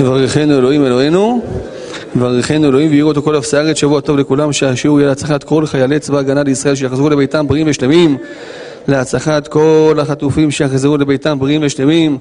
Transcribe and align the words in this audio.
יברכנו 0.00 0.58
אלוהים 0.58 0.86
אלוהינו, 0.86 1.42
יברכנו 2.16 2.68
אלוהים 2.68 2.90
ויראו 2.90 3.08
אותו 3.08 3.22
כל 3.22 3.38
אפסי 3.38 3.56
הארץ, 3.56 3.76
שבוע 3.76 4.00
טוב 4.00 4.18
לכולם, 4.18 4.52
שהשיעור 4.52 5.00
יהיה 5.00 5.08
להצלחת 5.08 5.44
כל 5.44 5.66
חיילי 5.66 5.98
צבא 5.98 6.18
הגנה 6.18 6.42
לישראל 6.42 6.74
שיחזרו 6.74 7.10
לביתם 7.10 7.48
בריאים 7.48 7.66
ושלמים, 7.70 8.16
להצלחת 8.88 9.48
כל 9.48 9.98
החטופים 10.02 10.50
שיחזרו 10.50 10.96
לביתם 10.96 11.38
בריאים 11.38 11.60
ושלמים, 11.64 12.18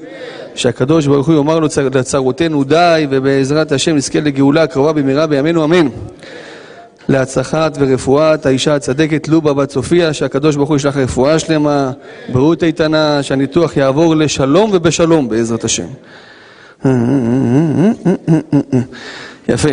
שהקדוש 0.55 1.07
ברוך 1.07 1.27
הוא 1.27 1.35
יאמר 1.35 1.59
לצרותינו 1.93 2.63
די, 2.63 3.07
ובעזרת 3.09 3.71
השם 3.71 3.95
נזכה 3.95 4.19
לגאולה 4.19 4.63
הקרובה 4.63 4.93
במהרה 4.93 5.27
בימינו 5.27 5.63
אמן. 5.63 5.87
להצלחת 7.09 7.77
ורפואת 7.79 8.45
האישה 8.45 8.75
הצדקת 8.75 9.27
לובה 9.27 9.53
בת 9.53 9.71
סופיה, 9.71 10.13
שהקדוש 10.13 10.55
ברוך 10.55 10.69
הוא 10.69 10.75
ישלח 10.75 10.97
רפואה 10.97 11.39
שלמה, 11.39 11.91
בריאות 12.29 12.63
איתנה, 12.63 13.23
שהניתוח 13.23 13.77
יעבור 13.77 14.15
לשלום 14.15 14.69
ובשלום 14.73 15.29
בעזרת 15.29 15.63
השם. 15.63 15.87
יפה. 19.49 19.69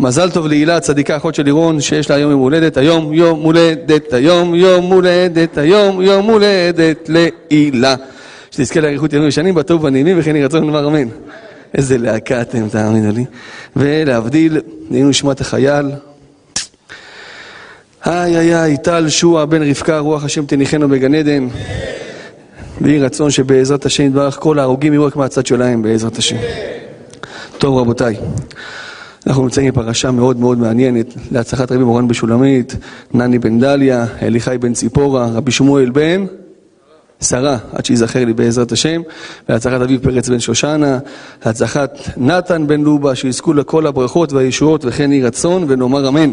מזל 0.00 0.30
טוב 0.30 0.46
להילה, 0.46 0.80
צדיקה 0.80 1.16
אחות 1.16 1.34
של 1.34 1.42
לירון, 1.42 1.80
שיש 1.80 2.10
לה 2.10 2.16
היום 2.16 2.30
יום 2.30 2.40
הולדת. 2.40 2.76
היום 2.76 3.14
יום 3.14 3.40
הולדת, 3.40 4.12
היום 4.12 4.54
יום 4.54 4.84
הולדת, 4.84 5.58
היום 5.58 6.02
יום 6.02 6.26
הולדת 6.26 7.08
להילה. 7.08 7.94
שתזכה 8.50 8.80
לאריכות 8.80 9.12
ימים 9.12 9.28
ושנים, 9.28 9.54
בטוב 9.54 9.80
ובנעימים, 9.80 10.18
וכן 10.20 10.36
יהי 10.36 10.44
רצון 10.44 10.66
לומר 10.66 10.88
אמן. 10.88 11.08
איזה 11.74 11.98
להקה 11.98 12.40
אתם, 12.40 12.68
תאמינו 12.68 13.12
לי. 13.12 13.24
ולהבדיל, 13.76 14.60
נהיינו 14.90 15.08
נשמת 15.08 15.40
החייל. 15.40 15.86
איי 18.06 18.54
איי, 18.54 18.76
טל 18.76 19.08
שועה 19.08 19.46
בן 19.46 19.62
רבקה, 19.62 19.98
רוח 19.98 20.24
השם 20.24 20.46
תניחנו 20.46 20.88
בגן 20.88 21.14
עדן. 21.14 21.48
ויהי 22.82 22.98
רצון 22.98 23.30
שבעזרת 23.30 23.86
השם 23.86 24.04
יתברך 24.04 24.38
כל 24.40 24.58
ההרוגים 24.58 24.92
יהיו 24.92 25.04
רק 25.04 25.16
מהצד 25.16 25.46
שלהם 25.46 25.82
בעזרת 25.82 26.18
השם. 26.18 26.36
טוב 27.58 27.78
רבותיי, 27.78 28.16
אנחנו 29.26 29.42
נמצאים 29.42 29.72
בפרשה 29.72 30.10
מאוד 30.10 30.36
מאוד 30.36 30.58
מעניינת 30.58 31.06
להצלחת 31.32 31.72
רבי 31.72 31.84
מורן 31.84 32.08
בשולמית, 32.08 32.76
נני 33.14 33.38
בן 33.38 33.60
דליה, 33.60 34.06
אליחי 34.22 34.56
בן 34.60 34.72
ציפורה, 34.72 35.26
רבי 35.26 35.50
שמואל 35.50 35.90
בן 35.90 36.26
שרה, 37.20 37.58
עד 37.72 37.84
שיזכר 37.84 38.24
לי 38.24 38.32
בעזרת 38.32 38.72
השם, 38.72 39.02
להצלחת 39.48 39.80
אביב 39.80 40.02
פרץ 40.02 40.28
בן 40.28 40.40
שושנה, 40.40 40.98
להצלחת 41.46 41.98
נתן 42.16 42.66
בן 42.66 42.80
לובה, 42.80 43.14
שיזכו 43.14 43.52
לכל 43.52 43.86
הברכות 43.86 44.32
והישועות 44.32 44.84
וכן 44.84 45.12
יהי 45.12 45.22
רצון 45.22 45.64
ונאמר 45.68 46.08
אמן. 46.08 46.30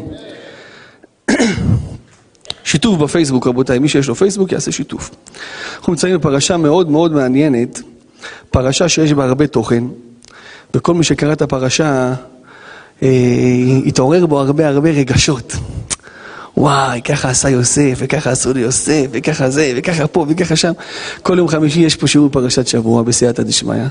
שיתוף 2.70 2.98
בפייסבוק 2.98 3.48
רבותיי, 3.48 3.80
מי 3.80 3.90
שיש 3.90 4.08
לו 4.08 4.16
פייסבוק 4.16 4.52
יעשה 4.52 4.72
שיתוף. 4.72 5.12
אנחנו 5.78 5.94
נמצאים 5.94 6.18
בפרשה 6.18 6.58
מאוד 6.58 6.90
מאוד 6.90 7.14
מעניינת, 7.14 7.82
פרשה 8.52 8.90
שיש 8.90 9.14
בה 9.14 9.26
הרבה 9.26 9.48
תוכן, 9.48 9.84
וכל 10.74 10.94
מי 10.94 11.04
שקרא 11.04 11.34
את 11.34 11.42
הפרשה 11.42 12.14
אה, 13.04 13.08
התעורר 13.86 14.26
בו 14.26 14.40
הרבה 14.40 14.68
הרבה 14.68 14.90
רגשות. 14.90 15.54
וואי, 16.60 17.02
ככה 17.02 17.30
עשה 17.30 17.50
יוסף, 17.50 17.94
וככה 17.98 18.32
עשו 18.32 18.54
ליוסף, 18.54 19.06
וככה 19.12 19.50
זה, 19.50 19.74
וככה 19.76 20.08
פה, 20.08 20.26
וככה 20.30 20.56
שם. 20.56 20.72
כל 21.24 21.38
יום 21.38 21.48
חמישי 21.48 21.80
יש 21.80 21.96
פה 21.96 22.08
שיעור 22.08 22.30
פרשת 22.30 22.68
שבוע 22.68 23.04
בסייעתא 23.04 23.44
דשמיא. 23.44 23.84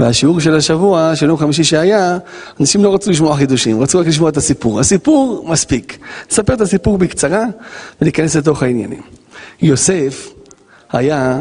והשיעור 0.00 0.40
של 0.40 0.54
השבוע, 0.54 1.16
של 1.16 1.26
יום 1.26 1.36
חמישי 1.36 1.64
שהיה, 1.64 2.18
אנשים 2.60 2.84
לא 2.84 2.94
רצו 2.94 3.10
לשמוע 3.10 3.36
חידושים, 3.36 3.80
רצו 3.80 3.98
רק 3.98 4.06
לשמוע 4.06 4.28
את 4.28 4.36
הסיפור. 4.36 4.80
הסיפור 4.80 5.46
מספיק. 5.48 5.98
נספר 6.30 6.54
את 6.54 6.60
הסיפור 6.60 6.98
בקצרה 6.98 7.44
וניכנס 8.02 8.36
לתוך 8.36 8.62
העניינים. 8.62 9.02
יוסף 9.62 10.28
היה 10.92 11.40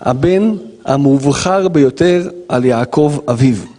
הבן 0.00 0.54
המובחר 0.84 1.68
ביותר 1.68 2.28
על 2.48 2.64
יעקב 2.64 3.18
אביו. 3.28 3.71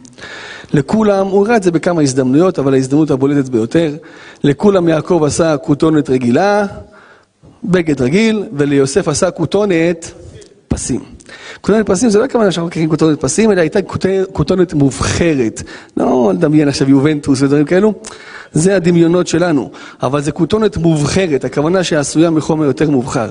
לכולם, 0.74 1.28
הוא 1.28 1.46
הראה 1.46 1.56
את 1.56 1.64
זה 1.64 1.72
בכמה 1.72 2.02
הזדמנויות, 2.02 2.60
אבל 2.60 2.74
ההזדמנות 2.74 3.12
הבולטת 3.12 3.50
ביותר, 3.50 3.96
לכולם 4.44 4.88
יעקב 4.88 5.24
עשה 5.26 5.58
כותונת 5.58 6.10
רגילה, 6.10 6.66
בגד 7.64 8.02
רגיל, 8.02 8.44
וליוסף 8.54 9.08
עשה 9.08 9.32
כותונת 9.32 10.12
פסים. 10.68 11.13
כותונת 11.62 11.86
פסים 11.86 12.10
זה 12.10 12.20
לא 12.20 12.24
הכוונה 12.24 12.52
שאנחנו 12.52 12.68
מכירים 12.68 12.90
כותונת 12.90 13.22
פסים, 13.22 13.52
אלא 13.52 13.62
הייתה 13.62 13.80
כותונת 14.32 14.74
מובחרת. 14.74 15.62
לא 15.98 16.32
לדמיין 16.34 16.68
עכשיו 16.68 16.90
יובנטוס 16.90 17.42
ודברים 17.42 17.66
כאלו, 17.66 17.94
זה 18.54 18.76
הדמיונות 18.76 19.28
שלנו. 19.28 19.72
אבל 20.04 20.22
זה 20.22 20.32
כותונת 20.32 20.78
מובחרת, 20.78 21.46
הכוונה 21.46 21.84
שעשויה 21.84 22.30
מחומר 22.30 22.66
יותר 22.66 22.90
מובחר. 22.90 23.30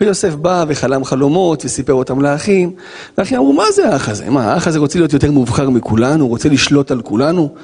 ויוסף 0.00 0.34
בא 0.34 0.64
וחלם 0.68 1.04
חלומות 1.04 1.64
וסיפר 1.64 1.92
אותם 1.92 2.20
לאחים, 2.20 2.72
והאחים 3.18 3.38
אמרו, 3.38 3.52
מה 3.52 3.64
זה 3.74 3.88
האח 3.88 4.08
הזה? 4.08 4.30
מה, 4.30 4.52
האח 4.52 4.66
הזה 4.66 4.78
רוצה 4.78 4.98
להיות 4.98 5.12
יותר 5.12 5.30
מובחר 5.30 5.70
מכולנו? 5.70 6.28
רוצה 6.28 6.48
לשלוט 6.48 6.90
על 6.90 7.02
כולנו? 7.02 7.54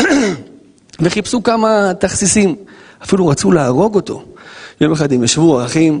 וחיפשו 1.00 1.42
כמה 1.42 1.92
תכסיסים, 2.00 2.54
אפילו 3.04 3.26
רצו 3.26 3.52
להרוג 3.52 3.94
אותו. 3.94 4.22
יום 4.80 4.92
אחד 4.92 5.12
הם 5.12 5.24
ישבו 5.24 5.60
האחים 5.60 6.00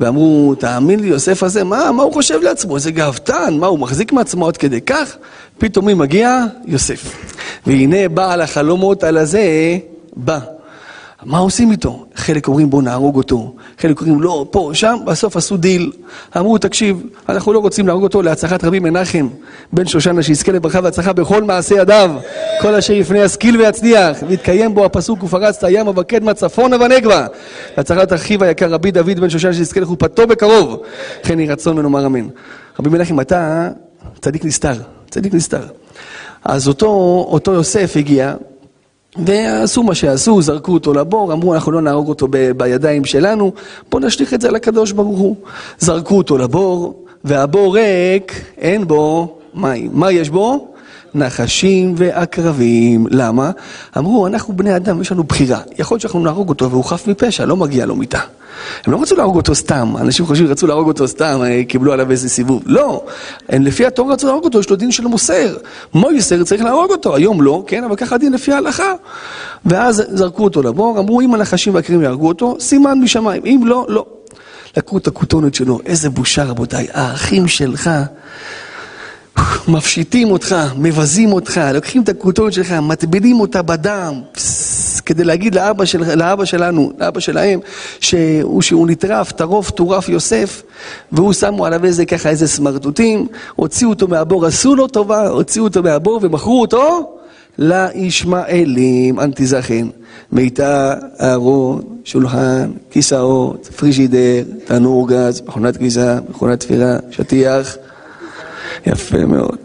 ואמרו, 0.00 0.54
תאמין 0.54 1.00
לי, 1.00 1.06
יוסף 1.06 1.42
הזה, 1.42 1.64
מה, 1.64 1.92
מה 1.92 2.02
הוא 2.02 2.12
חושב 2.12 2.42
לעצמו? 2.42 2.76
איזה 2.76 2.90
גאוותן, 2.90 3.54
מה, 3.58 3.66
הוא 3.66 3.78
מחזיק 3.78 4.12
מעצמו 4.12 4.48
עד 4.48 4.56
כדי 4.56 4.80
כך? 4.80 5.16
פתאום 5.58 5.86
מי 5.86 5.94
מגיע? 5.94 6.44
יוסף. 6.64 7.26
והנה 7.66 8.08
בעל 8.08 8.40
החלומות 8.40 9.04
על 9.04 9.16
הזה 9.16 9.78
בא. 10.16 10.53
מה 11.24 11.38
עושים 11.38 11.70
איתו? 11.70 12.04
חלק 12.14 12.48
אומרים 12.48 12.70
בואו 12.70 12.82
נהרוג 12.82 13.16
אותו, 13.16 13.54
חלק 13.78 14.00
אומרים 14.00 14.22
לא, 14.22 14.46
פה, 14.50 14.70
שם, 14.74 14.96
בסוף 15.04 15.36
עשו 15.36 15.56
דיל. 15.56 15.92
אמרו, 16.36 16.58
תקשיב, 16.58 17.02
אנחנו 17.28 17.52
לא 17.52 17.58
רוצים 17.58 17.86
להרוג 17.86 18.02
אותו 18.02 18.22
להצלחת 18.22 18.64
רבי 18.64 18.78
מנחם, 18.78 19.28
בן 19.72 19.86
שושנה, 19.86 20.22
שיזכה 20.22 20.52
לברכה 20.52 20.80
והצלחה 20.82 21.12
בכל 21.12 21.42
מעשי 21.42 21.74
ידיו, 21.74 22.10
כל 22.60 22.74
אשר 22.74 22.92
יפנה 22.92 23.18
ישכיל 23.18 23.60
ויצליח, 23.60 24.18
ויתקיים 24.28 24.74
בו 24.74 24.84
הפסוק 24.84 25.22
ופרצת 25.22 25.66
ימה 25.70 25.90
וקדמה 25.96 26.34
צפונה 26.34 26.76
ונגבה. 26.76 27.26
להצלחת 27.76 28.12
אחיו 28.12 28.44
היקר 28.44 28.70
רבי 28.70 28.90
דוד 28.90 29.20
בן 29.20 29.30
שושנה, 29.30 29.52
שיזכה 29.52 29.80
לחופתו 29.80 30.26
בקרוב. 30.26 30.82
כן 31.22 31.40
יהי 31.40 31.48
רצון 31.48 31.78
ונאמר 31.78 32.06
אמן. 32.06 32.28
רבי 32.78 32.90
מנחם, 32.90 33.20
אתה 33.20 33.68
צדיק 34.20 34.44
נסתר, 34.44 34.74
צדיק 35.10 35.34
נסתר. 35.34 35.62
אז 36.44 36.68
אותו, 36.68 36.86
אותו 37.28 37.52
יוסף 37.52 37.92
הגיע, 37.96 38.34
ועשו 39.26 39.82
מה 39.82 39.94
שעשו, 39.94 40.42
זרקו 40.42 40.72
אותו 40.72 40.94
לבור, 40.94 41.32
אמרו 41.32 41.54
אנחנו 41.54 41.72
לא 41.72 41.80
נהרוג 41.80 42.08
אותו 42.08 42.26
ב- 42.30 42.50
בידיים 42.50 43.04
שלנו, 43.04 43.52
בואו 43.90 44.02
נשליך 44.02 44.34
את 44.34 44.40
זה 44.40 44.50
לקדוש 44.50 44.92
ברוך 44.92 45.18
הוא. 45.18 45.36
זרקו 45.78 46.16
אותו 46.16 46.38
לבור, 46.38 47.04
והבור 47.24 47.76
ריק, 47.76 48.44
אין 48.58 48.86
בו 48.86 49.34
מים. 49.54 49.90
מה 49.92 50.12
יש 50.12 50.30
בו? 50.30 50.73
נחשים 51.14 51.94
ועקרבים. 51.96 53.06
למה? 53.10 53.50
אמרו, 53.98 54.26
אנחנו 54.26 54.56
בני 54.56 54.76
אדם, 54.76 55.00
יש 55.00 55.12
לנו 55.12 55.24
בחירה. 55.24 55.60
יכול 55.78 55.94
להיות 55.94 56.00
שאנחנו 56.00 56.20
נהרוג 56.20 56.48
אותו 56.48 56.70
והוא 56.70 56.84
חף 56.84 57.06
מפשע, 57.06 57.44
לא 57.44 57.56
מגיע 57.56 57.86
לו 57.86 57.96
מיתה. 57.96 58.20
הם 58.84 58.92
לא 58.92 59.02
רצו 59.02 59.16
להרוג 59.16 59.36
אותו 59.36 59.54
סתם, 59.54 59.94
אנשים 60.00 60.26
חושבים 60.26 60.50
רצו 60.50 60.66
להרוג 60.66 60.88
אותו 60.88 61.08
סתם, 61.08 61.40
אה, 61.44 61.62
קיבלו 61.68 61.92
עליו 61.92 62.10
איזה 62.10 62.28
סיבוב. 62.28 62.62
לא, 62.66 63.04
הם 63.48 63.62
לפי 63.62 63.86
התור 63.86 64.12
רצו 64.12 64.26
להרוג 64.26 64.44
אותו, 64.44 64.60
יש 64.60 64.70
לו 64.70 64.76
דין 64.76 64.92
של 64.92 65.06
מוסר. 65.06 65.56
מויסר 65.94 66.44
צריך 66.44 66.62
להרוג 66.62 66.90
אותו, 66.90 67.16
היום 67.16 67.42
לא, 67.42 67.64
כן, 67.66 67.84
אבל 67.84 67.96
ככה 67.96 68.14
הדין 68.14 68.32
לפי 68.32 68.52
ההלכה. 68.52 68.92
ואז 69.66 70.02
זרקו 70.08 70.44
אותו 70.44 70.62
לבור, 70.62 70.98
אמרו 70.98 71.20
אם 71.20 71.34
הנחשים 71.34 71.74
והקרים 71.74 72.02
יהרגו 72.02 72.28
אותו, 72.28 72.56
סימן 72.60 72.98
משמיים, 73.02 73.42
אם 73.44 73.60
לא, 73.64 73.86
לא. 73.88 74.06
לקחו 74.76 74.98
את 74.98 75.06
הכותונת 75.06 75.54
שלו, 75.54 75.80
איזה 75.86 76.10
בושה 76.10 76.44
רבותיי, 76.44 76.86
האחים 76.92 77.48
שלך 77.48 77.90
מפשיטים 79.68 80.30
אותך, 80.30 80.56
מבזים 80.78 81.32
אותך, 81.32 81.60
לוקחים 81.74 82.02
את 82.02 82.08
הכותונת 82.08 82.52
שלך, 82.52 82.72
מטבילים 82.72 83.40
אותה 83.40 83.62
בדם, 83.62 84.20
פס, 84.32 85.00
כדי 85.00 85.24
להגיד 85.24 85.54
לאבא, 85.54 85.84
של, 85.84 86.14
לאבא 86.14 86.44
שלנו, 86.44 86.92
לאבא 86.98 87.20
שלהם, 87.20 87.60
שהוא, 88.00 88.62
שהוא 88.62 88.88
נטרף, 88.88 89.32
טרוף, 89.32 89.70
טורף 89.70 90.08
יוסף, 90.08 90.62
והוא 91.12 91.32
שמו 91.32 91.66
עליו 91.66 91.84
איזה 91.84 92.06
ככה 92.06 92.28
איזה 92.28 92.48
סמרטוטים, 92.48 93.26
הוציאו 93.56 93.90
אותו 93.90 94.08
מהבור, 94.08 94.46
עשו 94.46 94.74
לו 94.74 94.86
טובה, 94.86 95.28
הוציאו 95.28 95.64
אותו 95.64 95.82
מהבור 95.82 96.20
ומכרו 96.22 96.60
אותו 96.60 97.16
לישמעאלים, 97.58 99.20
אנטיזכן, 99.20 99.86
מיטה, 100.32 100.94
ארון, 101.20 101.82
שולחן, 102.04 102.70
כיסאות, 102.90 103.66
פריג'ידר, 103.76 104.42
תנור 104.64 105.08
גז, 105.08 105.42
מכונת 105.46 105.76
כביסה, 105.76 106.18
מכונת 106.30 106.60
תפירה, 106.60 106.96
שטיח. 107.10 107.76
יפה 108.86 109.18
מאוד. 109.18 109.58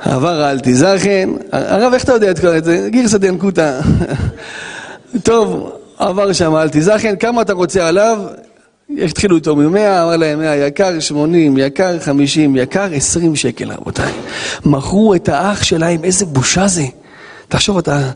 עבר 0.00 0.42
האלטיזכן, 0.42 1.30
הרב 1.52 1.92
איך 1.92 2.04
אתה 2.04 2.12
יודע 2.12 2.30
את 2.30 2.64
זה? 2.64 2.88
גירסא 2.90 3.18
דינקותא. 3.18 3.80
טוב, 5.22 5.72
עבר 5.98 6.32
שם 6.32 6.54
האלטיזכן, 6.54 7.16
כמה 7.16 7.42
אתה 7.42 7.52
רוצה 7.52 7.88
עליו? 7.88 8.18
התחילו 8.98 9.36
איתו 9.36 9.56
ממאה, 9.56 10.02
אמר 10.04 10.16
להם 10.16 10.38
מאה, 10.38 10.56
יקר 10.56 11.00
שמונים, 11.00 11.58
יקר 11.58 11.98
חמישים, 11.98 12.56
יקר 12.56 12.88
עשרים 12.94 13.36
שקל 13.36 13.72
רבותיי. 13.72 14.12
מכרו 14.64 15.14
את 15.14 15.28
האח 15.28 15.62
שלהם, 15.62 16.04
איזה 16.04 16.26
בושה 16.26 16.68
זה. 16.68 16.84
תחשוב 17.48 17.78
אתה 17.78 18.10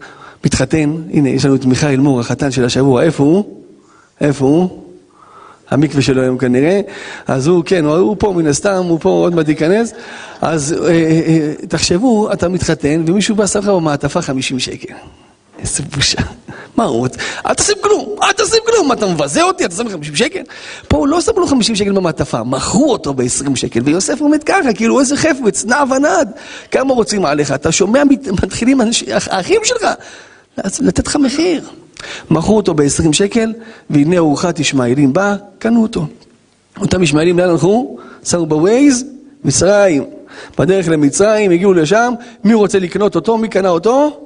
מתחתן, 0.45 0.95
הנה 1.13 1.29
יש 1.29 1.45
לנו 1.45 1.55
את 1.55 1.65
מיכאל 1.65 1.97
מור, 1.97 2.21
החתן 2.21 2.51
של 2.51 2.65
השבוע, 2.65 3.03
איפה 3.03 3.23
הוא? 3.23 3.45
איפה 4.21 4.45
הוא? 4.45 4.84
המקווה 5.71 6.03
שלו 6.03 6.23
היום 6.23 6.39
כנראה, 6.39 6.81
אז 7.27 7.47
הוא, 7.47 7.63
כן, 7.67 7.85
הוא 7.85 8.17
פה 8.19 8.33
מן 8.37 8.47
הסתם, 8.47 8.85
הוא 8.89 8.99
פה 9.01 9.09
עוד 9.09 9.35
מעט 9.35 9.49
ייכנס, 9.49 9.93
אז 10.41 10.73
אה, 10.73 10.89
אה, 10.89 10.93
אה, 11.27 11.53
תחשבו, 11.69 12.33
אתה 12.33 12.49
מתחתן 12.49 13.05
ומישהו 13.07 13.37
בא 13.37 13.47
שם 13.47 13.59
לך 13.59 13.69
במעטפה 13.69 14.23
50 14.23 14.59
שקל. 14.59 14.95
איזה 15.59 15.83
בושה. 15.97 16.21
מה 16.77 16.85
הוא 16.85 16.99
רוצה? 16.99 17.21
אל 17.47 17.55
תשים 17.55 17.77
כלום, 17.81 18.17
אל 18.23 18.33
תשים 18.33 18.59
כלום, 18.67 18.93
אתה 18.93 19.07
מבזה 19.07 19.43
אותי, 19.43 19.65
אתה 19.65 19.75
שם 19.77 19.89
50 19.89 20.17
שקל? 20.17 20.41
פה 20.89 20.97
הוא 20.97 21.09
לא 21.09 21.21
שם 21.21 21.33
לו 21.37 21.47
50 21.47 21.77
שקל 21.77 21.93
במעטפה, 21.93 22.45
מכרו 22.45 22.93
אותו 22.93 23.15
ב-20 23.15 23.57
שקל, 23.57 23.81
ויוסף 23.85 24.21
עומד 24.21 24.45
ככה, 24.45 24.73
כאילו 24.75 25.01
איזה 25.01 25.17
חפץ, 25.17 25.65
נע 25.65 25.83
ונד, 25.91 26.31
כמה 26.71 26.95
רוצים 26.95 27.25
עליך, 27.25 27.53
אתה 27.53 27.73
שומע, 27.73 28.03
מתחילים 28.43 28.81
האחים 29.31 29.61
שלך, 29.65 29.87
לתת 30.81 31.07
לך 31.07 31.17
מחיר. 31.17 31.63
מכרו 32.31 32.57
אותו 32.57 32.75
ב-20 32.75 33.13
שקל, 33.13 33.53
והנה 33.91 34.17
ארוחת 34.17 34.59
ישמעאלים 34.59 35.13
באה, 35.13 35.37
קנו 35.59 35.83
אותו. 35.83 36.07
אותם 36.81 37.03
ישמעאלים 37.03 37.39
לאן 37.39 37.49
הלכו? 37.49 37.97
שמו 38.25 38.47
בווייז, 38.47 39.05
מצרים. 39.45 40.05
בדרך 40.59 40.89
למצרים, 40.89 41.51
הגיעו 41.51 41.75
לשם, 41.75 42.13
מי 42.45 42.55
רוצה 42.55 42.79
לקנות 42.79 43.15
אותו? 43.15 43.39
מי 43.39 43.49
קנה 43.49 43.69
אותו? 43.69 44.21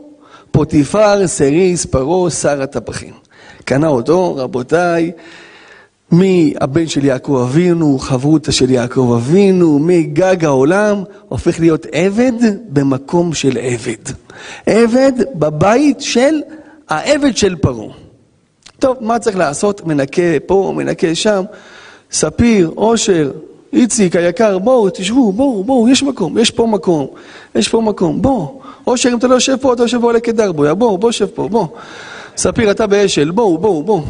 פוטיפר, 0.50 1.26
סריס, 1.26 1.86
פרעה, 1.86 2.30
שר 2.30 2.62
הטפחים. 2.62 3.12
קנה 3.64 3.88
אותו, 3.88 4.36
רבותיי, 4.36 5.12
מהבן 6.10 6.86
של 6.86 7.04
יעקב 7.04 7.46
אבינו, 7.48 7.98
חברותא 7.98 8.52
של 8.52 8.70
יעקב 8.70 9.12
אבינו, 9.16 9.78
מגג 9.78 10.44
העולם, 10.44 11.02
הופך 11.28 11.60
להיות 11.60 11.86
עבד 11.92 12.32
במקום 12.68 13.34
של 13.34 13.58
עבד. 13.60 14.12
עבד 14.66 15.12
בבית 15.34 16.00
של 16.00 16.40
העבד 16.88 17.36
של 17.36 17.56
פרעה. 17.56 17.88
טוב, 18.78 18.96
מה 19.00 19.18
צריך 19.18 19.36
לעשות? 19.36 19.86
מנקה 19.86 20.22
פה, 20.46 20.72
מנקה 20.76 21.14
שם. 21.14 21.44
ספיר, 22.12 22.70
אושר, 22.76 23.30
איציק 23.72 24.16
היקר, 24.16 24.58
בואו, 24.58 24.90
תשבו, 24.90 25.32
בואו, 25.32 25.64
בואו, 25.64 25.88
יש 25.88 26.02
מקום, 26.02 26.38
יש 26.38 26.50
פה 26.50 26.66
מקום, 26.66 27.06
יש 27.54 27.68
פה 27.68 27.80
מקום, 27.80 28.22
בואו. 28.22 28.60
אושר, 28.86 29.08
אם 29.12 29.18
אתה 29.18 29.26
לא 29.26 29.34
יושב 29.34 29.56
פה, 29.60 29.72
אתה 29.72 29.82
יושב 29.82 30.00
בעולה 30.00 30.20
כדר 30.20 30.52
בויה, 30.52 30.74
בואו, 30.74 30.98
בואו, 30.98 31.12
שב 31.12 31.26
פה, 31.26 31.48
בואו. 31.48 31.68
ספיר, 32.36 32.70
אתה 32.70 32.86
באשל, 32.86 33.30
בואו, 33.30 33.58
בואו, 33.58 33.82
בואו. 33.82 34.02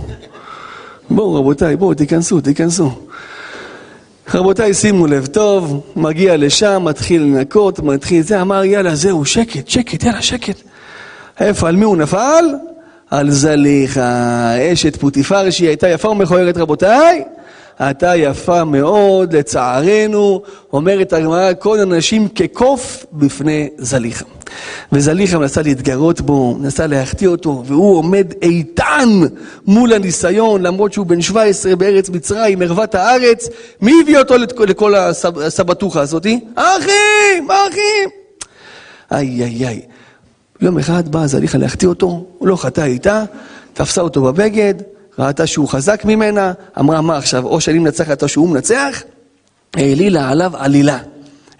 בואו, 1.10 1.34
רבותיי, 1.34 1.76
בואו, 1.76 1.94
תיכנסו, 1.94 2.40
תיכנסו. 2.40 2.90
רבותיי, 4.34 4.74
שימו 4.74 5.06
לב 5.06 5.26
טוב, 5.26 5.81
מגיע 5.96 6.36
לשם, 6.36 6.82
מתחיל 6.84 7.22
לנקות, 7.22 7.81
מתחיל 7.81 8.22
זה, 8.22 8.40
אמר, 8.40 8.64
יאללה, 8.64 8.94
זהו, 8.94 9.24
שקט, 9.24 9.69
שקט, 9.69 10.04
יאללה, 10.04 10.22
שקט. 10.22 10.68
איפה, 11.40 11.69
על 11.69 11.76
מי 11.76 11.85
הוא 11.85 11.96
נפל? 11.96 12.44
על 13.11 13.31
זליכה, 13.31 14.52
אשת 14.73 14.96
פוטיפר 14.96 15.50
שהיא 15.50 15.69
הייתה 15.69 15.88
יפה 15.88 16.08
ומכוערת 16.08 16.56
רבותיי, 16.56 17.25
הייתה 17.79 18.17
יפה 18.17 18.64
מאוד, 18.64 19.37
לצערנו, 19.37 20.43
אומרת 20.73 21.12
הגמרא, 21.12 21.52
כל 21.58 21.81
הנשים 21.81 22.29
כקוף 22.29 23.06
בפני 23.12 23.69
זליכה. 23.79 24.25
וזליכה 24.93 25.38
מנסה 25.38 25.62
להתגרות 25.62 26.20
בו, 26.20 26.55
מנסה 26.55 26.87
להחטיא 26.87 27.29
אותו, 27.29 27.62
והוא 27.67 27.96
עומד 27.96 28.32
איתן 28.43 29.08
מול 29.67 29.93
הניסיון, 29.93 30.62
למרות 30.62 30.93
שהוא 30.93 31.06
בן 31.06 31.20
17 31.20 31.76
בארץ 31.76 32.11
מצרים, 32.11 32.62
ערוות 32.62 32.94
הארץ. 32.94 33.49
מי 33.81 33.93
הביא 34.02 34.19
אותו 34.19 34.34
לכל 34.67 34.94
הסבתוכה 34.94 36.00
הזאתי? 36.00 36.41
האחים, 36.56 37.50
האחים. 37.50 38.08
איי 39.12 39.44
איי 39.44 39.67
איי. 39.67 39.97
יום 40.60 40.78
אחד 40.78 41.08
באה 41.08 41.26
זליכה 41.26 41.58
להחטיא 41.58 41.88
אותו, 41.88 42.25
הוא 42.38 42.49
לא 42.49 42.56
חטא 42.56 42.81
איתה, 42.81 43.25
תפסה 43.72 44.00
אותו 44.00 44.22
בבגד, 44.22 44.75
ראתה 45.19 45.46
שהוא 45.46 45.69
חזק 45.69 46.05
ממנה, 46.05 46.52
אמרה 46.78 47.00
מה 47.00 47.16
עכשיו, 47.16 47.44
או 47.44 47.60
שאני 47.60 47.78
מנצחת 47.78 48.22
או 48.22 48.28
שהוא 48.28 48.49
מנצח, 48.49 49.02
העלילה 49.75 50.31
עליו 50.31 50.56
עלילה. 50.56 50.99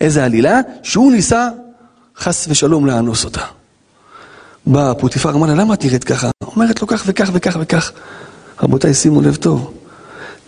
איזה 0.01 0.25
עלילה? 0.25 0.61
שהוא 0.83 1.13
ניסה 1.13 1.49
חס 2.17 2.47
ושלום 2.49 2.87
לאנוס 2.87 3.25
אותה. 3.25 3.41
בא 4.67 4.93
פוטיפר, 4.99 5.31
אמר 5.31 5.47
לה, 5.47 5.55
למה 5.55 5.75
את 5.75 5.85
נראית 5.85 6.05
ככה? 6.05 6.31
אומרת 6.43 6.81
לו 6.83 6.87
כך 6.87 7.03
וכך 7.07 7.31
וכך 7.33 7.57
וכך. 7.61 7.93
רבותיי, 8.63 8.95
שימו 8.95 9.23
לב 9.23 9.37
טוב, 9.37 9.73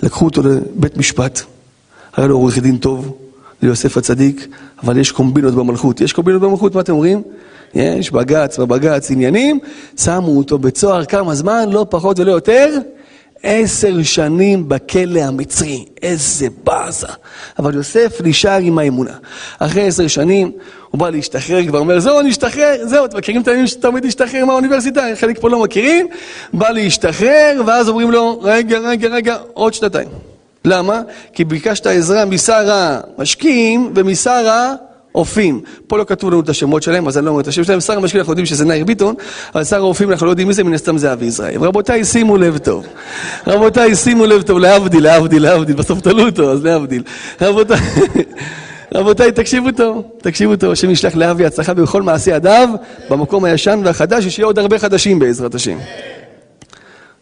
לקחו 0.03 0.25
אותו 0.25 0.43
לבית 0.43 0.97
משפט, 0.97 1.41
היה 2.17 2.27
לו 2.27 2.37
עורך 2.37 2.59
דין 2.59 2.79
טוב, 2.79 3.17
ליוסף 3.63 3.97
הצדיק, 3.97 4.49
אבל 4.83 4.99
יש 4.99 5.13
קומבינות 5.13 5.55
במלכות. 5.55 6.01
יש 6.01 6.13
קומבינות 6.13 6.43
במלכות, 6.43 6.75
מה 6.75 6.81
אתם 6.81 6.93
אומרים? 6.93 7.23
יש 7.75 8.11
בג"ץ, 8.11 8.59
בבג"ץ 8.59 9.11
עניינים, 9.11 9.59
שמו 9.99 10.39
אותו 10.39 10.59
בצוהר 10.59 11.05
כמה 11.05 11.35
זמן, 11.35 11.69
לא 11.69 11.87
פחות 11.91 12.19
ולא 12.19 12.33
יותר, 12.33 12.79
עשר 13.43 14.03
שנים 14.03 14.69
בכלא 14.69 15.21
המצרי, 15.21 15.85
איזה 16.03 16.47
באזה. 16.65 17.07
אבל 17.59 17.75
יוסף 17.75 18.21
נשאר 18.25 18.59
עם 18.59 18.79
האמונה. 18.79 19.15
אחרי 19.59 19.87
עשר 19.87 20.07
שנים 20.07 20.53
הוא 20.91 20.99
בא 20.99 21.11
להשתחרר, 21.11 21.67
כבר 21.67 21.79
אומר, 21.79 22.01
זהו, 22.01 22.21
אני 22.21 22.31
אשתחרר, 22.31 22.77
זהו, 22.83 23.05
אתם 23.05 23.19
מכירים 23.19 23.43
את 23.43 23.49
הימים 23.49 23.67
שתמיד 23.67 24.05
להשתחרר 24.05 24.45
מהאוניברסיטה? 24.45 25.07
חלק 25.15 25.41
פה 25.41 25.51
לא 25.51 25.63
מכירים. 25.63 26.07
בא 26.53 26.71
להשתחרר, 26.71 27.63
ואז 27.67 27.89
אומרים 27.89 28.11
לו, 28.11 28.41
רגע, 28.43 28.79
רגע, 28.79 29.09
רגע, 29.09 29.37
עוד 29.55 29.75
שנתיים. 29.75 30.09
למה? 30.65 31.03
כי 31.33 31.45
ביקשת 31.45 31.87
עזרה 31.87 32.25
משר 32.25 32.71
המשקיעים 32.71 33.93
ומשר 33.95 34.75
האופים. 35.15 35.61
פה 35.87 35.99
לא 35.99 36.05
כתוב 36.05 36.31
לנו 36.31 36.41
את 36.41 36.49
השמות 36.49 36.83
שלהם, 36.83 37.09
אז 37.09 37.19
אני 37.19 37.27
לא 37.27 37.31
אומר 37.31 37.41
את 37.41 37.49
השם 37.49 37.65
שלהם. 37.65 37.81
שר 37.81 37.93
המשקיעים 37.97 38.21
אנחנו 38.21 38.33
יודעים 38.33 38.47
שזה 38.47 38.65
נאיר 38.65 38.85
ביטון, 38.85 39.15
אבל 39.55 39.65
שר 39.65 39.77
האופים 39.77 40.11
אנחנו 40.11 40.27
לא 40.27 40.31
יודעים 40.31 40.49
מי 40.49 40.55
זה, 40.55 40.65
מן 40.65 40.75
הסתם 40.75 40.99
זה 40.99 41.13
אבי 41.13 41.27
ישראל. 41.27 41.65
רבותיי, 41.65 42.05
שימו 42.05 42.37
לב 42.37 42.59
טוב. 42.59 42.87
רבותיי, 43.47 43.97
שימו 43.97 44.27
לב 44.27 44.43
טוב, 44.43 44.59
להבדיל, 44.59 45.03
להבדיל, 45.03 45.43
להבדיל, 45.43 45.77
בסוף 45.77 46.01
תלו 46.01 46.27
אותו, 46.27 46.53
אז 46.53 46.65
להבדיל. 46.65 47.03
רבותיי, 47.41 47.77
רבותיי, 48.95 49.33
תקשיבו 49.33 49.73
טוב, 49.73 50.03
תקשיבו 50.23 50.57
טוב, 50.57 50.73
השם 50.73 50.91
ישלח 50.91 51.15
לאבי 51.15 51.47
הצלחה 51.47 51.75
בכל 51.75 52.03
מעשי 52.03 52.31
ידיו, 52.31 52.69
במקום 53.11 53.45
הישן 53.45 53.81
והחדש, 53.85 54.27
ושיהיה 54.27 54.47
עוד 54.47 54.59
הרבה 54.59 54.79
חדשים 54.79 55.19
בעזרת 55.19 55.55
השם. 55.55 55.79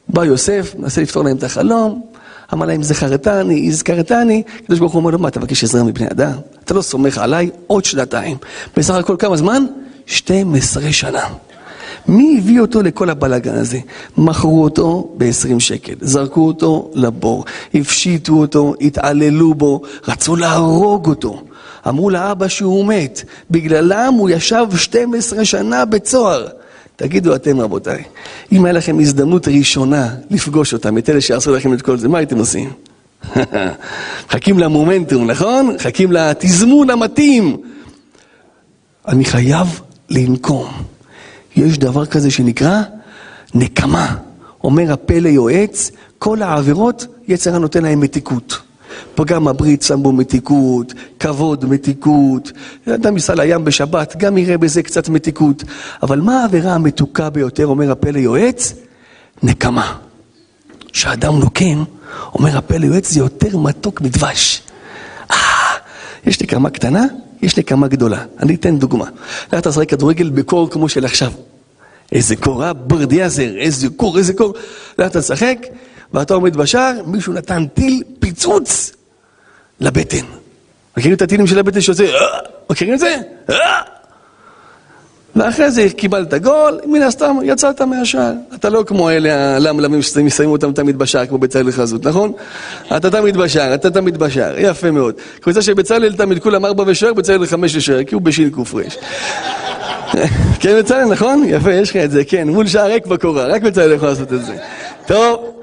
בא 0.08 0.24
יוסף, 0.24 0.74
מנסה 0.78 1.02
לפתור 1.02 1.24
להם 1.24 1.36
את 1.36 1.42
החלום, 1.42 2.02
אמר 2.52 2.66
להם, 2.66 2.82
זכרתני, 2.82 3.68
הזכרתני, 3.68 4.42
הקדוש 4.62 4.78
ברוך 4.78 4.92
הוא 4.92 5.00
אומר 5.00 5.10
לו, 5.10 5.18
מה, 5.18 5.28
אתה 5.28 5.40
מבקש 5.40 5.64
עזרה 5.64 5.82
מבני 5.82 6.06
אדם? 6.06 6.32
אתה 6.64 6.74
לא 6.74 6.82
סומך 6.82 7.18
עליי 7.18 7.50
עוד 7.66 7.84
שנתיים. 7.84 8.36
בסך 8.76 8.94
הכל 8.94 9.16
כמה 9.18 9.36
זמן? 9.36 9.66
12 10.06 10.92
שנה. 10.92 11.24
מי 12.08 12.38
הביא 12.38 12.60
אותו 12.60 12.82
לכל 12.82 13.10
הבלאגן 13.10 13.54
הזה? 13.54 13.78
מכרו 14.18 14.64
אותו 14.64 15.14
ב-20 15.16 15.60
שקל, 15.60 15.94
זרקו 16.00 16.46
אותו 16.46 16.90
לבור, 16.94 17.44
הפשיטו 17.74 18.32
אותו, 18.32 18.74
התעללו 18.80 19.54
בו, 19.54 19.80
רצו 20.08 20.36
להרוג 20.36 21.06
אותו. 21.08 21.42
אמרו 21.88 22.10
לאבא 22.10 22.48
שהוא 22.48 22.86
מת, 22.86 23.22
בגללם 23.50 24.14
הוא 24.18 24.30
ישב 24.30 24.66
12 24.76 25.44
שנה 25.44 25.84
בצוהר. 25.84 26.46
תגידו 26.98 27.34
אתם 27.34 27.60
רבותיי, 27.60 28.02
אם 28.52 28.64
היה 28.64 28.72
לכם 28.72 28.98
הזדמנות 29.00 29.48
ראשונה 29.48 30.14
לפגוש 30.30 30.72
אותם, 30.72 30.98
את 30.98 31.10
אלה 31.10 31.20
שעשו 31.20 31.54
לכם 31.54 31.74
את 31.74 31.82
כל 31.82 31.98
זה, 31.98 32.08
מה 32.08 32.18
הייתם 32.18 32.38
עושים? 32.38 32.70
חכים 34.30 34.58
למומנטום, 34.58 35.30
נכון? 35.30 35.76
חכים 35.78 36.12
לתזמון 36.12 36.90
המתאים. 36.90 37.56
אני 39.08 39.24
חייב 39.24 39.80
לנקום. 40.10 40.68
יש 41.56 41.78
דבר 41.78 42.06
כזה 42.06 42.30
שנקרא 42.30 42.82
נקמה. 43.54 44.16
אומר 44.64 44.92
הפה 44.92 45.18
ליועץ, 45.18 45.90
כל 46.18 46.42
העבירות, 46.42 47.06
יצר 47.28 47.58
נותן 47.58 47.82
להם 47.82 48.00
מתיקות. 48.00 48.58
פגם 49.14 49.48
הברית 49.48 49.82
שם 49.82 50.02
בו 50.02 50.12
מתיקות, 50.12 50.94
כבוד 51.20 51.64
מתיקות. 51.64 52.52
אדם 52.94 53.14
ייסע 53.14 53.34
לים 53.34 53.64
בשבת, 53.64 54.16
גם 54.16 54.38
יראה 54.38 54.58
בזה 54.58 54.82
קצת 54.82 55.08
מתיקות. 55.08 55.64
אבל 56.02 56.20
מה 56.20 56.40
העבירה 56.40 56.74
המתוקה 56.74 57.30
ביותר, 57.30 57.66
אומר 57.66 57.90
הפה 57.90 58.10
ליועץ? 58.10 58.74
נקמה. 59.42 59.94
כשאדם 60.92 61.38
נוקם, 61.38 61.84
אומר 62.34 62.58
הפה 62.58 62.76
ליועץ, 62.76 63.10
זה 63.12 63.20
יותר 63.20 63.56
מתוק 63.56 64.00
מדבש. 64.00 64.62
אה, 65.30 65.36
יש 66.26 66.42
נקמה 66.42 66.70
קטנה, 66.70 67.04
יש 67.42 67.58
נקמה 67.58 67.88
גדולה. 67.88 68.24
אני 68.42 68.54
אתן 68.54 68.78
דוגמה. 68.78 69.06
לך 69.52 69.60
תשחק 69.60 69.88
כדורגל 69.88 70.30
בקור 70.30 70.70
כמו 70.70 70.88
של 70.88 71.04
עכשיו. 71.04 71.32
איזה 72.12 72.36
קור, 72.36 72.64
אה? 72.64 72.72
ברדיאזר, 72.72 73.56
איזה 73.58 73.88
קור, 73.96 74.18
איזה 74.18 74.32
קור. 74.32 74.54
לך 74.98 75.16
תשחק, 75.16 75.58
ואתה 76.14 76.34
עומד 76.34 76.56
בשער, 76.56 76.92
מישהו 77.06 77.32
נתן 77.32 77.66
טיל 77.66 78.02
פיצוץ 78.18 78.92
לבטן. 79.80 80.26
מכירים 80.96 81.16
את 81.16 81.22
הטילים 81.22 81.46
של 81.46 81.58
הבטן 81.58 81.80
שעושה, 81.80 82.04
אה? 82.04 82.38
מכירים 82.70 82.94
את 82.94 82.98
זה? 82.98 83.16
אה? 83.50 83.82
ואחרי 85.36 85.70
זה 85.70 85.86
קיבלת 85.96 86.34
גול, 86.34 86.80
מן 86.86 87.02
הסתם 87.02 87.36
יצאת 87.42 87.82
מהשער. 87.82 88.32
אתה 88.54 88.68
לא 88.68 88.84
כמו 88.86 89.10
אלה 89.10 89.56
הלמלמים 89.56 90.02
שמסיימים 90.02 90.52
אותם 90.52 90.72
תמיד 90.72 90.98
בשער, 90.98 91.26
כמו 91.26 91.38
בצלאל 91.38 91.72
חזות, 91.72 92.06
נכון? 92.06 92.32
אתה 92.96 93.10
תמיד 93.10 93.36
בשער, 93.36 93.74
אתה 93.74 93.90
תמיד 93.90 94.16
בשער, 94.16 94.54
יפה 94.58 94.90
מאוד. 94.90 95.14
קבוצה 95.40 95.62
של 95.62 95.74
בצלאל 95.74 96.12
תמיד 96.12 96.42
כולם 96.42 96.64
ארבע 96.64 96.84
ושוער, 96.86 97.12
בצלאל 97.12 97.46
חמש 97.46 97.76
ושוער, 97.76 98.04
כי 98.04 98.14
הוא 98.14 98.22
בשין 98.22 98.50
קופרש. 98.50 98.98
כן 100.60 100.78
בצלאל, 100.78 101.04
נכון? 101.04 101.44
יפה, 101.46 101.72
יש 101.72 101.90
לך 101.90 101.96
את 101.96 102.10
זה, 102.10 102.24
כן, 102.24 102.48
מול 102.48 102.66
שער 102.66 102.86
ריק 102.86 103.06
בקורה, 103.06 103.46
רק 103.46 103.62
בצלאל 103.62 103.92
יכול 103.92 104.08
לעשות 104.08 104.32
את 104.32 104.44
זה. 104.44 104.56
טוב. 105.06 105.57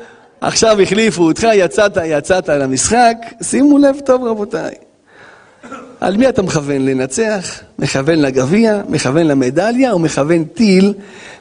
עכשיו 0.45 0.81
החליפו 0.81 1.23
אותך, 1.23 1.47
יצאת, 1.53 1.97
יצאת 2.05 2.49
למשחק, 2.49 3.15
שימו 3.41 3.77
לב 3.77 3.95
טוב 4.05 4.23
רבותיי. 4.23 4.73
על 5.99 6.17
מי 6.17 6.29
אתה 6.29 6.41
מכוון 6.41 6.85
לנצח? 6.85 7.59
מכוון 7.79 8.19
לגביע? 8.19 8.81
מכוון 8.89 9.27
למדליה? 9.27 9.91
או 9.91 9.99
מכוון 9.99 10.43
טיל 10.43 10.93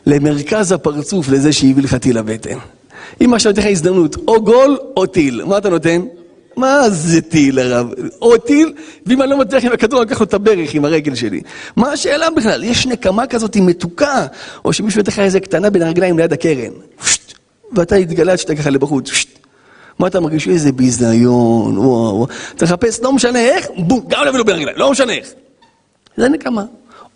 למרכז 0.07 0.73
הפרצוף 0.73 1.29
לזה 1.29 1.53
שהביא 1.53 1.83
לך 1.83 1.95
טיל 1.95 2.19
לבטן? 2.19 2.59
אם 3.25 3.35
עכשיו 3.35 3.53
תהיה 3.53 3.67
לך 3.67 3.73
הזדמנות, 3.73 4.17
או 4.29 4.45
גול 4.45 4.79
או 4.97 5.07
טיל, 5.07 5.45
מה 5.45 5.59
אתה 5.59 5.71
נותן? 5.71 6.01
מה 6.57 6.91
זה 6.91 7.21
טיל 7.21 7.59
הרב? 7.59 7.91
או 8.23 8.39
טיל, 8.39 8.73
ואם 9.07 9.23
אני 9.23 9.31
לא 9.31 9.39
מצליח 9.39 9.65
עם 9.65 9.73
הכדור, 9.73 10.03
אני 10.03 10.09
אקח 10.09 10.21
לו 10.21 10.27
את 10.27 10.35
הברך 10.35 10.75
עם 10.75 10.85
הרגל 10.85 11.15
שלי. 11.15 11.41
מה 11.77 11.93
השאלה 11.93 12.31
בכלל? 12.31 12.65
יש 12.65 12.87
נקמה 12.87 13.27
כזאת 13.27 13.57
מתוקה, 13.57 14.27
או 14.65 14.73
שמישהו 14.73 15.01
ייתן 15.01 15.13
לך 15.13 15.19
איזה 15.19 15.41
קטנה 15.41 15.71
בין 15.71 15.83
הרגליים 15.83 16.19
ליד 16.19 16.33
הקרן. 16.33 16.73
ואתה 17.73 17.97
התגלת 17.97 18.39
שאתה 18.39 18.55
ככה 18.55 18.71
לבחוץ. 18.71 19.11
מה 19.99 20.07
אתה 20.07 20.21
מרגיש? 20.21 20.49
איזה 20.49 20.73
ביזיון, 20.73 21.79
וואו, 21.79 21.89
וואו. 21.89 22.27
צריך 22.57 22.73
לחפש, 22.73 23.01
לא 23.01 23.13
משנה 23.13 23.39
איך, 23.39 23.67
בום, 23.77 24.05
גם 24.09 24.25
להביא 24.25 24.39
לו 24.39 24.45
בין 24.45 24.55
הרגליים, 24.55 24.79
לא 24.79 24.91
משנה 24.91 25.13
איך. 25.13 25.29
זה 26.17 26.29
נקמה. 26.29 26.65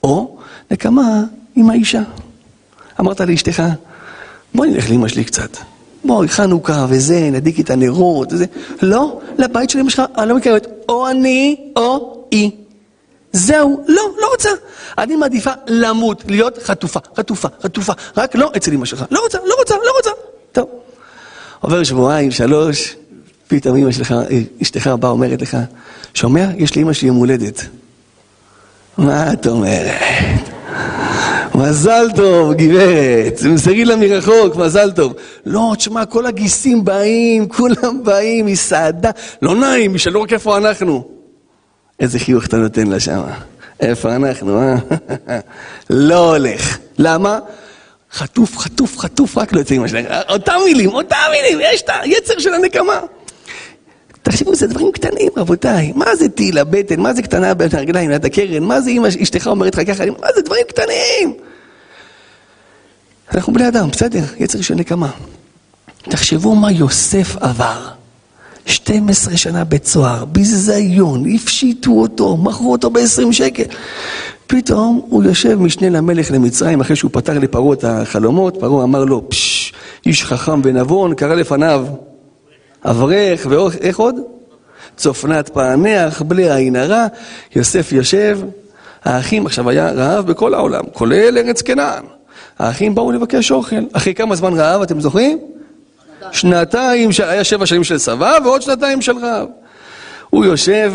או 0.03 0.39
נקמה 0.71 1.23
עם 1.57 1.71
האישה. 1.71 2.03
אמרת 3.01 3.21
לאשתך, 3.21 3.63
בוא 4.55 4.67
נלך 4.67 4.91
לאמא 4.91 5.09
שלי 5.09 5.25
קצת. 5.25 5.57
בואי, 6.05 6.29
חנוכה 6.29 6.87
וזה, 6.89 7.31
נדליק 7.33 7.61
את 7.61 7.71
הנרות 7.71 8.33
וזה. 8.33 8.45
לא, 8.83 9.21
לבית 9.39 9.71
של 9.71 9.79
אמא 9.79 9.91
שלך, 9.91 10.03
אני 10.19 10.29
לא 10.29 10.37
מכירת, 10.37 10.67
או 10.89 11.09
אני 11.09 11.71
או 11.77 12.25
היא. 12.31 12.51
זהו, 13.33 13.85
לא, 13.89 14.03
לא 14.21 14.31
רוצה. 14.33 14.51
אני 14.99 15.17
מעדיפה 15.17 15.51
למות, 15.67 16.23
להיות 16.29 16.59
חטופה, 16.63 17.01
חטופה, 17.17 17.49
חטופה, 17.63 17.93
רק 18.17 18.35
לא 18.35 18.53
אצל 18.57 18.73
אמא 18.73 18.85
שלך. 18.85 19.05
לא 19.11 19.21
רוצה, 19.21 19.39
לא 19.45 19.55
רוצה, 19.59 19.75
לא 19.75 19.93
רוצה. 19.97 20.11
טוב. 20.59 20.69
עובר 21.61 21.85
שבועיים, 21.85 22.31
שלוש, 22.31 22.97
פתאום 23.49 23.77
אמא 23.77 23.93
שלך, 23.93 24.15
אשתך 24.63 24.87
באה 24.87 25.11
אומרת 25.11 25.43
לך, 25.43 25.57
שומע? 26.15 26.47
יש 26.57 26.77
לאמא 26.77 26.93
שלי 26.93 27.09
יום 27.09 27.17
הולדת. 27.17 27.67
מה 28.99 29.33
את 29.33 29.47
אומרת? 29.47 30.49
מזל 31.55 32.07
טוב, 32.17 32.53
גברת, 32.53 33.43
מסרי 33.51 33.85
לה 33.85 33.97
מרחוק, 33.97 34.57
מזל 34.57 34.91
טוב. 34.91 35.15
לא, 35.47 35.75
תשמע, 35.79 36.07
כל 36.07 36.27
הגיסים 36.27 36.85
באים, 36.85 37.49
כולם 37.49 38.03
באים, 38.05 38.47
היא 38.47 38.57
סעדה. 38.57 39.11
לא 39.43 39.55
נעים, 39.55 39.95
ישאלו 39.95 40.23
רק 40.23 40.33
איפה 40.33 40.57
אנחנו. 40.57 41.09
איזה 42.01 42.19
חיוך 42.19 42.47
אתה 42.47 42.57
נותן 42.57 42.87
לה 42.87 43.01
שם. 43.01 43.21
איפה 43.81 44.17
אנחנו, 44.17 44.61
אה? 44.61 44.77
לא 45.91 46.35
הולך. 46.35 46.79
למה? 46.99 47.39
חטוף, 48.13 48.59
חטוף, 48.59 48.99
חטוף, 48.99 49.39
רק 49.39 49.53
לא 49.53 49.59
יוצא 49.59 49.75
עם 49.75 49.89
שלך. 49.89 50.07
אותם 50.29 50.55
מילים, 50.65 50.91
אותם 50.91 51.17
מילים, 51.31 51.59
יש 51.63 51.83
את 51.83 51.91
היצר 52.03 52.39
של 52.39 52.55
הנקמה. 52.55 53.01
תחשבו, 54.23 54.55
זה 54.55 54.67
דברים 54.67 54.93
קטנים, 54.93 55.29
רבותיי. 55.37 55.93
מה 55.95 56.17
זה 56.17 56.29
טיל 56.29 56.59
הבטן? 56.59 57.01
מה 57.01 57.15
זה 57.15 57.23
קטנה 57.23 57.55
בין 57.55 57.69
הרגליים 57.73 58.11
ליד 58.11 58.25
הקרן? 58.25 58.63
מה 58.63 58.81
זה 58.81 58.91
אמא, 58.91 59.09
אשתך 59.23 59.47
אומרת 59.47 59.75
לך 59.75 59.87
ככה? 59.87 60.05
מה 60.21 60.27
זה 60.35 60.43
דברים 60.43 60.65
קטנים? 60.69 61.35
אנחנו 63.35 63.53
בני 63.53 63.69
אדם, 63.69 63.91
בסדר, 63.91 64.25
יצר 64.39 64.61
של 64.61 64.75
נקמה. 64.75 65.11
תחשבו 66.03 66.55
מה 66.55 66.73
יוסף 66.73 67.37
עבר. 67.41 67.89
12 68.67 69.37
שנה 69.37 69.65
בית 69.65 69.87
סוהר, 69.87 70.25
ביזיון, 70.25 71.35
הפשיטו 71.35 71.91
אותו, 71.91 72.37
מכרו 72.37 72.73
אותו 72.73 72.91
ב-20 72.91 73.33
שקל. 73.33 73.65
פתאום 74.49 75.03
הוא 75.09 75.25
יושב 75.25 75.61
משנה 75.61 75.89
למלך 75.89 76.31
למצרים 76.31 76.81
אחרי 76.81 76.97
שהוא 76.97 77.11
פתר 77.15 77.39
לפרעה 77.39 77.73
את 77.73 77.85
החלומות, 77.85 78.57
פרעה 78.61 78.85
אמר 78.85 79.05
לו, 79.05 79.29
פשש, 79.29 79.73
איש 80.07 80.25
חכם 80.25 80.61
ונבון, 80.65 81.15
קרא 81.15 81.35
לפניו 81.35 81.87
אברך, 82.85 83.47
ואיך 83.51 83.99
עוד? 83.99 84.15
צופנת 84.97 85.49
פענח, 85.49 86.23
בלי 86.23 86.53
עין 86.53 86.77
הרע, 86.77 87.07
יוסף 87.57 87.93
יושב, 87.93 88.41
האחים, 89.05 89.47
עכשיו 89.47 89.71
היה 89.71 89.91
רעב 89.91 90.27
בכל 90.27 90.55
העולם, 90.55 90.85
כולל 90.93 91.39
ארץ 91.39 91.63
כנען. 91.63 92.05
האחים 92.59 92.95
באו 92.95 93.13
לבקש 93.13 93.51
אוכל. 93.51 93.77
אחרי 93.93 94.15
כמה 94.15 94.37
זמן 94.37 94.53
רעב, 94.55 94.83
אתם 94.83 95.01
זוכרים? 95.01 95.39
שנתיים, 96.33 97.11
היה 97.27 97.45
שבע 97.45 97.67
שנים 97.67 97.85
של 97.85 97.99
צבא 97.99 98.39
ועוד 98.45 98.63
שנתיים 98.63 99.03
של 99.03 99.19
רעב. 99.19 99.49
הוא 100.31 100.45
יושב, 100.45 100.93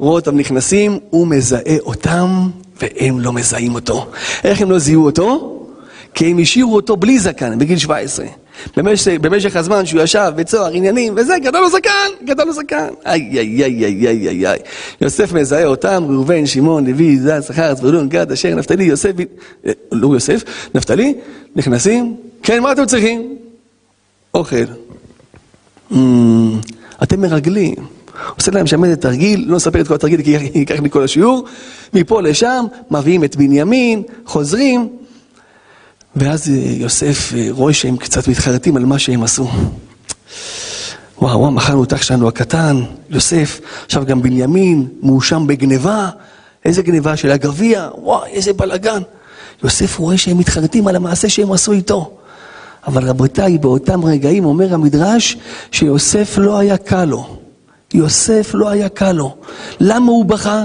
רואה 0.00 0.14
אותם 0.14 0.36
נכנסים, 0.36 0.98
הוא 1.10 1.26
מזהה 1.26 1.78
אותם 1.80 2.48
והם 2.80 3.20
לא 3.20 3.32
מזהים 3.32 3.74
אותו. 3.74 4.06
איך 4.44 4.60
הם 4.60 4.70
לא 4.70 4.78
זיהו 4.78 5.04
אותו? 5.04 5.56
כי 6.14 6.26
הם 6.30 6.38
השאירו 6.38 6.76
אותו 6.76 6.96
בלי 6.96 7.18
זקן, 7.18 7.58
בגיל 7.58 7.78
17. 7.78 8.26
במשך, 8.76 9.12
במשך 9.20 9.56
הזמן 9.56 9.86
שהוא 9.86 10.02
ישב 10.02 10.32
בצוהר 10.36 10.72
עניינים 10.72 11.14
וזה, 11.16 11.34
גדל 11.42 11.58
לו 11.58 11.70
זקן, 11.70 12.08
גדל 12.24 12.44
לו 12.44 12.52
זקן. 12.52 12.88
איי, 13.06 13.38
איי, 13.38 13.64
איי, 13.64 13.84
איי, 13.84 14.06
איי, 14.06 14.28
איי, 14.28 14.46
איי. 14.46 14.58
יוסף 15.00 15.32
מזהה 15.32 15.64
אותם, 15.64 16.04
ראובן, 16.08 16.46
שמעון, 16.46 16.86
לוי, 16.86 17.18
זד, 17.18 17.40
שכר, 17.40 17.74
זבולון, 17.74 18.08
גד, 18.08 18.32
אשר, 18.32 18.54
נפתלי, 18.54 18.84
יוסף, 18.84 19.10
אה, 19.66 19.72
לא 19.92 20.08
יוסף, 20.14 20.44
נפתלי, 20.74 21.14
נכנסים, 21.56 22.16
כן, 22.42 22.62
מה 22.62 22.72
אתם 22.72 22.86
צריכים? 22.86 23.36
אוכל. 24.34 24.64
Mm, 25.92 25.96
אתם 27.02 27.20
מרגלים. 27.20 27.99
עושה 28.36 28.50
להם 28.50 28.66
שם 28.66 28.84
איזה 28.84 28.96
תרגיל, 28.96 29.44
לא 29.48 29.56
נספר 29.56 29.80
את 29.80 29.88
כל 29.88 29.94
התרגיל 29.94 30.22
כי 30.22 30.30
ייקח 30.54 30.80
לי 30.80 30.90
כל 30.90 31.04
השיעור, 31.04 31.44
מפה 31.94 32.22
לשם, 32.22 32.64
מביאים 32.90 33.24
את 33.24 33.36
בנימין, 33.36 34.02
חוזרים, 34.26 34.88
ואז 36.16 36.50
אה, 36.50 36.54
יוסף 36.54 37.32
אה, 37.36 37.46
רואה 37.50 37.72
שהם 37.72 37.96
קצת 37.96 38.28
מתחרטים 38.28 38.76
על 38.76 38.84
מה 38.84 38.98
שהם 38.98 39.22
עשו. 39.22 39.48
וואו, 41.18 41.38
וואו, 41.38 41.50
מכרנו 41.50 41.84
את 41.84 41.92
אח 41.92 42.02
שלנו 42.02 42.28
הקטן, 42.28 42.82
יוסף, 43.10 43.60
עכשיו 43.86 44.06
גם 44.06 44.22
בנימין, 44.22 44.88
מואשם 45.02 45.46
בגניבה, 45.46 46.08
איזה 46.64 46.82
גניבה 46.82 47.16
של 47.16 47.30
הגביע, 47.30 47.88
וואי, 47.98 48.30
איזה 48.30 48.52
בלאגן. 48.52 49.02
יוסף 49.64 49.98
רואה 49.98 50.18
שהם 50.18 50.38
מתחרטים 50.38 50.86
על 50.86 50.96
המעשה 50.96 51.28
שהם 51.28 51.52
עשו 51.52 51.72
איתו. 51.72 52.16
אבל 52.86 53.08
רבותיי, 53.08 53.58
באותם 53.58 54.04
רגעים 54.04 54.44
אומר 54.44 54.74
המדרש 54.74 55.36
שיוסף 55.72 56.38
לא 56.38 56.58
היה 56.58 56.76
קל 56.76 57.04
לו. 57.04 57.39
יוסף 57.94 58.50
לא 58.54 58.68
היה 58.68 58.88
קל 58.88 59.12
לו. 59.12 59.36
למה 59.80 60.06
הוא 60.06 60.24
בכה? 60.24 60.64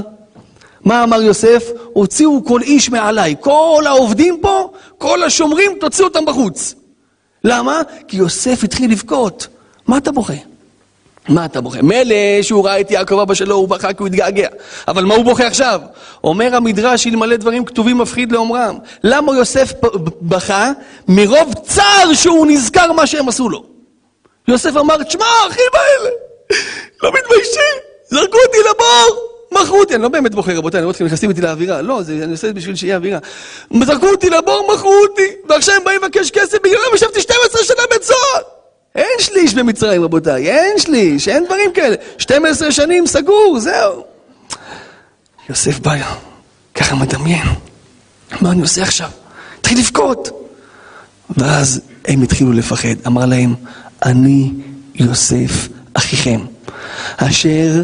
מה 0.82 1.04
אמר 1.04 1.22
יוסף? 1.22 1.70
הוציאו 1.94 2.46
כל 2.46 2.62
איש 2.62 2.90
מעליי. 2.90 3.36
כל 3.40 3.84
העובדים 3.88 4.38
פה, 4.42 4.72
כל 4.98 5.24
השומרים, 5.24 5.72
תוציאו 5.80 6.08
אותם 6.08 6.26
בחוץ. 6.26 6.76
למה? 7.44 7.82
כי 8.08 8.18
יוסף 8.18 8.64
התחיל 8.64 8.92
לבכות. 8.92 9.48
מה 9.88 9.98
אתה 9.98 10.12
בוכה? 10.12 10.34
מה 11.30 11.46
אתה 11.46 11.62
בוכה? 11.62 11.82
מילא 11.82 12.16
שהוא 12.42 12.66
ראה 12.66 12.82
את 12.82 12.92
יעקב 12.92 13.20
אבא 13.20 13.34
שלו, 13.34 13.56
הוא 13.56 13.68
בכה 13.68 13.94
כי 13.94 14.00
הוא 14.00 14.08
התגעגע. 14.08 14.48
אבל 14.88 15.06
מה 15.06 15.16
הוא 15.16 15.26
בוכה 15.26 15.48
עכשיו? 15.48 15.82
אומר 16.24 16.56
המדרש, 16.56 17.08
אלמלא 17.08 17.36
דברים 17.36 17.66
כתובים 17.66 17.98
מפחיד 17.98 18.32
לאומרם. 18.32 18.78
למה 19.04 19.36
יוסף 19.36 19.74
בכה? 20.22 20.72
מרוב 21.08 21.54
צער 21.54 22.14
שהוא 22.14 22.48
נזכר 22.48 22.92
מה 22.92 23.08
שהם 23.08 23.30
עשו 23.30 23.50
לו. 23.50 23.64
יוסף 24.48 24.78
אמר, 24.78 25.04
תשמע, 25.04 25.26
האחים 25.26 25.72
האלה, 25.74 26.10
לא 27.04 27.12
מתביישים, 27.14 27.76
זרקו 28.10 28.38
אותי 28.48 28.58
לבור. 28.70 29.32
מכרו 29.52 29.80
אותי, 29.80 29.96
אני 29.96 30.04
לא 30.04 30.10
באמת 30.10 30.36
בוחר, 30.36 30.58
רבותיי, 30.58 30.78
אני 30.78 30.86
רואה 30.86 30.92
אתכם 30.92 31.06
נכנסים 31.06 31.30
איתי 31.30 31.42
לאווירה. 31.42 31.82
לא, 31.82 32.04
זה, 32.04 32.14
אני 32.24 32.32
עושה 32.32 32.48
את 32.48 32.54
זה 32.54 32.60
בשביל 32.60 32.76
שיהיה 32.76 32.96
אווירה. 32.96 33.20
זרקו 33.86 34.10
אותי 34.10 34.30
לבור, 34.30 34.70
מכרו 34.74 34.94
אותי, 35.10 35.28
ועכשיו 35.50 35.76
הם 35.76 35.84
באים 35.84 36.02
לבקש 36.04 36.32
כסף 36.32 36.58
בגללם, 36.64 36.96
ישבתי 36.96 37.22
12 37.22 37.64
שנה 37.64 37.84
בית. 37.90 38.10
אין 38.96 39.20
שליש 39.20 39.54
במצרים, 39.54 40.04
רבותיי, 40.04 40.52
אין 40.52 40.78
שליש, 40.78 41.28
אין 41.28 41.46
דברים 41.46 41.72
כאלה. 41.74 41.96
12 42.18 42.72
שנים 42.72 43.08
סגור, 43.08 43.58
זהו. 43.60 44.04
יוסף 45.50 45.80
בא, 45.80 45.96
ככה 46.76 46.96
מדמיין. 46.96 47.48
מה 48.42 48.52
אני 48.52 48.62
עושה 48.62 48.82
עכשיו? 48.82 49.10
התחיל 49.60 49.80
לבכות. 49.80 50.30
ואז 51.38 51.82
הם 52.06 52.22
התחילו 52.22 52.54
לפחד. 52.54 52.96
אמר 53.08 53.26
להם, 53.26 53.56
אני 54.06 54.52
יוסף 54.96 55.68
אחיכם, 55.98 56.40
אשר 57.18 57.84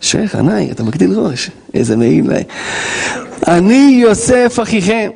שייח, 0.00 0.34
ענאי, 0.34 0.70
אתה 0.70 0.82
מגדיל 0.82 1.12
ראש, 1.18 1.50
איזה 1.74 1.96
מעיל. 1.96 2.30
אני 3.48 3.98
יוסף 4.02 4.58
אחיכם. 4.62 5.10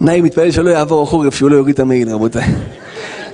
נאי 0.00 0.20
מתפלל 0.20 0.50
שלא 0.50 0.70
יעבור 0.70 1.02
החורף, 1.02 1.34
שהוא 1.34 1.50
לא 1.50 1.56
יוריד 1.56 1.74
את 1.74 1.80
המעיל, 1.80 2.08
רבותיי. 2.08 2.46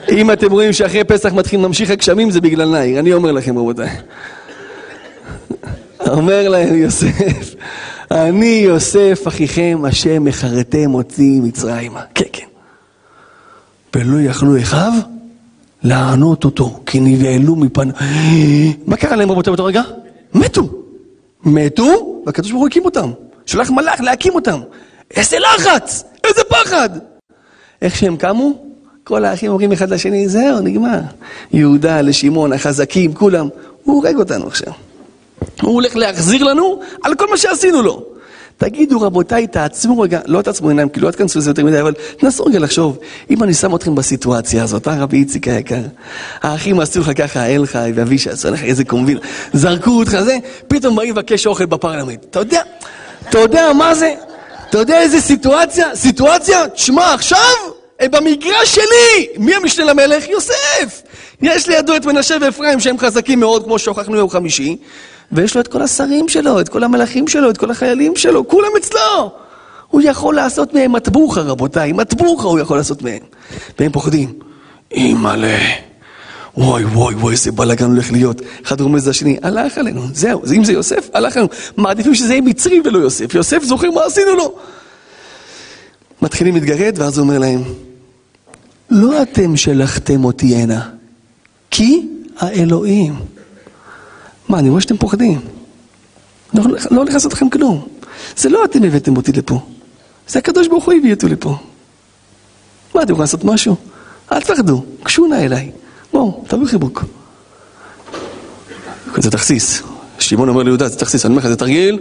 אם 0.08 0.30
אתם 0.30 0.52
רואים 0.52 0.72
שאחרי 0.72 1.04
פסח 1.04 1.32
מתחיל 1.32 1.60
ממשיך 1.60 1.90
הגשמים, 1.90 2.30
זה 2.30 2.40
בגלל 2.40 2.68
נאי, 2.68 2.98
אני 2.98 3.12
אומר 3.12 3.32
לכם, 3.32 3.58
רבותיי. 3.58 3.90
אומר 6.08 6.48
להם 6.48 6.74
יוסף, 6.74 7.54
אני 8.10 8.60
יוסף 8.64 9.22
אחיכם, 9.28 9.82
השם 9.84 10.24
מחרתם 10.24 10.94
אותי 10.94 11.40
מצרימה. 11.42 12.00
כן, 12.14 12.24
כן. 12.32 12.46
ולא 13.96 14.20
יכלו 14.20 14.60
אחיו 14.60 14.92
לענות 15.86 16.44
אותו, 16.44 16.80
כי 16.86 17.00
נבהלו 17.00 17.56
מפן... 17.56 17.88
מה 18.86 18.96
קרה 18.96 19.16
להם 19.16 19.30
רבותיי 19.30 19.50
באותו 19.50 19.64
רגע? 19.64 19.82
מתו. 20.34 20.68
מתו, 21.44 22.22
והקדוש 22.26 22.50
ברוך 22.50 22.60
הוא 22.60 22.68
הקים 22.68 22.84
אותם. 22.84 23.10
שלח 23.46 23.70
מלאך 23.70 24.00
להקים 24.00 24.34
אותם. 24.34 24.60
איזה 25.10 25.36
לחץ! 25.38 26.04
איזה 26.24 26.40
פחד! 26.48 26.90
איך 27.82 27.96
שהם 27.96 28.16
קמו, 28.16 28.52
כל 29.04 29.24
האחים 29.24 29.50
אומרים 29.50 29.72
אחד 29.72 29.90
לשני, 29.90 30.28
זהו, 30.28 30.60
נגמר. 30.60 31.00
יהודה 31.52 32.00
לשמעון, 32.00 32.52
החזקים, 32.52 33.14
כולם. 33.14 33.48
הוא 33.82 33.94
הורג 33.94 34.16
אותנו 34.16 34.46
עכשיו. 34.46 34.72
הוא 35.62 35.74
הולך 35.74 35.96
להחזיר 35.96 36.44
לנו 36.44 36.80
על 37.02 37.14
כל 37.14 37.30
מה 37.30 37.36
שעשינו 37.36 37.82
לו. 37.82 38.15
תגידו 38.58 39.00
רבותיי, 39.00 39.46
תעצמו 39.46 40.00
רגע, 40.00 40.20
לא 40.26 40.42
תעצמו 40.42 40.68
עיניים, 40.68 40.88
כי 40.88 41.00
לא 41.00 41.10
תכנסו 41.10 41.38
לזה 41.38 41.50
יותר 41.50 41.64
מדי, 41.64 41.80
אבל 41.80 41.94
תנסו 42.16 42.44
רגע 42.44 42.58
לחשוב, 42.58 42.98
אם 43.30 43.42
אני 43.42 43.54
שם 43.54 43.74
אתכם 43.74 43.94
בסיטואציה 43.94 44.62
הזאת, 44.62 44.88
אה 44.88 45.02
רבי 45.02 45.16
איציק 45.16 45.48
היקר, 45.48 45.82
האחים 46.42 46.80
עשו 46.80 47.00
לך 47.00 47.10
ככה, 47.18 47.46
אל 47.46 47.66
חי 47.66 47.92
ואבישי 47.94 48.30
עשו 48.30 48.50
לך 48.50 48.62
איזה 48.62 48.84
קומבינה, 48.84 49.20
זרקו 49.52 49.90
אותך 49.90 50.16
זה, 50.24 50.36
פתאום 50.68 50.96
באים 50.96 51.10
לבקש 51.10 51.46
אוכל 51.46 51.66
בפרלמנט. 51.66 52.24
אתה 52.30 52.38
יודע, 52.38 52.62
אתה 53.28 53.38
יודע 53.38 53.72
מה 53.72 53.94
זה? 53.94 54.14
אתה 54.70 54.78
יודע 54.78 55.00
איזה 55.00 55.20
סיטואציה? 55.20 55.96
סיטואציה? 55.96 56.68
תשמע, 56.68 57.14
עכשיו, 57.14 57.54
הם 58.00 58.10
במגרש 58.10 58.74
שלי! 58.74 59.26
מי 59.38 59.54
המשנה 59.54 59.84
למלך? 59.84 60.28
יוסף! 60.28 61.02
יש 61.42 61.68
לידו 61.68 61.96
את 61.96 62.06
מנשה 62.06 62.36
ואפרים 62.40 62.80
שהם 62.80 62.98
חזקים 62.98 63.40
מאוד, 63.40 63.64
כמו 63.64 63.78
שהוכחנו 63.78 64.16
יום 64.16 64.30
חמישי. 64.30 64.76
ויש 65.32 65.54
לו 65.54 65.60
את 65.60 65.68
כל 65.68 65.82
השרים 65.82 66.28
שלו, 66.28 66.60
את 66.60 66.68
כל 66.68 66.84
המלכים 66.84 67.28
שלו, 67.28 67.50
את 67.50 67.56
כל 67.56 67.70
החיילים 67.70 68.16
שלו, 68.16 68.48
כולם 68.48 68.68
אצלו. 68.78 69.32
הוא 69.88 70.02
יכול 70.04 70.34
לעשות 70.34 70.74
מהם 70.74 70.92
מטבוחה, 70.92 71.40
רבותיי, 71.40 71.92
מטבוחה 71.92 72.48
הוא 72.48 72.58
יכול 72.58 72.76
לעשות 72.76 73.02
מהם. 73.02 73.22
והם 73.78 73.92
פוחדים. 73.92 74.32
אימא'לה, 74.92 75.58
וואי 76.56 76.84
וואי 76.84 77.14
וואי, 77.14 77.32
איזה 77.32 77.52
בלאגן 77.52 77.84
הולך 77.84 78.12
להיות. 78.12 78.42
אחד 78.64 78.80
רומז 78.80 79.08
לשני, 79.08 79.36
הלך 79.42 79.78
עלינו, 79.78 80.02
זהו, 80.12 80.42
אם 80.56 80.64
זה 80.64 80.72
יוסף, 80.72 81.08
הלך 81.14 81.36
עלינו. 81.36 81.52
מעדיפים 81.76 82.14
שזה 82.14 82.32
יהיה 82.32 82.42
מצרי 82.42 82.80
ולא 82.84 82.98
יוסף. 82.98 83.34
יוסף 83.34 83.62
זוכר 83.62 83.90
מה 83.90 84.04
עשינו 84.04 84.34
לו. 84.34 84.54
מתחילים 86.22 86.54
להתגרד, 86.54 86.94
ואז 86.98 87.18
הוא 87.18 87.24
אומר 87.24 87.38
להם, 87.38 87.62
לא 88.90 89.22
אתם 89.22 89.56
שלחתם 89.56 90.24
אותי 90.24 90.54
הנה, 90.54 90.88
כי 91.70 92.08
האלוהים. 92.38 93.14
מה, 94.48 94.58
אני 94.58 94.70
רואה 94.70 94.80
שאתם 94.80 94.96
פוחדים. 94.96 95.40
לא, 96.54 96.64
לא 96.90 97.00
הולך 97.00 97.14
לעשות 97.14 97.32
לכם 97.32 97.50
כלום. 97.50 97.86
זה 98.36 98.48
לא 98.48 98.64
אתם 98.64 98.84
הבאתם 98.84 99.16
אותי 99.16 99.32
לפה. 99.32 99.60
זה 100.28 100.38
הקדוש 100.38 100.68
ברוך 100.68 100.84
הוא 100.84 100.94
הביא 100.94 101.14
אותי 101.14 101.28
לפה. 101.28 101.56
מה, 102.94 103.02
אתם 103.02 103.12
יכולים 103.12 103.20
לעשות 103.20 103.44
משהו? 103.44 103.76
אל 104.32 104.40
תפחדו, 104.40 104.84
קשו 105.02 105.26
נא 105.26 105.34
אליי. 105.34 105.70
בואו, 106.12 106.44
תביאו 106.48 106.66
חיבוק. 106.66 107.04
זה 109.16 109.30
תכסיס. 109.30 109.82
שמעון 110.18 110.48
אומר 110.48 110.62
ליהודה, 110.62 110.88
זה 110.88 110.98
תכסיס, 110.98 111.26
אני 111.26 111.30
אומר 111.32 111.42
לך, 111.42 111.48
זה 111.48 111.56
תרגיל. 111.56 111.98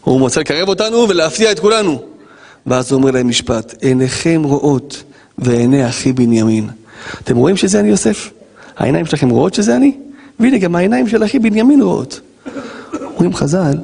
הוא 0.00 0.20
רוצה 0.20 0.40
לקרב 0.40 0.68
אותנו 0.68 1.06
ולהפתיע 1.08 1.52
את 1.52 1.58
כולנו. 1.58 2.02
ואז 2.66 2.92
הוא 2.92 2.98
אומר 2.98 3.10
להם 3.10 3.28
משפט, 3.28 3.74
עיניכם 3.82 4.42
רואות 4.44 5.02
ועיני 5.38 5.88
אחי 5.88 6.12
בנימין. 6.12 6.70
אתם 7.22 7.36
רואים 7.36 7.56
שזה 7.56 7.80
אני 7.80 7.88
יוסף? 7.88 8.30
העיניים 8.76 9.06
שלכם 9.06 9.28
רואות 9.28 9.54
שזה 9.54 9.76
אני? 9.76 9.96
והנה, 10.40 10.58
גם 10.58 10.76
העיניים 10.76 11.08
של 11.08 11.24
אחי 11.24 11.38
בנימין 11.38 11.82
רואות. 11.82 12.20
אומרים 13.14 13.34
חז"ל, 13.34 13.78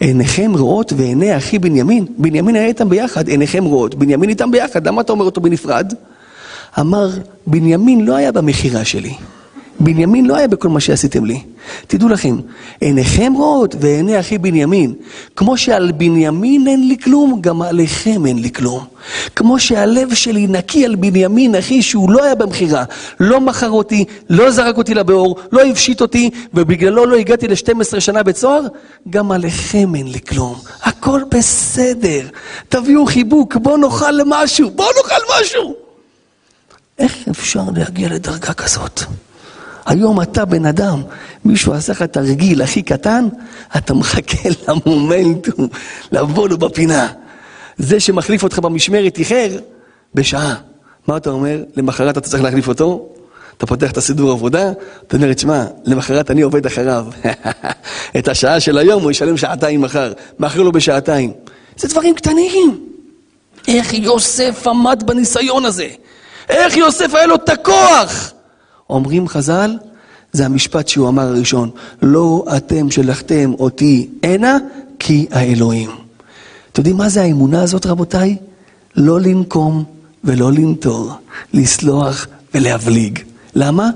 עיניכם 0.00 0.52
רואות 0.54 0.92
ועיני 0.96 1.36
אחי 1.36 1.58
בנימין. 1.58 2.06
בנימין 2.18 2.56
היה 2.56 2.66
איתם 2.66 2.88
ביחד, 2.88 3.28
עיניכם 3.28 3.64
רואות, 3.64 3.94
בנימין 3.94 4.30
איתם 4.30 4.50
ביחד. 4.50 4.86
למה 4.88 5.00
אתה 5.00 5.12
אומר 5.12 5.24
אותו 5.24 5.40
בנפרד? 5.40 5.92
אמר, 6.80 7.10
בנימין 7.46 8.04
לא 8.04 8.16
היה 8.16 8.32
במכירה 8.32 8.84
שלי. 8.84 9.14
בנימין 9.80 10.26
לא 10.26 10.36
היה 10.36 10.48
בכל 10.48 10.68
מה 10.68 10.80
שעשיתם 10.80 11.24
לי. 11.24 11.40
תדעו 11.86 12.08
לכם, 12.08 12.36
עיניכם 12.80 13.32
רואות 13.36 13.74
ועיני 13.80 14.20
אחי 14.20 14.38
בנימין. 14.38 14.94
כמו 15.36 15.56
שעל 15.56 15.92
בנימין 15.92 16.66
אין 16.66 16.88
לי 16.88 16.96
כלום, 16.98 17.40
גם 17.40 17.62
עליכם 17.62 18.26
אין 18.26 18.38
לי 18.38 18.50
כלום. 18.50 18.84
כמו 19.36 19.58
שהלב 19.58 20.14
שלי 20.14 20.46
נקי 20.46 20.84
על 20.84 20.94
בנימין, 20.94 21.54
אחי, 21.54 21.82
שהוא 21.82 22.10
לא 22.10 22.24
היה 22.24 22.34
במכירה, 22.34 22.84
לא 23.20 23.40
מכר 23.40 23.70
אותי, 23.70 24.04
לא 24.30 24.50
זרק 24.50 24.76
אותי 24.76 24.94
לבור, 24.94 25.36
לא 25.52 25.64
הפשיט 25.64 26.00
אותי, 26.00 26.30
ובגללו 26.54 27.06
לא 27.06 27.16
הגעתי 27.16 27.48
ל-12 27.48 28.00
שנה 28.00 28.22
בצוהר, 28.22 28.62
גם 29.10 29.32
עליכם 29.32 29.94
אין 29.94 30.08
לי 30.12 30.20
כלום. 30.20 30.54
הכל 30.82 31.20
בסדר. 31.30 32.20
תביאו 32.68 33.06
חיבוק, 33.06 33.56
בואו 33.56 33.76
נאכל 33.76 34.14
משהו, 34.26 34.70
בואו 34.70 34.88
נאכל 34.96 35.40
משהו. 35.40 35.74
איך 36.98 37.28
אפשר 37.30 37.62
להגיע 37.76 38.08
לדרגה 38.08 38.52
כזאת? 38.52 39.00
היום 39.86 40.22
אתה 40.22 40.44
בן 40.44 40.66
אדם, 40.66 41.02
מישהו 41.44 41.72
עשה 41.72 41.92
לך 41.92 42.02
תרגיל 42.02 42.62
הכי 42.62 42.82
קטן, 42.82 43.28
אתה 43.76 43.94
מחכה 43.94 44.48
למומנטום, 44.68 45.68
לבוא 46.12 46.48
לו 46.48 46.58
בפינה. 46.58 47.08
זה 47.78 48.00
שמחליף 48.00 48.42
אותך 48.42 48.58
במשמרת 48.58 49.18
איחר 49.18 49.48
בשעה. 50.14 50.54
מה 51.06 51.16
אתה 51.16 51.30
אומר? 51.30 51.64
למחרת 51.76 52.18
אתה 52.18 52.28
צריך 52.28 52.42
להחליף 52.42 52.68
אותו? 52.68 53.08
אתה 53.56 53.66
פותח 53.66 53.90
את 53.90 53.96
הסידור 53.96 54.30
עבודה, 54.30 54.72
אתה 55.06 55.16
אומר, 55.16 55.32
תשמע, 55.32 55.64
למחרת 55.84 56.30
אני 56.30 56.42
עובד 56.42 56.66
אחריו. 56.66 57.06
את 58.18 58.28
השעה 58.28 58.60
של 58.60 58.78
היום 58.78 59.02
הוא 59.02 59.10
ישלם 59.10 59.36
שעתיים 59.36 59.80
מחר, 59.80 60.12
מאחר 60.38 60.62
לו 60.62 60.72
בשעתיים. 60.72 61.32
זה 61.76 61.88
דברים 61.88 62.14
קטנים. 62.14 62.86
איך 63.68 63.94
יוסף 63.94 64.66
עמד 64.66 65.02
בניסיון 65.06 65.64
הזה? 65.64 65.88
איך 66.48 66.76
יוסף 66.76 67.14
היה 67.14 67.26
לו 67.26 67.34
את 67.34 67.48
הכוח? 67.48 68.32
אומרים 68.90 69.28
חז"ל, 69.28 69.76
זה 70.32 70.46
המשפט 70.46 70.88
שהוא 70.88 71.08
אמר 71.08 71.22
הראשון, 71.22 71.70
לא 72.02 72.44
אתם 72.56 72.90
שלחתם 72.90 73.52
אותי 73.58 74.08
הנה, 74.22 74.58
כי 74.98 75.26
האלוהים. 75.30 75.90
אתם 76.72 76.80
יודעים 76.80 76.96
מה 76.96 77.08
זה 77.08 77.22
האמונה 77.22 77.62
הזאת, 77.62 77.86
רבותיי? 77.86 78.36
לא 78.96 79.20
לנקום 79.20 79.84
ולא 80.24 80.52
לנטור, 80.52 81.12
לסלוח 81.52 82.26
ולהבליג. 82.54 83.18
למה? 83.54 83.90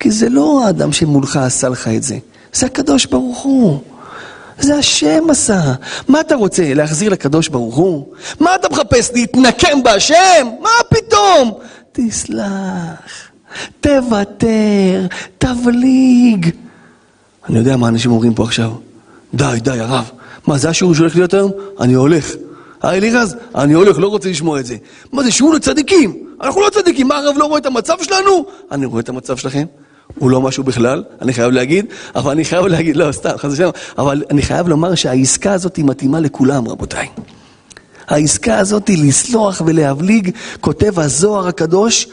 כי 0.00 0.10
זה 0.10 0.28
לא 0.28 0.64
האדם 0.66 0.92
שמולך 0.92 1.36
עשה 1.36 1.68
לך 1.68 1.88
את 1.88 2.02
זה, 2.02 2.18
זה 2.52 2.66
הקדוש 2.66 3.06
ברוך 3.06 3.38
הוא. 3.38 3.80
זה 4.58 4.76
השם 4.76 5.30
עשה. 5.30 5.74
מה 6.08 6.20
אתה 6.20 6.34
רוצה, 6.34 6.74
להחזיר 6.74 7.10
לקדוש 7.10 7.48
ברוך 7.48 7.76
הוא? 7.76 8.06
מה 8.40 8.54
אתה 8.54 8.68
מחפש, 8.68 9.10
להתנקם 9.14 9.82
בהשם? 9.82 10.48
מה 10.60 10.70
פתאום? 10.88 11.58
תסלח. 11.92 13.27
תוותר, 13.80 15.06
תבליג. 15.38 16.50
אני 17.48 17.58
יודע 17.58 17.76
מה 17.76 17.88
אנשים 17.88 18.10
אומרים 18.10 18.34
פה 18.34 18.42
עכשיו. 18.42 18.70
די, 19.34 19.44
די, 19.56 19.80
הרב. 19.80 20.10
מה, 20.46 20.58
זה 20.58 20.68
השיעור 20.68 20.94
שהולך 20.94 21.16
להיות 21.16 21.34
היום? 21.34 21.52
אני 21.80 21.94
הולך. 21.94 22.32
אלירז, 22.84 23.36
אני 23.54 23.72
הולך, 23.72 23.98
לא 23.98 24.08
רוצה 24.08 24.28
לשמוע 24.28 24.60
את 24.60 24.66
זה. 24.66 24.76
מה 25.12 25.22
זה, 25.22 25.30
שיעור 25.30 25.54
לצדיקים? 25.54 26.16
אנחנו 26.40 26.60
לא 26.60 26.70
צדיקים, 26.70 27.08
מה 27.08 27.16
הרב 27.18 27.36
לא 27.38 27.44
רואה 27.44 27.58
את 27.58 27.66
המצב 27.66 27.94
שלנו? 28.02 28.46
אני 28.72 28.86
רואה 28.86 29.00
את 29.00 29.08
המצב 29.08 29.36
שלכם. 29.36 29.64
הוא 30.18 30.30
לא 30.30 30.40
משהו 30.40 30.64
בכלל, 30.64 31.04
אני 31.22 31.32
חייב 31.32 31.50
להגיד, 31.50 31.86
אבל 32.14 32.30
אני 32.30 32.44
חייב 32.44 32.66
להגיד, 32.66 32.96
לא, 32.96 33.12
סתם, 33.12 33.30
חס 33.36 33.52
ושלום, 33.52 33.72
אבל 33.98 34.22
אני 34.30 34.42
חייב 34.42 34.68
לומר 34.68 34.94
שהעסקה 34.94 35.52
הזאת 35.52 35.76
היא 35.76 35.84
מתאימה 35.84 36.20
לכולם, 36.20 36.68
רבותיי. 36.68 37.08
העסקה 38.08 38.58
הזאת 38.58 38.88
היא 38.88 39.08
לסלוח 39.08 39.62
ולהבליג, 39.66 40.30
כותב 40.60 40.98
הזוהר 41.00 41.48
הקדוש, 41.48 42.06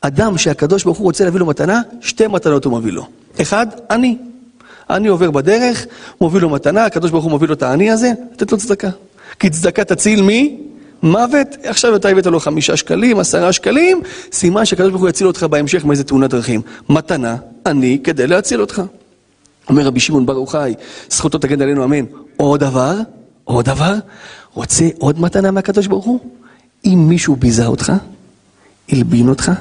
אדם 0.00 0.38
שהקדוש 0.38 0.84
ברוך 0.84 0.98
הוא 0.98 1.04
רוצה 1.04 1.24
להביא 1.24 1.40
לו 1.40 1.46
מתנה, 1.46 1.80
שתי 2.00 2.26
מתנות 2.26 2.64
הוא 2.64 2.78
מביא 2.78 2.92
לו. 2.92 3.06
אחד, 3.40 3.66
אני. 3.90 4.16
אני 4.90 5.08
עובר 5.08 5.30
בדרך, 5.30 5.86
מוביל 6.20 6.42
לו 6.42 6.50
מתנה, 6.50 6.84
הקדוש 6.84 7.10
ברוך 7.10 7.24
הוא 7.24 7.30
מוביל 7.30 7.48
לו 7.48 7.54
את 7.54 7.62
העני 7.62 7.90
הזה, 7.90 8.12
לתת 8.32 8.52
לו 8.52 8.58
צדקה. 8.58 8.90
כי 9.38 9.50
צדקה 9.50 9.84
תציל 9.84 10.22
מי? 10.22 10.60
מוות. 11.02 11.48
עכשיו 11.64 11.96
אתה 11.96 12.08
הבאת 12.08 12.26
לו 12.26 12.40
חמישה 12.40 12.76
שקלים, 12.76 13.18
עשרה 13.18 13.52
שקלים, 13.52 14.00
סימן 14.32 14.64
שהקדוש 14.64 14.90
ברוך 14.90 15.02
הוא 15.02 15.08
יציל 15.08 15.26
אותך 15.26 15.42
בהמשך 15.42 15.84
מאיזה 15.84 16.04
תאונת 16.04 16.30
דרכים. 16.30 16.60
מתנה, 16.88 17.36
אני, 17.66 17.98
כדי 18.04 18.26
להציל 18.26 18.60
אותך. 18.60 18.82
אומר 19.68 19.86
רבי 19.86 20.00
שמעון 20.00 20.26
בר 20.26 20.32
יוחאי, 20.32 20.74
זכותו 21.10 21.38
תגן 21.38 21.62
עלינו 21.62 21.84
אמן. 21.84 22.04
עוד 22.36 22.60
דבר, 22.60 22.96
עוד 23.44 23.64
דבר, 23.64 23.94
רוצה 24.54 24.88
עוד 24.98 25.20
מתנה 25.20 25.50
מהקדוש 25.50 25.86
ברוך 25.86 26.04
הוא? 26.04 26.20
אם 26.84 27.06
מישהו 27.08 27.36
ביזה 27.36 27.66
אותך, 27.66 27.92
הלבין 28.92 29.28
אותך, 29.28 29.52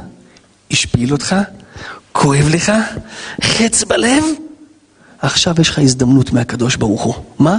השפיל 0.72 1.12
אותך, 1.12 1.36
כואב 2.12 2.48
לך, 2.54 2.72
חץ 3.44 3.84
בלב, 3.84 4.24
עכשיו 5.22 5.56
יש 5.62 5.70
לך 5.70 5.80
הזדמנות 5.80 6.34
מהקדוש 6.34 6.76
ברוך 6.76 7.02
הוא. 7.02 7.16
מה? 7.40 7.58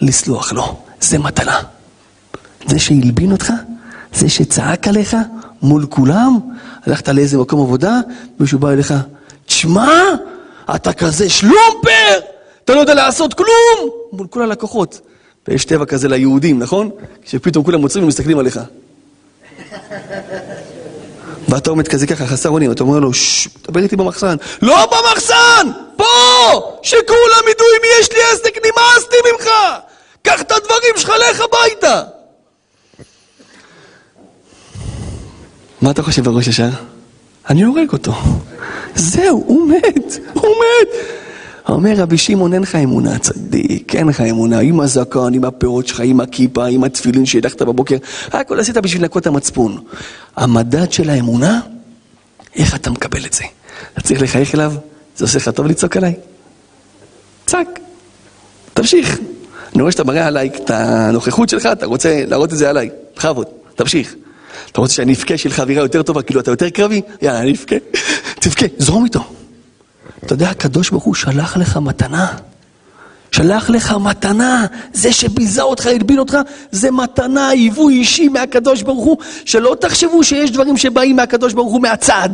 לסלוח 0.00 0.52
לו. 0.52 0.82
זה 1.00 1.18
מתנה. 1.18 1.60
זה 2.66 2.78
שהלבין 2.78 3.32
אותך, 3.32 3.52
זה 4.14 4.28
שצעק 4.28 4.88
עליך 4.88 5.16
מול 5.62 5.86
כולם, 5.90 6.38
הלכת 6.86 7.08
לאיזה 7.08 7.38
מקום 7.38 7.60
עבודה, 7.60 8.00
מישהו 8.40 8.58
בא 8.58 8.70
אליך, 8.70 8.94
תשמע, 9.46 9.90
אתה 10.74 10.92
כזה 10.92 11.28
שלומפר, 11.30 12.18
אתה 12.64 12.74
לא 12.74 12.80
יודע 12.80 12.94
לעשות 12.94 13.34
כלום, 13.34 13.90
מול 14.12 14.26
כל 14.26 14.42
הלקוחות. 14.42 15.00
ויש 15.48 15.64
טבע 15.64 15.84
כזה 15.84 16.08
ליהודים, 16.08 16.58
נכון? 16.58 16.90
שפתאום 17.24 17.64
כולם 17.64 17.82
עוצרים 17.82 18.04
ומסתכלים 18.04 18.38
עליך. 18.38 18.60
ואתה 21.52 21.70
עומד 21.70 21.88
כזה 21.88 22.06
ככה 22.06 22.26
חסר 22.26 22.48
אונים, 22.48 22.72
אתה 22.72 22.82
אומר 22.82 22.98
לו, 22.98 23.14
ששש, 23.14 23.48
דבר 23.68 23.80
איתי 23.80 23.96
במחסן. 23.96 24.36
לא 24.62 24.86
במחסן! 24.86 25.70
פה! 25.96 26.04
שכולם 26.82 27.44
ידעו 27.50 27.66
עם 27.76 27.82
מי 27.82 27.88
יש 28.00 28.12
לי 28.12 28.18
עסק, 28.32 28.54
נמאסתי 28.56 29.16
ממך! 29.32 29.48
קח 30.22 30.40
את 30.40 30.52
הדברים 30.52 30.94
שלך, 30.96 31.12
לך 31.30 31.40
הביתה! 31.40 32.02
מה 35.80 35.90
אתה 35.90 36.02
חושב 36.02 36.24
בראש 36.24 36.48
השעה? 36.48 36.70
אני 37.50 37.62
הורג 37.62 37.92
אותו. 37.92 38.12
זהו, 38.94 39.44
הוא 39.46 39.70
מת, 39.70 40.18
הוא 40.32 40.54
מת. 40.56 41.21
אומר 41.68 41.94
רבי 41.96 42.18
שמעון, 42.18 42.54
אין 42.54 42.62
לך 42.62 42.74
אמונה, 42.74 43.18
צדיק, 43.18 43.94
אין 43.94 44.08
לך 44.08 44.20
אמונה, 44.20 44.58
עם 44.58 44.80
הזקן, 44.80 45.34
עם 45.34 45.44
הפירות 45.44 45.86
שלך, 45.86 46.00
עם 46.04 46.20
הכיפה, 46.20 46.66
עם 46.66 46.84
התפילין 46.84 47.26
שהדחת 47.26 47.62
בבוקר, 47.62 47.96
הכל 48.32 48.60
עשית 48.60 48.76
בשביל 48.76 49.02
לנקות 49.02 49.22
את 49.22 49.26
המצפון. 49.26 49.78
המדד 50.36 50.92
של 50.92 51.10
האמונה, 51.10 51.60
איך 52.56 52.74
אתה 52.74 52.90
מקבל 52.90 53.26
את 53.26 53.32
זה? 53.32 53.44
אתה 53.92 54.00
צריך 54.00 54.22
לחייך 54.22 54.54
אליו? 54.54 54.72
זה 55.16 55.24
עושה 55.24 55.38
לך 55.38 55.48
טוב 55.48 55.66
לצעוק 55.66 55.96
עליי? 55.96 56.14
צעק, 57.46 57.80
תמשיך. 58.74 59.18
אני 59.74 59.82
רואה 59.82 59.92
שאתה 59.92 60.04
מראה 60.04 60.26
עליי 60.26 60.50
את 60.54 60.70
הנוכחות 60.70 61.48
שלך, 61.48 61.66
אתה 61.66 61.86
רוצה 61.86 62.24
להראות 62.26 62.52
את 62.52 62.58
זה 62.58 62.70
עליי, 62.70 62.90
בכבוד, 63.16 63.46
תמשיך. 63.74 64.14
אתה 64.72 64.80
רוצה 64.80 64.94
שאני 64.94 65.12
אבכה 65.12 65.38
שיהיה 65.38 65.54
לך 65.54 65.60
אווירה 65.60 65.82
יותר 65.82 66.02
טובה, 66.02 66.22
כאילו 66.22 66.40
אתה 66.40 66.50
יותר 66.50 66.70
קרבי? 66.70 67.02
יאללה, 67.22 67.40
אני 67.40 67.52
אבכה. 67.52 67.76
תבכה, 68.40 68.66
זרום 68.78 69.04
איתו. 69.04 69.41
אתה 70.24 70.32
יודע, 70.32 70.50
הקדוש 70.50 70.90
ברוך 70.90 71.04
הוא 71.04 71.14
שלח 71.14 71.56
לך 71.56 71.76
מתנה. 71.76 72.26
שלח 73.32 73.70
לך 73.70 73.94
מתנה, 74.00 74.66
זה 74.92 75.12
שביזה 75.12 75.62
אותך, 75.62 75.86
הלבין 75.86 76.18
אותך, 76.18 76.38
זה 76.70 76.90
מתנה, 76.90 77.48
היווי 77.48 77.94
אישי 77.94 78.28
מהקדוש 78.28 78.82
ברוך 78.82 79.04
הוא, 79.04 79.16
שלא 79.44 79.76
תחשבו 79.80 80.24
שיש 80.24 80.50
דברים 80.50 80.76
שבאים 80.76 81.16
מהקדוש 81.16 81.52
ברוך 81.52 81.72
הוא 81.72 81.82
מהצד. 81.82 82.28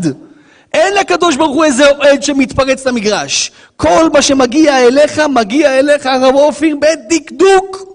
אין 0.72 0.94
לקדוש 0.94 1.36
ברוך 1.36 1.56
הוא 1.56 1.64
איזה 1.64 1.90
אוהד 1.90 2.22
שמתפרץ 2.22 2.86
למגרש. 2.86 3.50
כל 3.76 4.10
מה 4.12 4.22
שמגיע 4.22 4.86
אליך, 4.86 5.18
מגיע 5.18 5.78
אליך, 5.78 6.06
הרב 6.06 6.34
אופיר, 6.34 6.76
בדקדוק. 6.76 7.88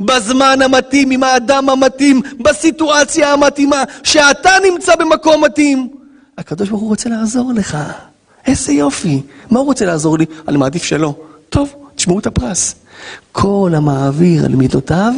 בזמן 0.00 0.62
המתאים, 0.62 1.10
עם 1.10 1.22
האדם 1.22 1.70
המתאים, 1.70 2.22
בסיטואציה 2.40 3.32
המתאימה, 3.32 3.84
שאתה 4.02 4.50
נמצא 4.64 4.96
במקום 4.96 5.44
מתאים. 5.44 5.88
הקדוש 6.38 6.68
ברוך 6.68 6.80
הוא 6.80 6.88
רוצה 6.88 7.08
לעזור 7.08 7.52
לך. 7.52 7.78
איזה 8.46 8.72
יופי. 8.72 9.22
מה 9.50 9.58
הוא 9.58 9.66
רוצה 9.66 9.84
לעזור 9.84 10.18
לי? 10.18 10.24
אני 10.48 10.56
מעדיף 10.56 10.84
שלא. 10.84 11.14
טוב, 11.48 11.74
תשמעו 11.94 12.18
את 12.18 12.26
הפרס. 12.26 12.74
כל 13.32 13.72
המעביר 13.76 14.44
על 14.44 14.56
מידותיו, 14.56 15.12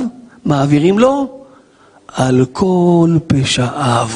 מעבירים 0.45 0.99
לו 0.99 1.45
על 2.09 2.47
כל 2.53 3.19
פשעיו. 3.27 4.09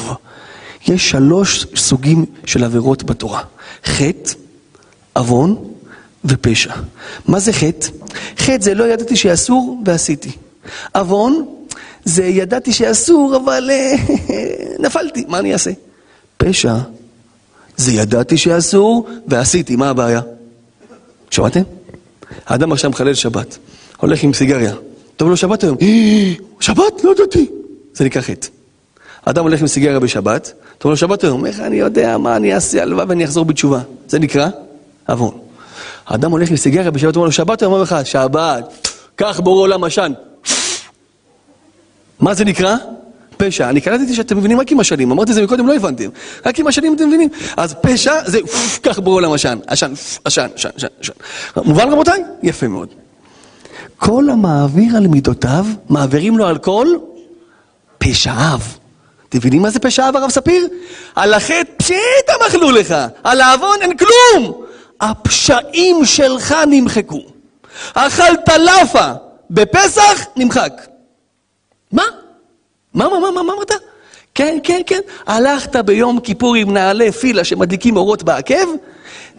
יש 0.87 1.09
שלוש 1.09 1.67
סוגים 1.75 2.25
של 2.45 2.63
עבירות 2.63 3.03
בתורה. 3.03 3.41
חטא, 3.85 4.33
עוון 5.13 5.55
ופשע. 6.25 6.73
מה 7.27 7.39
זה 7.39 7.53
חטא? 7.53 7.87
חטא 8.37 8.63
זה 8.63 8.73
לא 8.73 8.83
ידעתי 8.83 9.15
שאסור 9.15 9.81
ועשיתי. 9.85 10.31
עוון 10.95 11.45
זה 12.05 12.23
ידעתי 12.23 12.73
שאסור 12.73 13.37
אבל 13.37 13.69
אה, 13.71 13.95
נפלתי, 14.85 15.25
מה 15.27 15.39
אני 15.39 15.53
אעשה? 15.53 15.71
פשע 16.37 16.75
זה 17.81 17.91
ידעתי 17.91 18.37
שאסור 18.37 19.07
ועשיתי, 19.27 19.75
מה 19.75 19.89
הבעיה? 19.89 20.21
שמעתם? 21.29 21.61
האדם 22.45 22.71
עכשיו 22.71 22.89
מחלל 22.89 23.13
שבת, 23.13 23.57
הולך 23.97 24.23
עם 24.23 24.33
סיגריה, 24.33 24.73
טוב 25.17 25.29
לו 25.29 25.37
שבת 25.37 25.63
היום, 25.63 25.77
שבת? 26.59 27.03
לא 27.03 27.11
ידעתי. 27.11 27.49
זה 27.93 28.05
נקרא 28.05 28.21
חטא. 28.21 28.47
האדם 29.25 29.43
הולך 29.43 29.61
עם 29.61 29.67
סיגריה 29.67 29.99
בשבת, 29.99 30.53
טוב 30.77 30.91
לו 30.91 30.97
שבת 30.97 31.23
היום, 31.23 31.45
איך 31.45 31.59
אני 31.59 31.75
יודע 31.75 32.17
מה 32.17 32.35
אני 32.35 32.53
אעשה, 32.53 32.81
הלוואי 32.81 33.05
ואני 33.05 33.25
אחזור 33.25 33.45
בתשובה. 33.45 33.81
זה 34.07 34.19
נקרא 34.19 34.47
עוון. 35.07 35.37
האדם 36.07 36.31
הולך 36.31 36.49
עם 36.49 36.57
סיגריה 36.57 36.91
בשבת, 36.91 37.15
אומר 37.15 37.25
לו 37.25 37.31
שבת 37.31 37.61
היום, 37.61 37.73
אומר 37.73 37.83
לך, 37.83 37.95
שבת, 38.03 38.87
קח 39.15 39.39
בורא 39.39 39.61
עולם 39.61 39.83
עשן. 39.83 40.13
מה 42.19 42.33
זה 42.33 42.45
נקרא? 42.45 42.75
פשע. 43.41 43.69
אני 43.69 43.81
קלטתי 43.81 44.15
שאתם 44.15 44.37
מבינים 44.37 44.59
רק 44.59 44.71
עם 44.71 44.79
השנים, 44.79 45.11
אמרתי 45.11 45.31
את 45.31 45.35
זה 45.35 45.43
מקודם, 45.43 45.67
לא 45.67 45.75
הבנתם. 45.75 46.09
רק 46.45 46.59
עם 46.59 46.67
השנים 46.67 46.95
אתם 46.95 47.07
מבינים. 47.07 47.29
אז 47.57 47.75
פשע 47.81 48.13
זה 48.25 48.39
קח 48.81 48.99
בעולם 48.99 49.33
עשן, 49.33 49.57
עשן, 49.67 49.93
עשן, 50.25 50.47
עשן, 50.55 50.87
עשן. 50.99 51.13
מובן 51.55 51.89
רבותיי? 51.89 52.23
יפה 52.43 52.67
מאוד. 52.67 52.89
כל 53.97 54.29
המעביר 54.29 54.97
על 54.97 55.07
מידותיו, 55.07 55.65
מעבירים 55.89 56.37
לו 56.37 56.47
על 56.47 56.57
כל 56.57 56.87
פשעיו. 57.97 58.59
אתם 59.29 59.37
מבינים 59.37 59.61
מה 59.61 59.69
זה 59.69 59.79
פשעיו, 59.79 60.17
הרב 60.17 60.29
ספיר? 60.29 60.67
על 61.15 61.33
החטא 61.33 61.71
פשיטה 61.77 62.33
מחלו 62.47 62.71
לך, 62.71 62.95
על 63.23 63.41
העוון 63.41 63.81
אין 63.81 63.97
כלום. 63.97 64.63
הפשעים 65.01 66.05
שלך 66.05 66.55
נמחקו. 66.67 67.21
אכלת 67.93 68.49
לאפה 68.59 69.11
בפסח, 69.49 70.25
נמחק. 70.35 70.73
מה? 71.91 72.03
מה, 72.93 73.09
מה, 73.09 73.19
מה, 73.19 73.31
מה, 73.31 73.43
מה 73.43 73.53
אמרת? 73.53 73.71
כן, 74.35 74.57
כן, 74.63 74.81
כן. 74.85 74.99
הלכת 75.27 75.75
ביום 75.75 76.19
כיפור 76.19 76.55
עם 76.55 76.73
נעלי 76.73 77.11
פילה 77.11 77.43
שמדליקים 77.43 77.97
אורות 77.97 78.23
בעקב? 78.23 78.67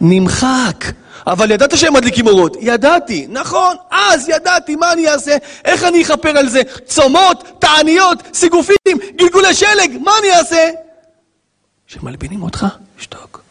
נמחק. 0.01 0.85
אבל 1.27 1.51
ידעת 1.51 1.77
שהם 1.77 1.93
מדליקים 1.93 2.27
אורות? 2.27 2.57
ידעתי, 2.59 3.27
נכון, 3.29 3.75
אז 3.91 4.29
ידעתי, 4.29 4.75
מה 4.75 4.93
אני 4.93 5.09
אעשה? 5.09 5.37
איך 5.65 5.83
אני 5.83 6.01
אכפר 6.01 6.37
על 6.37 6.49
זה? 6.49 6.61
צומות, 6.85 7.43
תעניות, 7.59 8.17
סיגופים, 8.33 8.97
גלגולי 9.15 9.53
שלג, 9.53 9.97
מה 10.01 10.11
אני 10.19 10.31
אעשה? 10.31 10.69
שמלבינים 11.87 12.43
אותך, 12.43 12.65
שתוק. 12.97 13.43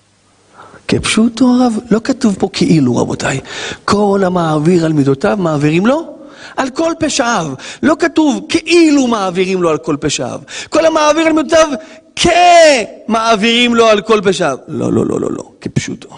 כפשוטו 0.88 1.50
הרב, 1.50 1.78
לא 1.90 2.00
כתוב 2.04 2.36
פה 2.38 2.48
כאילו 2.52 2.96
רבותיי. 2.96 3.40
כל 3.84 4.22
המעביר 4.26 4.84
על 4.84 4.92
מידותיו 4.92 5.36
מעבירים 5.40 5.86
לו 5.86 6.18
על 6.57 6.70
כל 6.70 6.92
פשעיו. 6.98 7.52
לא 7.83 7.96
כתוב 7.98 8.46
כאילו 8.48 9.07
מעבירים 9.07 9.62
לו 9.62 9.70
על 9.70 9.78
כל 9.78 9.96
פשעיו. 10.00 10.40
כל 10.70 10.87
המעביר 10.87 11.26
על 11.26 11.33
מידותיו 11.33 11.68
כמעבירים 12.16 13.74
לו 13.74 13.87
על 13.87 14.00
כל 14.00 14.20
פשעיו. 14.24 14.59
לא, 14.68 14.92
לא, 14.92 15.07
לא, 15.07 15.20
לא, 15.20 15.31
לא, 15.31 15.42
כפשוטו. 15.61 16.09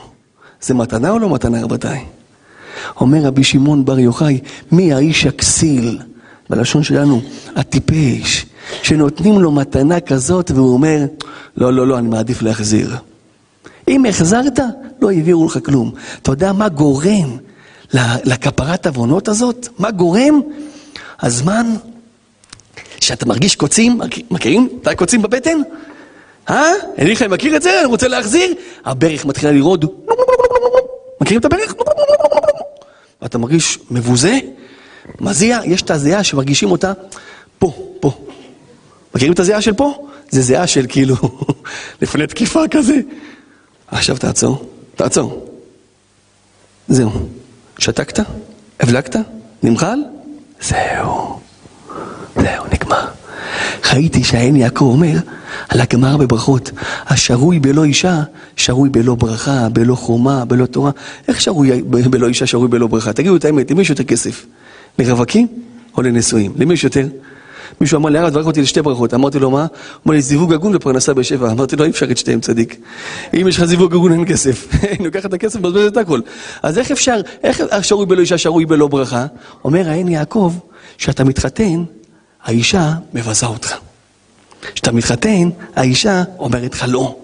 זה 0.61 0.75
מתנה 0.75 1.11
או 1.11 1.19
לא 1.19 1.31
מתנה 1.31 1.63
רבותיי? 1.63 2.05
אומר 3.01 3.19
רבי 3.23 3.45
שמעון 3.45 3.85
בר 3.85 3.99
יוחאי, 3.99 4.41
מי 4.73 4.93
האיש 4.93 5.27
הכסיל, 5.27 5.99
בלשון 6.51 6.83
שלנו, 6.83 7.21
הטיפש, 7.57 8.47
שנותנים 8.83 9.41
לו 9.41 9.51
מתנה 9.51 10.01
כזאת 10.01 10.51
והוא 10.51 10.73
אומר, 10.73 11.05
לא, 11.57 11.73
לא, 11.73 11.87
לא, 11.87 11.99
אני 11.99 12.09
מעדיף 12.09 12.43
להחזיר. 12.43 12.97
אם 13.89 14.07
החזרת, 14.07 14.59
לא 15.03 15.11
העבירו 15.11 15.47
לך 15.47 15.59
כלום. 15.65 15.93
אתה 16.23 16.33
יודע 16.33 16.53
מה 16.53 16.69
גורם 16.69 17.37
לכפרת 18.25 18.87
עוונות 18.87 19.29
הזאת? 19.29 19.69
מה 19.79 19.91
גורם? 19.91 20.41
הזמן 21.21 21.67
שאתה 23.01 23.27
מרגיש 23.27 23.57
קוצים, 23.57 24.01
מכירים? 24.31 24.69
אתה 24.83 24.95
קוצים 24.95 25.23
בבטן? 25.23 25.59
אה? 26.51 26.73
אליחי 26.99 27.27
מכיר 27.27 27.57
את 27.57 27.63
זה? 27.63 27.79
אני 27.79 27.87
רוצה 27.87 28.09
להחזיר? 28.09 28.55
הברך 28.85 29.25
מתחילה 29.25 29.53
לרעוד. 29.53 29.85
מכירים 31.21 31.41
את 31.41 31.45
הברך? 31.45 31.75
ואתה 33.23 33.39
מרגיש 33.39 33.79
מבוזה? 33.91 34.39
מזיע? 35.21 35.61
יש 35.65 35.83
את 35.83 35.91
הזיעה 35.91 36.25
שמרגישים 36.25 36.71
אותה 36.71 36.93
פה, 37.59 37.73
פה. 38.01 38.13
מכירים 39.15 39.33
את 39.33 39.39
הזיעה 39.41 39.61
של 39.61 39.73
פה? 39.73 40.09
זה 40.31 40.43
זיעה 40.43 40.67
של 40.67 40.87
כאילו, 40.89 41.17
לפני 42.03 42.27
תקיפה 42.27 42.63
כזה. 42.71 42.95
עכשיו 43.87 44.17
תעצור, 44.19 44.71
תעצור. 44.97 45.47
זהו. 46.89 47.11
שתקת? 47.85 48.19
הבלגת? 48.81 49.17
נמחל? 49.63 49.99
זהו. 50.61 51.41
זהו, 52.37 52.65
נגמר. 52.73 53.05
ראיתי 53.93 54.25
שהעין 54.25 54.57
יעקב 54.57 54.85
אומר 54.85 55.19
על 55.69 55.81
הגמר 55.81 56.17
בברכות, 56.17 56.71
השרוי 57.07 57.59
בלא 57.59 57.85
אישה, 57.85 58.23
שרוי 58.57 58.89
בלא 58.89 59.15
ברכה, 59.15 59.69
בלא 59.73 59.95
חומה, 59.95 60.45
בלא 60.45 60.67
תורה. 60.67 60.91
איך 61.29 61.41
שרוי 61.41 61.83
בלא 61.83 62.29
אישה, 62.29 62.47
שרוי 62.47 62.69
בלא 62.69 62.87
ברכה? 62.87 63.13
תגידו 63.13 63.37
את 63.37 63.45
האמת, 63.45 63.71
למי 63.71 63.83
יש 63.83 63.91
יותר 63.91 64.05
כסף? 64.05 64.47
לרווקים 64.99 65.47
או 65.97 66.03
לנשואים? 66.03 66.53
למי 66.57 66.75
יש 66.75 66.85
יותר? 66.85 67.07
מישהו 67.81 67.99
אמר 67.99 68.11
לי, 68.11 68.19
הרב, 68.19 68.31
תברך 68.31 68.47
אותי 68.47 68.63
לשתי 68.63 68.83
ברכות. 68.83 69.15
אמרתי 69.15 69.39
לו, 69.39 69.51
מה? 69.51 69.67
אמר 70.07 70.15
לי, 70.15 70.23
זיווג 70.23 70.53
הגון 70.53 70.77
ופרנסה 70.77 71.15
בשבע. 71.15 71.51
אמרתי 71.51 71.77
לו, 71.77 71.85
אי 71.85 71.91
אפשר 71.91 72.11
את 72.11 72.19
שתיהם 72.19 72.41
צדיק. 72.41 72.81
אם 73.41 73.49
יש 73.49 73.57
לך 73.57 73.65
זיווג 73.65 73.95
הגון, 73.95 74.13
אין 74.13 74.25
כסף. 74.29 74.69
אני 74.99 75.05
לוקח 75.05 75.27
את 75.27 75.33
הכסף, 75.33 75.61
מבזבז 75.61 75.87
את 75.87 75.97
הכל. 75.97 76.21
אז 76.63 76.79
איך 76.79 76.91
אפשר, 76.91 77.21
איך 77.43 77.85
שרוי 77.85 78.07
בלא 78.07 78.21
אישה, 78.21 78.39
שרוי 78.39 78.67
בלא 78.67 78.89
ברכה? 78.89 79.27
אומר 79.65 79.89
האין 79.89 80.09
יעקב, 80.09 80.53
כשאתה 80.99 81.25
מתחתן, 81.25 81.85
האישה 82.45 82.93
מבזה 83.15 83.47
אותך. 83.47 83.75
כשאתה 84.75 84.93
מתחתן, 84.93 85.51
האישה 85.77 86.23
אומרת 86.39 86.75
לך 86.75 86.85
לא. 86.89 87.17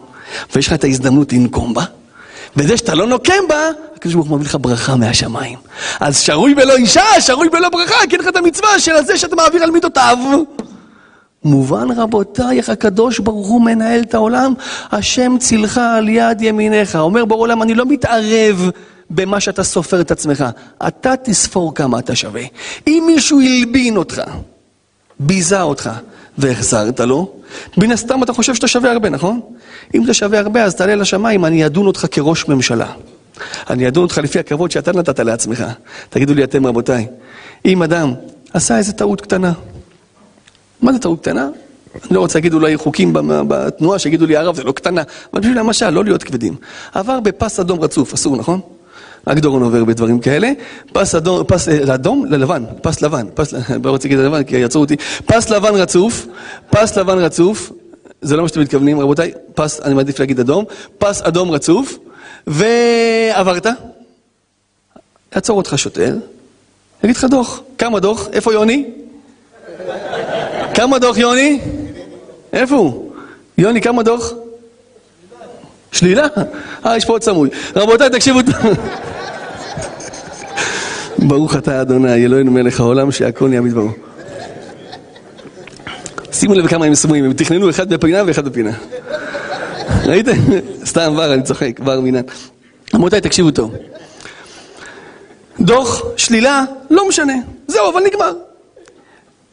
ויש 0.54 0.66
לך 0.66 0.72
את 0.72 0.84
ההזדמנות 0.84 1.32
לנקום 1.32 1.74
בה. 1.74 1.84
וזה 2.56 2.76
שאתה 2.76 2.94
לא 2.94 3.06
נוקם 3.06 3.48
בה, 3.48 3.68
הקדוש 3.96 4.14
ברוך 4.14 4.28
הוא 4.28 4.36
מביא 4.36 4.46
לך 4.46 4.56
ברכה 4.60 4.96
מהשמיים. 4.96 5.58
אז 6.00 6.20
שרוי 6.20 6.54
בלא 6.54 6.76
אישה, 6.76 7.20
שרוי 7.20 7.48
בלא 7.48 7.68
ברכה, 7.68 8.06
כי 8.08 8.16
אין 8.16 8.20
לך 8.20 8.28
את 8.28 8.36
המצווה 8.36 8.80
של 8.80 8.92
זה 9.06 9.18
שאתה 9.18 9.36
מעביר 9.36 9.62
על 9.62 9.70
מידותיו. 9.70 10.18
מובן 11.44 11.90
רבותיי, 11.96 12.58
איך 12.58 12.68
הקדוש 12.68 13.18
ברוך 13.18 13.48
הוא 13.48 13.62
מנהל 13.62 14.00
את 14.00 14.14
העולם, 14.14 14.54
השם 14.92 15.36
צילך 15.38 15.78
על 15.78 16.08
יד 16.08 16.42
ימיניך. 16.42 16.96
אומר 16.96 17.24
בעולם, 17.24 17.62
אני 17.62 17.74
לא 17.74 17.84
מתערב 17.86 18.70
במה 19.10 19.40
שאתה 19.40 19.64
סופר 19.64 20.00
את 20.00 20.10
עצמך, 20.10 20.44
אתה 20.88 21.16
תספור 21.16 21.74
כמה 21.74 21.98
אתה 21.98 22.16
שווה. 22.16 22.42
אם 22.86 23.04
מישהו 23.06 23.40
הלבין 23.40 23.96
אותך, 23.96 24.22
ביזה 25.20 25.62
אותך, 25.62 25.90
והחזרת 26.38 27.00
לו, 27.00 27.32
מן 27.76 27.92
הסתם 27.92 28.22
אתה 28.22 28.32
חושב 28.32 28.54
שאתה 28.54 28.68
שווה 28.68 28.92
הרבה, 28.92 29.08
נכון? 29.08 29.40
אם 29.94 30.04
אתה 30.04 30.14
שווה 30.14 30.38
הרבה, 30.38 30.64
אז 30.64 30.74
תעלה 30.74 30.94
לשמיים, 30.94 31.44
אני 31.44 31.66
אדון 31.66 31.86
אותך 31.86 32.06
כראש 32.10 32.48
ממשלה. 32.48 32.92
אני 33.70 33.88
אדון 33.88 34.02
אותך 34.02 34.18
לפי 34.18 34.38
הכבוד 34.38 34.70
שאתה 34.70 34.92
נתת 34.92 35.20
לעצמך. 35.20 35.64
תגידו 36.10 36.34
לי 36.34 36.44
אתם, 36.44 36.66
רבותיי, 36.66 37.06
אם 37.64 37.82
אדם 37.82 38.14
עשה 38.52 38.78
איזה 38.78 38.92
טעות 38.92 39.20
קטנה, 39.20 39.52
מה 40.82 40.92
זה 40.92 40.98
טעות 40.98 41.20
קטנה? 41.20 41.48
אני 41.94 42.14
לא 42.14 42.20
רוצה 42.20 42.38
להגיד 42.38 42.54
אולי 42.54 42.76
חוקים 42.76 43.12
בתנועה 43.48 43.98
שיגידו 43.98 44.26
לי 44.26 44.36
הרב 44.36 44.56
זה 44.56 44.64
לא 44.64 44.72
קטנה, 44.72 45.02
אבל 45.32 45.40
בשביל 45.40 45.58
למשל, 45.58 45.90
לא 45.90 46.04
להיות 46.04 46.22
כבדים. 46.22 46.56
עבר 46.94 47.20
בפס 47.20 47.60
אדום 47.60 47.80
רצוף, 47.80 48.14
אסור, 48.14 48.36
נכון? 48.36 48.60
רק 49.26 49.38
דורון 49.38 49.62
עובר 49.62 49.84
בדברים 49.84 50.20
כאלה. 50.20 50.52
פס 50.92 51.14
אדום, 51.14 51.44
פס 51.44 51.68
אה, 51.68 51.94
אדום 51.94 52.24
ללבן, 52.28 52.64
פס 52.82 53.02
לבן, 53.02 53.26
פס, 53.34 53.54
לא 53.84 53.90
רוצה 53.90 54.08
להגיד 54.08 54.24
לבן 54.24 54.42
כי 54.42 54.58
יעצרו 54.58 54.82
אותי. 54.82 54.96
פס 55.26 55.50
לבן 55.50 55.74
רצוף, 55.74 56.26
פס 56.70 56.98
לבן 56.98 57.18
רצוף, 57.18 57.72
זה 58.22 58.36
לא 58.36 58.42
מה 58.42 58.48
שאתם 58.48 58.60
מתכוונים 58.60 59.00
רבותיי, 59.00 59.32
פס, 59.54 59.80
אני 59.80 59.94
מעדיף 59.94 60.18
להגיד 60.18 60.40
אדום, 60.40 60.64
פס 60.98 61.22
אדום 61.22 61.50
רצוף, 61.50 61.98
ועברת, 62.46 63.66
יעצור 65.34 65.56
אותך 65.56 65.74
שוטר, 65.76 66.16
יגיד 67.04 67.16
לך 67.16 67.24
דוח, 67.24 67.60
כמה 67.78 68.00
דוח? 68.00 68.28
איפה 68.32 68.52
יוני? 68.52 68.84
כמה 70.74 70.98
דוח 70.98 71.18
יוני? 71.18 71.60
איפה 72.52 72.76
הוא? 72.76 73.12
יוני, 73.58 73.80
כמה 73.80 74.02
דוח? 74.02 74.32
שלילה? 75.92 76.26
אה, 76.86 76.96
יש 76.96 77.04
פה 77.04 77.12
עוד 77.12 77.22
סמוי. 77.22 77.48
רבותיי, 77.76 78.10
תקשיבו... 78.10 78.40
ברוך 81.18 81.56
אתה 81.56 81.80
אדוני, 81.80 82.24
אלוהינו 82.24 82.50
מלך 82.50 82.80
העולם, 82.80 83.12
שהכל 83.12 83.48
נהיה 83.48 83.60
מדברו. 83.60 83.88
שימו 86.32 86.54
לב 86.54 86.66
כמה 86.66 86.86
הם 86.86 86.94
סמויים, 86.94 87.24
הם 87.24 87.32
תכננו 87.32 87.70
אחד 87.70 87.92
בפינה 87.92 88.22
ואחד 88.26 88.48
בפינה. 88.48 88.70
ראיתם? 90.06 90.32
סתם 90.84 91.12
בר, 91.16 91.34
אני 91.34 91.42
צוחק, 91.42 91.80
בר 91.80 92.00
מינן. 92.00 92.22
רבותיי, 92.94 93.20
תקשיבו 93.20 93.50
טוב. 93.50 93.74
דוח, 95.60 96.02
שלילה, 96.16 96.64
לא 96.90 97.08
משנה. 97.08 97.34
זהו, 97.66 97.90
אבל 97.92 98.02
נגמר. 98.06 98.32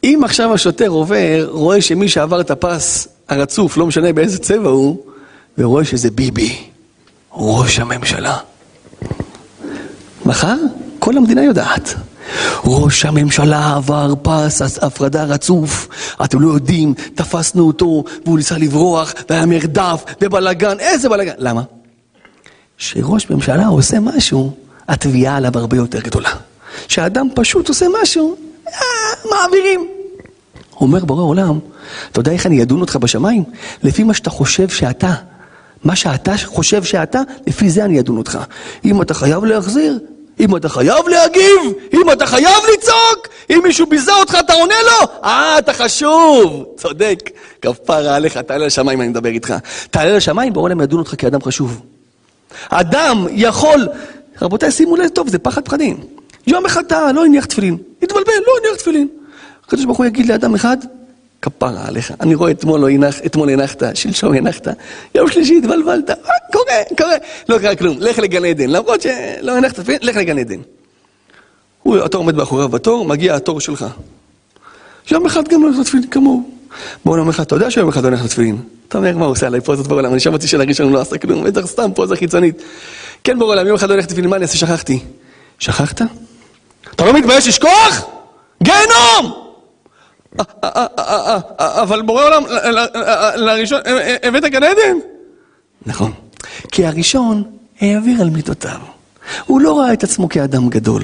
אם 0.04 0.20
עכשיו 0.24 0.54
השוטר 0.54 0.88
עובר, 0.88 1.48
רואה 1.50 1.80
שמי 1.80 2.08
שעבר 2.08 2.40
את 2.40 2.50
הפס 2.50 3.08
הרצוף, 3.28 3.76
לא 3.76 3.86
משנה 3.86 4.12
באיזה 4.12 4.38
צבע 4.38 4.68
הוא, 4.68 5.04
ורואה 5.58 5.84
שזה 5.84 6.10
ביבי, 6.10 6.56
ראש 7.32 7.78
הממשלה. 7.78 8.36
מחר 10.26 10.56
כל 10.98 11.16
המדינה 11.16 11.44
יודעת. 11.44 11.94
ראש 12.64 13.04
הממשלה 13.04 13.74
עבר 13.74 14.14
פס 14.22 14.78
הפרדה 14.82 15.24
רצוף, 15.24 15.88
אתם 16.24 16.40
לא 16.40 16.48
יודעים, 16.48 16.94
תפסנו 17.14 17.66
אותו 17.66 18.04
והוא 18.24 18.36
ניסה 18.36 18.58
לברוח 18.58 19.14
והיה 19.30 19.46
מרדף 19.46 20.04
ובלאגן, 20.20 20.80
איזה 20.80 21.08
בלאגן. 21.08 21.32
למה? 21.38 21.62
כשראש 22.78 23.30
ממשלה 23.30 23.66
עושה 23.66 24.00
משהו, 24.00 24.52
התביעה 24.88 25.36
עליו 25.36 25.52
הרבה 25.54 25.76
יותר 25.76 26.00
גדולה. 26.00 26.30
כשאדם 26.88 27.28
פשוט 27.34 27.68
עושה 27.68 27.86
משהו, 28.02 28.36
אה, 28.68 28.72
מעבירים. 29.30 29.88
אומר 30.80 31.04
בורא 31.04 31.22
עולם, 31.22 31.58
אתה 32.12 32.20
יודע 32.20 32.32
איך 32.32 32.46
אני 32.46 32.62
אדון 32.62 32.80
אותך 32.80 32.96
בשמיים? 32.96 33.44
לפי 33.82 34.02
מה 34.02 34.14
שאתה 34.14 34.30
חושב 34.30 34.68
שאתה. 34.68 35.14
מה 35.84 35.96
שאתה 35.96 36.32
חושב 36.44 36.84
שאתה, 36.84 37.20
לפי 37.46 37.70
זה 37.70 37.84
אני 37.84 38.00
אדון 38.00 38.16
אותך. 38.16 38.38
אם 38.84 39.02
אתה 39.02 39.14
חייב 39.14 39.44
להחזיר, 39.44 39.98
אם 40.40 40.56
אתה 40.56 40.68
חייב 40.68 41.08
להגיב, 41.08 41.60
אם 41.92 42.12
אתה 42.12 42.26
חייב 42.26 42.58
לצעוק, 42.74 43.28
אם 43.50 43.60
מישהו 43.64 43.86
ביזה 43.86 44.12
אותך 44.12 44.36
אתה 44.40 44.52
עונה 44.52 44.74
לו, 44.82 45.08
אה, 45.24 45.58
אתה 45.58 45.72
חשוב, 45.72 46.64
צודק, 46.76 47.30
כפרה 47.62 48.16
עליך, 48.16 48.38
תעלה 48.38 48.66
לשמיים 48.66 49.00
אני 49.00 49.08
מדבר 49.08 49.28
איתך. 49.28 49.54
תעלה 49.90 50.16
לשמיים, 50.16 50.52
בעולם 50.52 50.80
ידון 50.80 50.98
אותך 50.98 51.14
כאדם 51.18 51.42
חשוב. 51.42 51.80
אדם 52.68 53.26
יכול, 53.30 53.88
רבותיי 54.42 54.70
שימו 54.70 54.96
לב 54.96 55.08
טוב, 55.08 55.28
זה 55.28 55.38
פחד 55.38 55.64
פחדים. 55.64 56.00
יום 56.46 56.66
אחד 56.66 56.84
אתה 56.84 57.12
לא 57.12 57.24
הניח 57.24 57.44
תפילין, 57.44 57.76
התבלבל, 58.02 58.32
לא 58.46 58.52
הניח 58.62 58.76
תפילין. 58.78 59.08
הקדוש 59.66 59.84
ברוך 59.84 59.98
הוא 59.98 60.06
יגיד 60.06 60.26
לאדם 60.26 60.54
אחד, 60.54 60.76
כפרה 61.42 61.86
עליך. 61.86 62.12
אני 62.20 62.34
רואה 62.34 62.50
אתמול 62.50 62.80
לא 62.80 62.88
הנח, 62.88 63.20
אתמול 63.26 63.50
הנחת, 63.50 63.82
שלשום 63.94 64.34
הנחת, 64.34 64.68
יום 65.14 65.30
שלישי 65.30 65.58
התבלבלת, 65.58 66.10
אה, 66.10 66.14
קורה, 66.52 66.74
קורה, 66.98 67.14
לא 67.48 67.58
קרה 67.58 67.74
כלום, 67.74 67.96
לך 68.00 68.18
לגן 68.18 68.44
עדן, 68.44 68.70
למרות 68.70 69.02
שלא 69.02 69.56
הנחת, 69.56 69.78
לך 70.02 70.16
לגן 70.16 70.38
עדן. 70.38 70.60
הוא, 71.82 72.04
אתה 72.04 72.16
עומד 72.16 72.34
מאחוריו 72.34 72.68
בתור, 72.68 73.04
מגיע 73.04 73.34
התור 73.34 73.60
שלך. 73.60 73.86
יום 75.10 75.26
אחד 75.26 75.48
גם 75.48 75.62
לא 75.62 75.66
הולך 75.66 75.78
לתפילין 75.78 76.10
כמוהו. 76.10 76.50
בוא 77.04 77.16
נאמר 77.16 77.30
לך, 77.30 77.40
אתה 77.40 77.54
יודע 77.54 77.70
שיום 77.70 77.88
אחד 77.88 78.02
לא 78.02 78.08
הולך 78.08 78.24
לתפילין. 78.24 78.58
אתה 78.88 78.98
אומר, 78.98 79.16
מה 79.16 79.24
הוא 79.24 79.32
עושה 79.32 79.46
עליי 79.46 79.60
פוזות 79.60 79.86
בעולם? 79.86 80.12
אני 80.12 80.20
שמעתי 80.20 80.46
שלראשון 80.46 80.92
לא 80.92 81.00
עשה 81.00 81.18
כלום, 81.18 81.44
בטח 81.44 81.66
סתם 81.66 81.90
פוזה 81.94 82.16
חיצונית. 82.16 82.62
כן 83.24 83.38
בעולם, 83.38 83.66
יום 83.66 83.76
אחד 83.76 83.88
לא 83.88 83.94
הולך 83.94 84.04
לתפילין, 84.04 84.30
מה 84.30 84.36
אני 84.36 84.42
אעשה? 84.42 84.56
שכחתי. 84.56 85.00
שכחת? 85.58 86.02
אתה 86.94 87.04
לא 87.04 87.12
מתבייש 87.12 87.48
לשכוח? 87.48 88.04
גיהנום! 88.62 89.47
אבל 91.58 92.02
בורא 92.02 92.24
עולם, 92.24 92.42
לראשון, 93.36 93.80
הבאת 94.22 94.44
גן 94.44 94.62
עדן? 94.62 94.96
נכון. 95.86 96.12
כי 96.72 96.86
הראשון 96.86 97.42
העביר 97.80 98.20
על 98.20 98.30
מידותיו. 98.30 98.78
הוא 99.46 99.60
לא 99.60 99.78
ראה 99.78 99.92
את 99.92 100.04
עצמו 100.04 100.28
כאדם 100.28 100.68
גדול. 100.68 101.02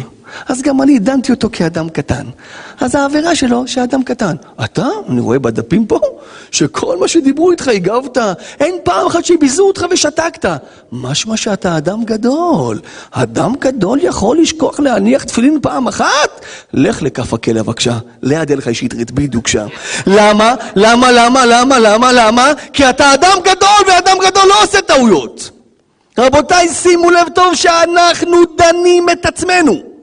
אז 0.49 0.63
גם 0.63 0.83
אני 0.83 0.99
דנתי 0.99 1.33
אותו 1.33 1.49
כאדם 1.53 1.89
קטן. 1.89 2.25
אז 2.81 2.95
העבירה 2.95 3.35
שלו 3.35 3.67
שאדם 3.67 4.03
קטן. 4.03 4.37
אתה, 4.65 4.87
אני 5.09 5.21
רואה 5.21 5.39
בדפים 5.39 5.87
פה, 5.87 6.01
שכל 6.51 6.97
מה 7.01 7.09
שדיברו 7.09 7.51
איתך 7.51 7.69
הגבת, 7.69 8.19
אין 8.61 8.75
פעם 8.83 9.07
אחת 9.07 9.25
שביזו 9.25 9.67
אותך 9.67 9.85
ושתקת. 9.91 10.51
משמע 10.93 11.37
שאתה 11.37 11.77
אדם 11.77 12.05
גדול. 12.05 12.81
אדם 13.11 13.53
גדול 13.61 13.99
יכול 14.03 14.39
לשכוח 14.39 14.81
להניח 14.81 15.25
תפילין 15.25 15.59
פעם 15.63 15.89
אחת? 15.89 16.45
לך 16.75 17.03
לכף 17.03 17.33
הכלא 17.33 17.63
בבקשה, 17.63 17.99
ליד 18.23 18.53
אישית 18.69 19.11
בדיוק 19.11 19.49
שם. 19.49 19.67
למה? 20.07 20.55
למה? 20.77 21.13
למה? 21.13 21.47
למה? 21.47 21.79
למה? 21.79 22.13
למה? 22.13 22.53
כי 22.73 22.91
אתה 22.91 23.15
אדם 23.15 23.39
גדול, 23.45 23.89
ואדם 23.89 24.17
גדול 24.27 24.43
לא 24.49 24.63
עושה 24.63 24.81
טעויות. 24.81 25.51
רבותיי, 26.19 26.69
שימו 26.69 27.11
לב 27.11 27.29
טוב 27.35 27.55
שאנחנו 27.55 28.37
דנים 28.57 29.11
את 29.11 29.27
עצמנו. 29.27 29.94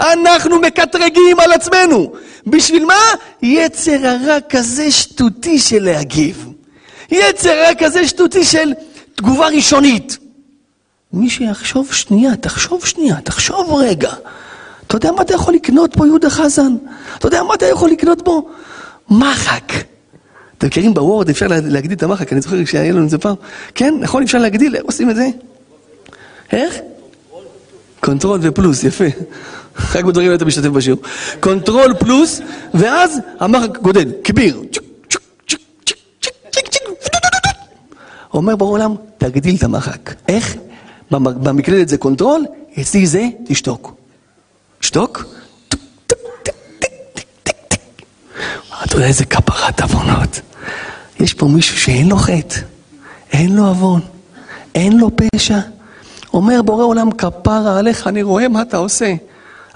אנחנו 0.00 0.60
מקטרגים 0.60 1.40
על 1.40 1.52
עצמנו. 1.52 2.12
בשביל 2.46 2.84
מה? 2.84 3.00
יצר 3.42 4.06
הרע 4.06 4.38
כזה 4.48 4.90
שטותי 4.90 5.58
של 5.58 5.84
להגיב. 5.84 6.48
יצר 7.10 7.50
הרע 7.50 7.74
כזה 7.78 8.08
שטותי 8.08 8.44
של 8.44 8.72
תגובה 9.14 9.48
ראשונית. 9.48 10.18
מי 11.12 11.30
שיחשוב 11.30 11.92
שנייה, 11.92 12.36
תחשוב 12.36 12.86
שנייה, 12.86 13.16
תחשוב 13.20 13.74
רגע. 13.74 14.12
אתה 14.86 14.96
יודע 14.96 15.12
מה 15.12 15.22
אתה 15.22 15.34
יכול 15.34 15.54
לקנות 15.54 15.96
פה, 15.96 16.06
יהודה 16.06 16.30
חזן? 16.30 16.76
אתה 17.18 17.26
יודע 17.26 17.42
מה 17.42 17.54
אתה 17.54 17.66
יכול 17.66 17.90
לקנות 17.90 18.22
פה? 18.24 18.42
מחק. 19.10 19.72
אתם 20.58 20.66
מכירים 20.66 20.94
ב 20.94 21.00
Word, 21.00 21.28
אפשר 21.28 21.46
להגדיל 21.48 21.92
את 21.92 22.02
המחק, 22.02 22.32
אני 22.32 22.40
זוכר 22.40 22.64
שהיה 22.64 22.92
לנו 22.92 23.04
את 23.04 23.10
זה 23.10 23.18
פעם. 23.18 23.34
כן, 23.74 23.94
נכון, 24.00 24.22
אפשר 24.22 24.38
להגדיל, 24.38 24.76
עושים 24.76 25.10
את 25.10 25.16
זה? 25.16 25.28
איך? 26.52 26.78
control 28.00 28.40
ופלוס, 28.42 28.84
יפה. 28.84 29.04
רק 29.94 30.04
בדברים 30.04 30.34
אתה 30.34 30.44
משתתף 30.44 30.68
בשיעור. 30.68 31.00
control 31.40 31.94
פלוס, 31.98 32.40
ואז 32.74 33.18
המחק 33.40 33.78
גודל, 33.78 34.12
כביר. 34.24 34.62
אומר 38.34 38.56
בורא 38.56 38.73
עולם, 38.73 38.94
תגדיל 39.18 39.56
את 39.56 39.62
המחק. 39.62 40.14
איך? 40.28 40.56
במקלדת 41.10 41.88
זה 41.88 41.98
control, 41.98 42.44
אצלי 42.80 43.06
זה 43.06 43.24
תשתוק. 43.46 43.94
שתוק? 44.80 45.24
אתה 48.84 48.96
יודע 48.96 49.06
איזה 49.06 49.24
כפרת 49.24 49.80
עוונות. 49.80 50.40
יש 51.20 51.34
פה 51.34 51.46
מישהו 51.46 51.76
שאין 51.76 52.08
לו 52.08 52.16
חטא, 52.16 52.60
אין 53.32 53.56
לו 53.56 53.66
עוון, 53.66 54.00
אין 54.74 54.98
לו 54.98 55.10
פשע. 55.16 55.58
אומר 56.34 56.62
בורא 56.62 56.84
עולם, 56.84 57.10
כפרה 57.10 57.78
עליך, 57.78 58.06
אני 58.06 58.22
רואה 58.22 58.48
מה 58.48 58.62
אתה 58.62 58.76
עושה. 58.76 59.14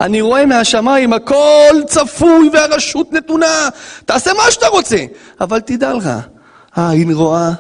אני 0.05 0.21
רואה 0.21 0.47
מהשמיים, 0.47 1.13
הכל 1.13 1.75
צפוי 1.87 2.51
והרשות 2.53 3.13
נתונה. 3.13 3.69
תעשה 4.05 4.31
מה 4.33 4.51
שאתה 4.51 4.67
רוצה, 4.67 5.05
אבל 5.41 5.61
תדע 5.61 5.95
לך, 5.95 6.11
העין 6.75 7.13
רואה 7.13 7.51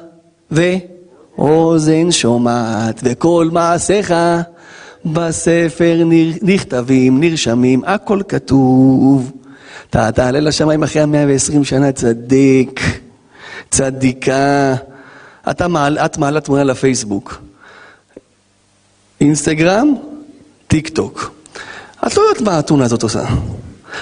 ואוזן 0.50 2.10
שומעת, 2.10 3.00
וכל 3.02 3.48
מעשיך 3.52 4.14
בספר 5.04 6.02
נכתבים, 6.42 7.20
נרשמים, 7.20 7.82
הכל 7.86 8.20
כתוב. 8.28 9.32
אתה 9.90 10.12
תעלה 10.12 10.40
לשמיים 10.40 10.82
אחרי 10.82 11.02
המאה 11.02 11.24
ועשרים 11.28 11.64
שנה 11.64 11.92
צדיק, 11.92 12.80
צדיקה. 13.70 14.74
אתה 15.50 15.68
מעל, 15.68 15.98
את 15.98 16.18
מעלה 16.18 16.40
תמונה 16.40 16.64
לפייסבוק. 16.64 17.42
אינסטגרם, 19.20 19.94
טיק 20.66 20.88
טוק. 20.88 21.34
את 22.06 22.16
לא 22.16 22.22
יודעת 22.22 22.42
מה 22.42 22.56
האתונה 22.56 22.84
הזאת 22.84 23.02
עושה. 23.02 23.24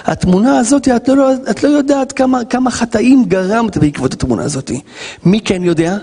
התמונה 0.05 0.59
הזאת, 0.59 0.89
את 0.89 1.09
לא, 1.09 1.33
את 1.51 1.63
לא 1.63 1.69
יודעת 1.69 2.13
כמה, 2.13 2.45
כמה 2.45 2.71
חטאים 2.71 3.25
גרמת 3.25 3.77
בעקבות 3.77 4.13
התמונה 4.13 4.43
הזאת. 4.43 4.71
מי 5.25 5.41
כן 5.41 5.63
יודע? 5.65 5.97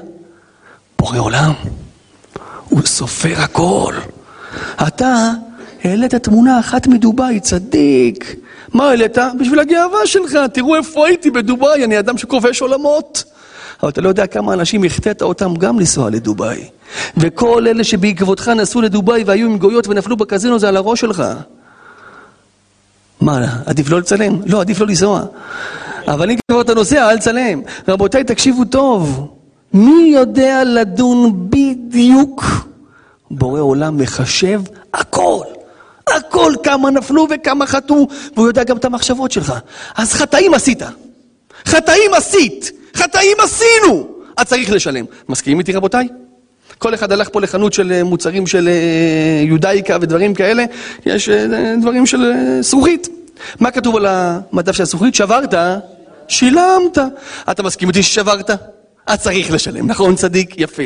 בורא 1.00 1.20
עולם. 1.20 1.54
הוא 2.70 2.82
סופר 2.86 3.34
הכל. 3.38 3.94
אתה 4.88 5.32
העלית 5.84 6.16
תמונה 6.16 6.60
אחת 6.60 6.88
מדובאי, 6.88 7.40
צדיק. 7.40 8.36
מה 8.74 8.90
העלית? 8.90 9.18
בשביל 9.40 9.60
הגאווה 9.60 10.00
שלך. 10.06 10.38
תראו 10.54 10.76
איפה 10.76 11.08
הייתי 11.08 11.32
בדובאי, 11.32 11.84
אני 11.84 12.00
אדם 12.00 12.18
שכובש 12.18 12.62
עולמות. 12.62 13.24
אבל 13.84 13.90
אתה 13.90 14.02
לא 14.02 14.10
יודע 14.10 14.28
כמה 14.28 14.54
אנשים 14.54 14.84
החטאת 14.84 15.22
אותם 15.22 15.56
גם 15.56 15.80
לנסוע 15.80 16.10
לדובאי. 16.10 16.66
וכל 17.18 17.68
אלה 17.68 17.84
שבעקבותך 17.84 18.48
נסעו 18.48 18.82
לדובאי 18.82 19.24
והיו 19.24 19.48
עם 19.48 19.58
גויות 19.58 19.88
ונפלו 19.88 20.18
בקזינו 20.18 20.60
זה 20.60 20.70
על 20.70 20.78
הראש 20.78 21.02
שלך. 21.02 21.24
מה, 23.22 23.62
עדיף 23.66 23.90
לא 23.90 24.00
לצלם? 24.00 24.42
לא, 24.46 24.62
עדיף 24.62 24.80
לא 24.80 24.88
לנסוע. 24.88 25.22
אבל 26.08 26.32
אם 26.32 26.38
כבר 26.52 26.62
אתה 26.62 26.74
נוסע, 26.74 27.10
אל 27.10 27.18
תצלם. 27.18 27.62
רבותיי, 27.88 28.24
תקשיבו 28.24 28.66
טוב. 28.66 29.28
מי 29.74 30.12
יודע 30.14 30.64
לדון 30.64 31.50
בדיוק? 31.50 32.44
בורא 33.32 33.60
עולם 33.60 33.98
מחשב 33.98 34.62
הכל. 34.94 35.44
הכל, 36.08 36.54
כמה 36.64 36.92
נפלו 36.92 37.28
וכמה 37.30 37.68
חטאו, 37.68 38.08
והוא 38.36 38.48
יודע 38.48 38.64
גם 38.64 38.78
את 38.78 38.86
המחשבות 38.86 39.32
שלך. 39.32 39.54
אז 39.96 40.14
חטאים 40.14 40.54
עשית. 40.54 40.82
חטאים 41.66 42.14
עשית. 42.18 42.72
חטאים 42.96 43.38
עשינו. 43.44 44.08
אז 44.38 44.46
צריך 44.46 44.72
לשלם. 44.72 45.06
מסכימים 45.30 45.60
איתי 45.60 45.74
רבותיי? 45.74 46.08
כל 46.80 46.94
אחד 46.94 47.12
הלך 47.12 47.30
פה 47.32 47.42
לחנות 47.42 47.74
של 47.74 47.92
אה, 47.92 48.04
מוצרים 48.04 48.48
של 48.48 48.68
אה, 48.68 49.44
יודאיקה 49.44 49.98
ודברים 50.02 50.34
כאלה, 50.34 50.66
יש 51.06 51.30
אה, 51.30 51.76
דברים 51.82 52.06
של 52.06 52.34
זכוכית. 52.62 53.08
מה 53.60 53.72
כתוב 53.72 53.96
על 53.96 54.06
המדף 54.06 54.72
של 54.72 54.84
הזכוכית? 54.84 55.16
שברת, 55.16 55.54
שילמת. 56.28 56.98
אתה 57.52 57.64
מסכים 57.64 57.88
איתי 57.88 58.04
ששברת? 58.04 58.50
אז 59.08 59.22
צריך 59.22 59.52
לשלם, 59.52 59.88
נכון 59.88 60.16
צדיק? 60.16 60.54
יפה. 60.58 60.84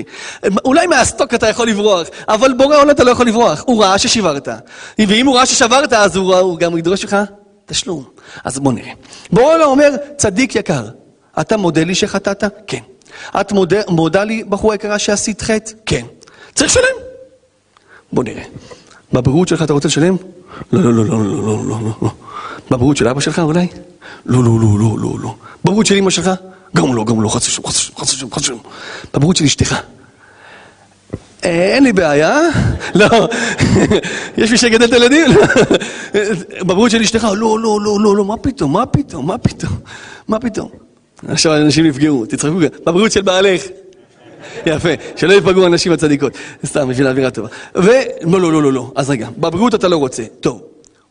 אולי 0.66 0.88
מהסטוק 0.88 1.34
אתה 1.34 1.50
יכול 1.50 1.68
לברוח, 1.68 2.08
אבל 2.28 2.54
בורא 2.54 2.78
עולם 2.78 2.90
אתה 2.90 3.04
לא 3.04 3.12
יכול 3.12 3.28
לברוח. 3.28 3.64
הוא 3.68 3.84
ראה 3.84 3.98
ששיברת. 3.98 4.48
ואם 5.00 5.28
הוא 5.28 5.36
ראה 5.36 5.46
ששברת, 5.46 5.94
אז 5.94 6.16
הוא, 6.16 6.36
הוא 6.36 6.58
גם 6.58 6.78
ידרוש 6.78 7.04
לך 7.04 7.18
תשלום. 7.66 8.04
אז 8.44 8.60
בוא 8.60 8.74
נראה. 8.74 8.92
בורא 9.32 9.54
עולם 9.54 9.68
אומר, 9.68 9.90
צדיק 10.18 10.56
יקר, 10.56 10.86
אתה 11.42 11.58
מודה 11.58 11.84
לי 11.84 11.96
שחטאת? 11.96 12.44
כן. 12.68 12.93
את 13.42 13.52
מודה, 13.52 13.80
מודה 13.88 14.24
לי, 14.24 14.44
בחורה 14.44 14.76
יקרה, 14.76 15.00
שעשית 15.00 15.42
חטא? 15.42 15.72
כן. 15.86 16.06
צריך 16.56 16.72
לשלם. 16.72 17.04
בוא 18.14 18.24
נראה. 18.24 18.44
בבריאות 19.14 19.48
שלך 19.48 19.64
אתה 19.64 19.74
רוצה 19.74 19.88
לשלם? 19.88 20.16
לא, 20.72 20.84
לא, 20.84 20.94
לא, 20.94 21.06
לא, 21.06 21.26
לא, 21.26 21.66
לא, 21.66 21.78
לא, 21.82 21.92
לא. 22.02 22.10
בבריאות 22.72 22.98
של 22.98 23.08
אבא 23.08 23.20
שלך 23.20 23.40
אולי? 23.40 23.68
לא, 24.26 24.44
לא, 24.44 24.60
לא, 24.62 24.80
לא, 24.80 24.98
לא, 25.00 25.20
לא. 25.22 25.36
בבריאות 25.64 25.86
של 25.86 25.96
אמא 25.96 26.10
שלך? 26.10 26.32
גם 26.76 26.96
לא, 26.96 27.06
גם 27.06 27.22
לא, 27.22 27.30
חס 27.30 27.48
ושלום, 27.48 27.68
חס 27.68 28.14
ושלום, 28.14 28.34
חס 28.34 28.42
ושלום. 28.42 28.60
בבריאות 29.14 29.36
של 29.36 29.46
אשתך. 29.46 29.76
אין 31.44 31.84
לי 31.84 31.94
בעיה, 31.94 32.40
לא, 32.96 33.30
יש 34.38 34.52
מי 34.52 34.58
שיגדל 34.58 34.86
את 34.86 34.94
הילדים? 34.94 35.32
בבריאות 36.62 36.92
של 36.92 37.02
אשתך, 37.02 37.24
לא, 37.24 37.60
לא, 37.60 37.80
לא, 37.82 38.00
לא, 38.00 38.16
לא, 38.16 38.26
מה 38.26 38.38
פתאום, 38.38 38.74
מה 38.74 38.86
פתאום, 38.86 39.28
מה 39.28 39.38
פתאום, 39.38 39.78
מה 40.28 40.40
פתאום. 40.40 40.83
עכשיו 41.28 41.56
אנשים 41.56 41.86
נפגעו, 41.86 42.26
תצחקו 42.26 42.60
גם. 42.60 42.68
בבריאות 42.86 43.12
של 43.12 43.22
בעלך. 43.22 43.62
יפה, 44.66 44.90
שלא 45.16 45.34
יפגעו 45.34 45.66
הנשים 45.66 45.92
הצדיקות. 45.92 46.34
סתם, 46.66 46.90
בשביל 46.90 47.08
האווירה 47.08 47.32
טובה. 47.32 47.48
ו... 47.76 47.88
לא, 48.22 48.42
לא, 48.42 48.52
לא, 48.52 48.64
לא, 48.64 48.74
לא. 48.74 48.92
אז 48.96 49.10
רגע, 49.10 49.28
בבריאות 49.38 49.76
אתה 49.76 49.88
לא 49.88 49.98
רוצה. 49.98 50.24
טוב, 50.40 50.62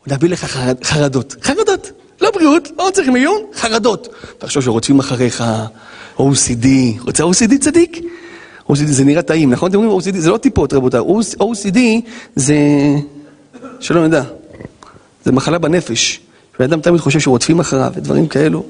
נביא 0.07 0.29
לך 0.29 0.45
חרד, 0.45 0.85
חרדות. 0.85 1.37
חרדות. 1.43 1.93
לא 2.21 2.31
בריאות, 2.31 2.69
לא 2.79 2.89
צריך 2.93 3.09
מיון, 3.09 3.41
חרדות. 3.55 4.09
תחשוב 4.39 4.63
שרודפים 4.63 4.99
אחריך 4.99 5.45
OCD. 6.19 6.67
רוצה 7.01 7.25
OCD 7.25 7.59
צדיק? 7.61 8.01
OCD 8.71 8.87
זה 8.87 9.05
נראה 9.05 9.23
טעים, 9.23 9.51
נכון? 9.51 9.71
אתם 9.71 9.79
אומרים 9.79 9.99
OCD 9.99 10.19
זה 10.19 10.31
לא 10.31 10.37
טיפות, 10.37 10.73
רבותיי. 10.73 11.01
OCD 11.41 11.79
זה... 12.37 12.57
שלא 13.81 14.07
נדע. 14.07 14.23
זה 15.25 15.33
מחלה 15.33 15.59
בנפש. 15.59 16.21
ואדם 16.61 16.81
תמיד 16.81 17.01
חושב 17.01 17.21
שרודפים 17.21 17.61
אחריו 17.61 17.93
ודברים 17.95 18.27
כאלו. 18.27 18.65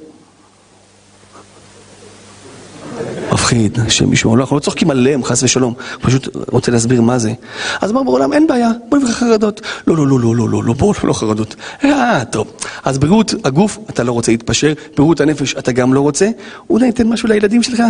מפחיד, 3.33 3.79
שמישהו, 3.89 4.37
לא, 4.37 4.43
אנחנו 4.43 4.57
לא 4.57 4.61
צוחקים 4.61 4.91
עליהם, 4.91 5.25
חס 5.25 5.43
ושלום, 5.43 5.75
פשוט 6.01 6.29
רוצה 6.51 6.73
להסביר 6.73 7.03
מה 7.03 7.19
זה. 7.19 7.33
אז 7.81 7.91
אמר 7.91 8.03
בעולם, 8.03 8.33
אין 8.33 8.47
בעיה, 8.47 8.71
בוא 8.89 8.99
לך 8.99 9.11
חרדות. 9.11 9.61
לא, 9.87 9.97
לא, 9.97 10.07
לא, 10.07 10.21
לא, 10.21 10.37
לא, 10.37 10.49
לא, 10.49 10.65
לא, 10.65 10.73
בואו, 10.73 10.93
לא 11.05 11.13
חרדות. 11.13 11.55
אה, 11.85 12.23
טוב. 12.31 12.53
אז 12.85 12.99
בריאות 12.99 13.35
הגוף, 13.45 13.79
אתה 13.91 14.03
לא 14.05 14.13
רוצה 14.13 14.33
להתפשר, 14.33 14.73
בריאות 14.97 15.21
הנפש, 15.21 15.55
אתה 15.55 15.73
גם 15.73 15.95
לא 15.95 16.01
רוצה. 16.01 16.29
אולי 16.71 16.87
ניתן 16.87 17.09
משהו 17.09 17.29
לילדים 17.29 17.63
שלך? 17.63 17.83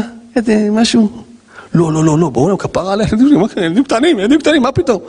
משהו? 0.73 1.09
לא, 1.75 1.93
לא, 1.93 2.05
לא, 2.05 2.19
לא, 2.19 2.29
בואו, 2.29 2.59
כפרה 2.59 2.93
על 2.93 3.01
הילדים 3.01 3.29
שלי? 3.29 3.65
ילדים 3.65 3.85
קטנים, 3.85 4.19
ילדים 4.19 4.39
קטנים, 4.39 4.63
מה 4.63 4.73
פתאום? 4.73 5.01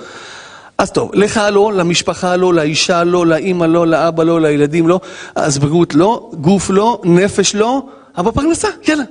אז 0.78 0.91
טוב, 0.91 1.12
לך 1.13 1.41
לא, 1.52 1.74
למשפחה 1.74 2.36
לא, 2.36 2.54
לאישה 2.54 3.04
לא, 3.04 3.26
לאימא 3.26 3.65
לא, 3.65 3.88
לאבא 3.88 4.24
לא, 4.24 4.41
לילדים 4.41 4.88
לא, 4.88 5.00
אז 5.36 5.58
בריאות 5.58 5.96
לא, 5.96 6.30
גוף 6.41 6.69
לא, 6.69 7.02
נפש 7.04 7.56
לא. 7.56 7.84
אבל 8.17 8.32
פרנסה, 8.32 8.67
יאללה. 8.88 9.04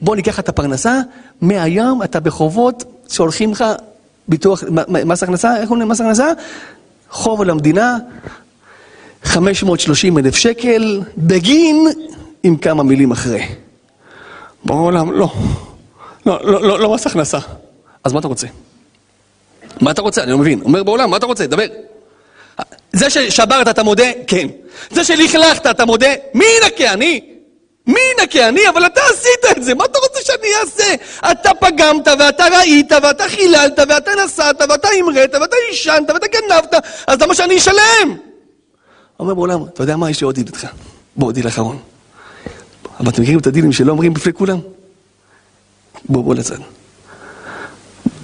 בוא 0.00 0.16
ניקח 0.16 0.38
את 0.38 0.48
הפרנסה, 0.48 1.00
מהיום 1.40 2.02
אתה 2.02 2.20
בחובות 2.20 2.84
שהולכים 3.08 3.52
לך 3.52 3.64
ביטוח, 4.28 4.64
מס 4.88 5.22
הכנסה, 5.22 5.56
איך 5.56 5.68
קוראים 5.68 5.86
למס 5.86 6.00
הכנסה? 6.00 6.32
חוב 7.10 7.42
למדינה, 7.42 7.98
530 9.24 10.18
אלף 10.18 10.36
שקל, 10.36 11.00
בגין 11.18 11.86
עם 12.42 12.56
כמה 12.56 12.82
מילים 12.82 13.10
אחרי. 13.10 13.42
בעולם, 14.64 15.12
לא. 15.12 15.32
לא, 16.26 16.38
לא, 16.42 16.62
לא, 16.62 16.80
לא 16.80 16.94
מס 16.94 17.06
הכנסה. 17.06 17.38
אז 18.04 18.12
מה 18.12 18.18
אתה 18.18 18.28
רוצה? 18.28 18.46
מה 19.80 19.90
אתה 19.90 20.02
רוצה? 20.02 20.22
אני 20.22 20.30
לא 20.30 20.38
מבין. 20.38 20.60
אומר 20.64 20.82
בעולם, 20.82 21.10
מה 21.10 21.16
אתה 21.16 21.26
רוצה? 21.26 21.46
דבר. 21.46 21.64
זה 22.92 23.10
ששברת 23.10 23.68
אתה 23.68 23.82
מודה? 23.82 24.04
כן. 24.26 24.48
זה 24.90 25.04
שלכלכת 25.04 25.66
אתה 25.66 25.84
מודה? 25.84 26.08
מי 26.34 26.44
ינקה? 26.62 26.92
אני? 26.92 27.35
מי 27.86 28.00
ינקה? 28.20 28.48
אני, 28.48 28.68
אבל 28.68 28.86
אתה 28.86 29.00
עשית 29.10 29.56
את 29.56 29.64
זה, 29.64 29.74
מה 29.74 29.84
אתה 29.84 29.98
רוצה 29.98 30.18
שאני 30.24 30.48
אעשה? 30.60 30.94
אתה 31.30 31.50
פגמת, 31.60 32.08
ואתה 32.18 32.44
ראית, 32.58 32.92
ואתה 33.02 33.24
חיללת, 33.28 33.78
ואתה 33.88 34.10
נסעת, 34.24 34.60
ואתה 34.60 34.88
המראת, 34.98 35.34
ואתה 35.40 35.56
עישנת, 35.70 36.10
ואתה 36.14 36.26
גנבת, 36.26 36.74
אז 37.06 37.20
למה 37.20 37.34
שאני 37.34 37.56
אשלם? 37.56 38.16
אומר 39.20 39.34
בורא 39.34 39.47
עולם, 39.47 39.64
אתה 39.64 39.82
יודע 39.82 39.96
מה, 39.96 40.10
יש 40.10 40.20
לי 40.20 40.24
עוד 40.24 40.34
דיל 40.34 40.46
איתך. 40.46 40.66
בוא, 41.16 41.32
דיל 41.32 41.48
אחרון. 41.48 41.78
אבל 43.00 43.08
אתם 43.08 43.22
מכירים 43.22 43.40
את 43.40 43.46
הדילים 43.46 43.72
שלא 43.72 43.92
אומרים 43.92 44.14
בפני 44.14 44.32
כולם? 44.32 44.58
בוא, 46.08 46.24
בוא 46.24 46.34
לצד. 46.34 46.56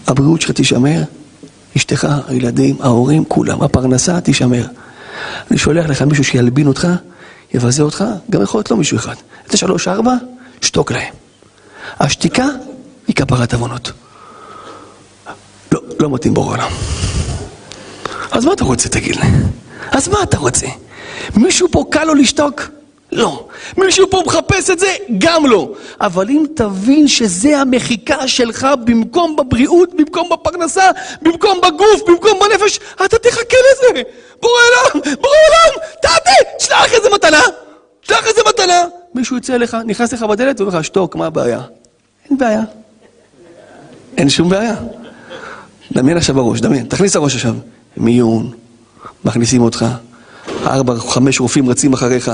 הבריאות 0.07 0.41
שלך 0.41 0.51
תישמר, 0.51 1.03
אשתך, 1.77 2.09
הילדים, 2.29 2.77
ההורים, 2.81 3.25
כולם, 3.25 3.63
הפרנסה 3.63 4.21
תישמר. 4.21 4.65
אני 5.51 5.59
שולח 5.59 5.87
לך 5.87 6.03
מישהו 6.03 6.25
שילבין 6.25 6.67
אותך, 6.67 6.89
יבזה 7.55 7.83
אותך, 7.83 8.05
גם 8.31 8.43
יכול 8.43 8.59
להיות 8.59 8.71
לא 8.71 8.77
מישהו 8.77 8.97
אחד. 8.97 9.15
איזה 9.47 9.57
שלוש, 9.57 9.89
ארבע, 9.89 10.15
שתוק 10.61 10.93
להם. 10.93 11.15
השתיקה 12.01 12.47
היא 13.07 13.17
כפרת 13.17 13.55
עוונות. 13.55 13.93
לא, 15.73 15.81
לא 16.01 16.11
מתאים 16.11 16.35
בורא 16.35 16.49
עולם. 16.49 16.71
אז 18.31 18.45
מה 18.45 18.53
אתה 18.53 18.65
רוצה, 18.65 18.89
תגיד 18.89 19.17
לי? 19.17 19.23
אז 19.93 20.09
מה 20.09 20.23
אתה 20.23 20.39
רוצה? 20.39 20.67
מישהו 21.37 21.69
פה 21.71 21.85
קל 21.91 22.05
לו 22.05 22.15
לשתוק? 22.15 22.63
לא. 23.13 23.47
מישהו 23.77 24.11
פה 24.11 24.23
מחפש 24.27 24.71
את 24.71 24.79
זה? 24.79 24.97
גם 25.19 25.47
לא. 25.47 25.73
אבל 26.01 26.29
אם 26.29 26.45
תבין 26.55 27.09
שזה 27.09 27.59
המחיקה 27.59 28.29
שלך 28.29 28.67
במקום 28.85 29.37
בבריאות, 29.37 29.95
במקום 29.95 30.29
בפרנסה, 30.33 30.91
במקום 31.23 31.61
בגוף, 31.61 32.03
במקום 32.07 32.39
בנפש, 32.41 32.81
אתה 33.07 33.19
תחכה 33.19 33.57
לזה. 33.73 34.03
בורא 34.43 34.53
עולם, 34.53 35.05
בורא 35.21 35.37
עולם, 35.49 35.87
תעתי, 36.03 36.65
שלח 36.67 36.93
איזה 36.93 37.11
מתנה. 37.15 37.43
שלח 38.03 38.27
איזה 38.27 38.41
מתנה. 38.49 38.85
מישהו 39.15 39.37
יצא 39.37 39.55
אליך, 39.55 39.77
נכנס 39.87 40.13
לך 40.13 40.23
בדלת 40.23 40.61
ואומר 40.61 40.79
לך, 40.79 40.85
שתוק, 40.85 41.17
מה 41.17 41.27
הבעיה? 41.27 41.61
אין 42.31 42.39
בעיה. 42.39 42.63
אין 44.17 44.29
שום 44.29 44.49
בעיה. 44.49 44.75
דמיין 45.93 46.17
עכשיו 46.17 46.35
בראש, 46.35 46.61
דמיין, 46.61 46.87
תכניס 46.87 47.17
לראש 47.17 47.35
עכשיו. 47.35 47.55
מיון, 47.97 48.51
מכניסים 49.25 49.63
אותך. 49.63 49.87
ארבע, 50.67 50.95
חמש 50.97 51.41
רופאים 51.41 51.71
רצים 51.71 51.93
אחריך, 51.93 52.31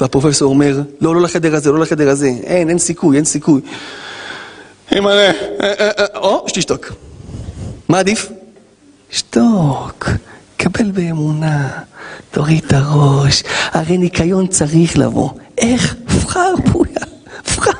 והפרופסור 0.00 0.50
אומר, 0.50 0.80
לא, 1.00 1.14
לא 1.14 1.22
לחדר 1.22 1.54
הזה, 1.54 1.72
לא 1.72 1.78
לחדר 1.78 2.08
הזה, 2.08 2.26
אין, 2.26 2.68
אין 2.68 2.78
סיכוי, 2.78 3.16
אין 3.16 3.24
סיכוי. 3.24 3.60
אימא'לה, 4.92 5.30
אה, 5.30 5.32
אה, 5.62 5.90
אה, 5.98 6.04
או, 6.14 6.44
שתשתוק. 6.48 6.92
מה 7.88 7.98
עדיף? 7.98 8.28
שתוק, 9.10 10.08
קבל 10.56 10.90
באמונה, 10.90 11.68
תוריד 12.30 12.64
את 12.66 12.72
הראש, 12.72 13.42
הרי 13.72 13.98
ניקיון 13.98 14.46
צריך 14.46 14.98
לבוא. 14.98 15.30
איך? 15.58 15.94
פחר 16.06 16.54
פויה, 16.72 17.06
פחר. 17.44 17.70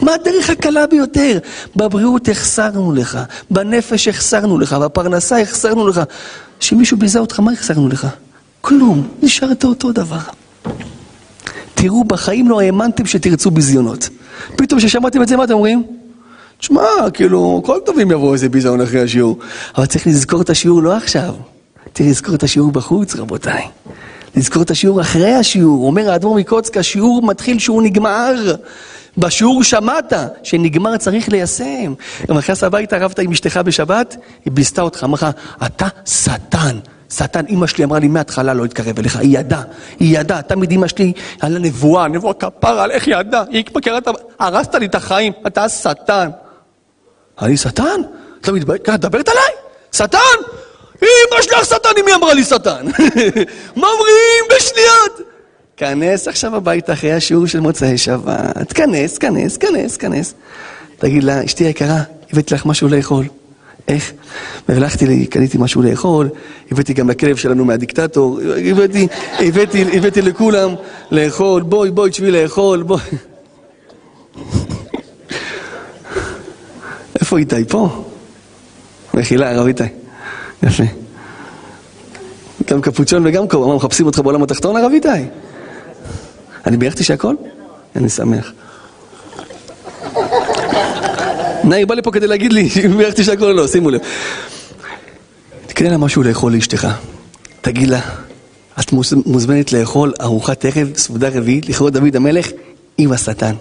מה 0.00 0.14
הדרך 0.14 0.50
הקלה 0.50 0.86
ביותר? 0.86 1.38
בבריאות 1.76 2.28
החסרנו 2.28 2.92
לך, 2.92 3.18
בנפש 3.50 4.08
החסרנו 4.08 4.58
לך, 4.58 4.72
בפרנסה 4.72 5.40
החסרנו 5.40 5.88
לך. 5.88 6.00
שמישהו 6.60 6.96
ביזה 6.96 7.18
אותך, 7.18 7.40
מה 7.40 7.52
החסרנו 7.52 7.88
לך? 7.88 8.06
כלום, 8.62 9.08
נשארת 9.22 9.64
אותו 9.64 9.92
דבר. 9.92 10.18
תראו, 11.74 12.04
בחיים 12.04 12.48
לא 12.48 12.60
האמנתם 12.60 13.06
שתרצו 13.06 13.50
ביזיונות. 13.50 14.08
פתאום 14.56 14.80
כששמעתם 14.80 15.22
את 15.22 15.28
זה, 15.28 15.36
מה 15.36 15.44
אתם 15.44 15.52
אומרים? 15.52 15.82
תשמע, 16.58 16.82
כאילו, 17.14 17.62
כל 17.64 17.78
טובים 17.84 18.10
יבואו 18.10 18.32
איזה 18.32 18.48
ביזיון 18.48 18.80
אחרי 18.80 19.00
השיעור. 19.00 19.38
אבל 19.76 19.86
צריך 19.86 20.06
לזכור 20.06 20.42
את 20.42 20.50
השיעור 20.50 20.82
לא 20.82 20.96
עכשיו. 20.96 21.34
צריך 21.94 22.08
לזכור 22.08 22.34
את 22.34 22.42
השיעור 22.42 22.72
בחוץ, 22.72 23.16
רבותיי. 23.16 23.62
לזכור 24.36 24.62
את 24.62 24.70
השיעור 24.70 25.00
אחרי 25.00 25.34
השיעור. 25.34 25.86
אומר 25.86 26.10
האדמו"ר 26.10 26.36
מקוצק, 26.36 26.76
השיעור 26.76 27.22
מתחיל 27.22 27.58
שהוא 27.58 27.82
נגמר. 27.82 28.54
בשיעור 29.18 29.64
שמעת 29.64 30.12
שנגמר 30.42 30.96
צריך 30.96 31.28
ליישם. 31.28 31.94
אם 32.30 32.38
נכנס 32.38 32.64
הביתה, 32.64 32.98
רבת 32.98 33.18
עם 33.18 33.32
אשתך 33.32 33.56
בשבת, 33.64 34.16
היא 34.44 34.52
ביסתה 34.52 34.82
אותך, 34.82 35.04
אמרה 35.04 35.18
לך, 35.18 35.26
אתה 35.66 35.88
שטן. 36.06 36.78
שטן, 37.16 37.46
אימא 37.46 37.66
שלי 37.66 37.84
אמרה 37.84 37.98
לי 37.98 38.08
מההתחלה 38.08 38.54
לא 38.54 38.62
להתקרב 38.62 38.98
אליך, 38.98 39.16
היא 39.16 39.38
ידעה, 39.38 39.62
היא 40.00 40.18
ידעה, 40.18 40.42
תמיד 40.42 40.70
אימא 40.70 40.86
שלי, 40.88 41.12
על 41.40 41.56
הנבואה, 41.56 42.08
נבואה 42.08 42.34
כפרה, 42.34 42.86
איך 42.90 43.06
היא 43.06 43.16
ידעה, 43.16 43.44
היא 43.50 43.64
מכירה 43.74 43.98
את 43.98 44.08
ה... 44.08 44.10
הרסת 44.38 44.74
לי 44.74 44.86
את 44.86 44.94
החיים, 44.94 45.32
אתה 45.46 45.68
שטן. 45.68 46.30
אני 47.42 47.56
שטן? 47.56 48.00
אתה 48.40 48.52
מתבייש? 48.52 48.80
ככה, 48.84 48.96
דברת 48.96 49.28
עליי? 49.28 49.52
שטן? 49.92 50.18
אמא 51.02 51.42
שלך 51.42 51.64
שטן, 51.64 51.88
אם 51.98 52.06
היא 52.06 52.14
אמרה 52.14 52.34
לי 52.34 52.44
שטן. 52.44 52.86
אומרים 53.76 54.44
בשניות? 54.56 55.20
כנס 55.76 56.28
עכשיו 56.28 56.56
הביתה 56.56 56.92
אחרי 56.92 57.12
השיעור 57.12 57.46
של 57.46 57.60
מוצאי 57.60 57.98
שבת, 57.98 58.72
כנס, 58.72 59.18
כנס, 59.18 59.56
כנס, 59.56 59.96
כנס. 59.96 60.34
תגיד 60.98 61.24
לה, 61.24 61.44
אשתי 61.44 61.64
היקרה, 61.64 61.98
הבאתי 62.32 62.54
לך 62.54 62.66
משהו 62.66 62.88
לאכול. 62.88 63.24
איך? 63.88 64.12
והלכתי 64.68 65.06
לי, 65.06 65.26
קניתי 65.26 65.58
משהו 65.58 65.82
לאכול, 65.82 66.28
הבאתי 66.72 66.92
גם 66.92 67.10
לכלב 67.10 67.36
שלנו 67.36 67.64
מהדיקטטור, 67.64 68.40
הבאתי, 68.70 69.08
הבאתי, 69.38 69.84
הבאתי 69.98 70.22
לכולם 70.22 70.74
לאכול, 71.10 71.62
בואי, 71.62 71.90
בואי, 71.90 72.10
תשבי 72.10 72.30
לאכול, 72.30 72.82
בואי. 72.82 73.00
איפה 77.20 77.38
איתי? 77.38 77.64
פה? 77.68 78.04
מחילה, 79.14 79.50
הרב 79.50 79.66
איתי. 79.66 79.84
יפה. 80.62 80.84
גם 82.70 82.80
קפוצ'ון 82.80 83.26
וגם 83.26 83.48
כובע, 83.48 83.66
מה, 83.66 83.76
מחפשים 83.76 84.06
אותך 84.06 84.18
בעולם 84.18 84.42
התחתון, 84.42 84.76
הרב 84.76 84.92
איתי? 84.92 85.08
אני 86.66 86.76
בירכתי 86.76 87.04
שהכל? 87.04 87.34
אני 87.96 88.08
שמח. 88.08 88.52
נאי 91.64 91.86
בא 91.86 91.94
לפה 91.94 92.10
כדי 92.10 92.26
להגיד 92.26 92.52
לי 92.52 92.68
אם 92.84 92.96
בירכתי 92.96 93.24
שהכל 93.24 93.44
או 93.44 93.52
לא, 93.52 93.68
שימו 93.68 93.90
לב. 93.90 94.00
תקנה 95.66 95.90
לה 95.90 95.96
משהו 95.96 96.22
לאכול 96.22 96.52
לאשתך. 96.52 96.88
תגיד 97.60 97.88
לה, 97.88 98.00
את 98.80 98.92
מוזמנת 99.26 99.72
לאכול 99.72 100.12
ארוחת 100.20 100.64
ערב, 100.64 100.96
סעודה 100.96 101.28
רביעית, 101.28 101.68
לכבוד 101.68 101.98
דוד 101.98 102.16
המלך, 102.16 102.48
עם 102.98 103.12
השטן. 103.12 103.54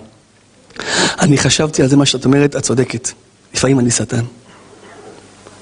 אני 1.20 1.38
חשבתי 1.38 1.82
על 1.82 1.88
זה 1.88 1.98
מה 1.98 2.06
שאת 2.06 2.26
אומרת, 2.26 2.56
את 2.56 2.64
צודקת. 2.64 3.10
לפעמים 3.54 3.80
אני 3.80 3.92
שטן. 3.92 4.22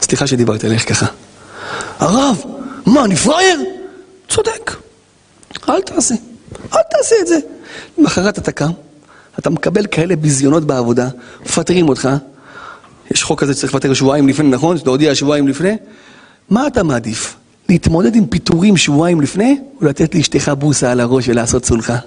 סליחה 0.02 0.28
שדיברתי 0.28 0.68
עליך 0.68 0.90
ככה. 0.90 1.06
הרב, 2.00 2.42
מה, 2.86 3.06
אני 3.06 3.16
פראייר? 3.16 3.60
צודק. 4.30 4.76
אל 5.70 5.82
תעשה. 5.82 6.16
אל 6.74 6.82
תעשה 6.92 7.16
את 7.22 7.28
זה. 7.28 7.38
למחרת 7.98 8.40
אתה 8.40 8.52
קם, 8.52 8.72
אתה 9.40 9.50
מקבל 9.50 9.86
כאלה 9.86 10.16
ביזיונות 10.16 10.64
בעבודה, 10.64 11.10
מפטרים 11.46 11.90
אותך. 11.90 12.10
יש 13.12 13.24
חוק 13.24 13.40
כזה 13.40 13.54
שצריך 13.54 13.74
לפטר 13.74 13.94
שבועיים 13.94 14.28
לפני, 14.28 14.50
נכון? 14.50 14.78
להודיע 14.86 15.16
שבועיים 15.16 15.48
לפני. 15.48 15.76
מה 16.50 16.68
אתה 16.68 16.84
מעדיף? 16.84 17.36
להתמודד 17.70 18.16
עם 18.16 18.26
פיטורים 18.26 18.78
שבועיים 18.78 19.22
לפני, 19.22 19.60
או 19.82 19.86
לתת 19.86 20.16
לאשתך 20.16 20.52
בוסה 20.60 20.92
על 20.92 21.00
הראש 21.00 21.30
ולעשות 21.30 21.66
סולחה? 21.66 21.98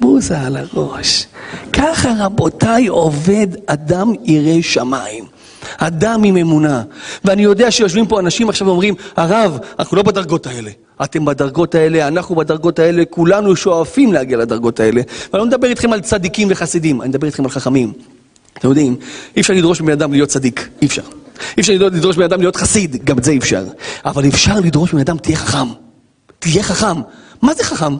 בוסה 0.00 0.40
על 0.42 0.56
הראש. 0.56 1.26
ככה 1.72 2.14
רבותיי 2.18 2.86
עובד 2.86 3.46
אדם 3.66 4.12
ירא 4.24 4.62
שמיים. 4.62 5.24
אדם 5.78 6.22
עם 6.24 6.36
אמונה. 6.36 6.82
ואני 7.24 7.42
יודע 7.42 7.70
שיושבים 7.70 8.06
פה 8.06 8.20
אנשים 8.20 8.48
עכשיו 8.48 8.66
ואומרים, 8.66 8.94
הרב, 9.16 9.58
אנחנו 9.78 9.96
לא 9.96 10.02
בדרגות 10.02 10.46
האלה. 10.46 10.70
אתם 11.04 11.24
בדרגות 11.24 11.74
האלה, 11.74 12.08
אנחנו 12.08 12.34
בדרגות 12.34 12.78
האלה, 12.78 13.02
כולנו 13.10 13.56
שואפים 13.56 14.12
להגיע 14.12 14.38
לדרגות 14.38 14.80
האלה. 14.80 15.00
ואני 15.32 15.40
לא 15.40 15.46
מדבר 15.46 15.68
איתכם 15.68 15.92
על 15.92 16.00
צדיקים 16.00 16.48
וחסידים, 16.50 17.02
אני 17.02 17.08
מדבר 17.08 17.26
איתכם 17.26 17.44
על 17.44 17.50
חכמים. 17.50 17.92
אתם 18.58 18.68
יודעים, 18.68 18.96
אי 19.36 19.40
אפשר 19.40 19.54
לדרוש 19.54 19.80
מבן 19.80 19.92
אדם 19.92 20.12
להיות 20.12 20.28
צדיק, 20.28 20.68
אי 20.82 20.86
אפשר. 20.86 21.02
אי 21.56 21.60
אפשר 21.60 21.72
לדרוש 21.72 22.16
מבן 22.16 22.24
אדם 22.24 22.40
להיות 22.40 22.56
חסיד, 22.56 23.04
גם 23.04 23.18
את 23.18 23.24
זה 23.24 23.30
אי 23.30 23.38
אפשר. 23.38 23.64
אבל 24.04 24.28
אפשר 24.28 24.60
לדרוש 24.60 24.92
מבן 24.92 25.00
אדם, 25.00 25.18
תהיה 25.18 25.36
חכם. 25.36 25.68
תהיה 26.38 26.62
חכם. 26.62 27.00
מה 27.42 27.54
זה 27.54 27.64
חכם? 27.64 27.94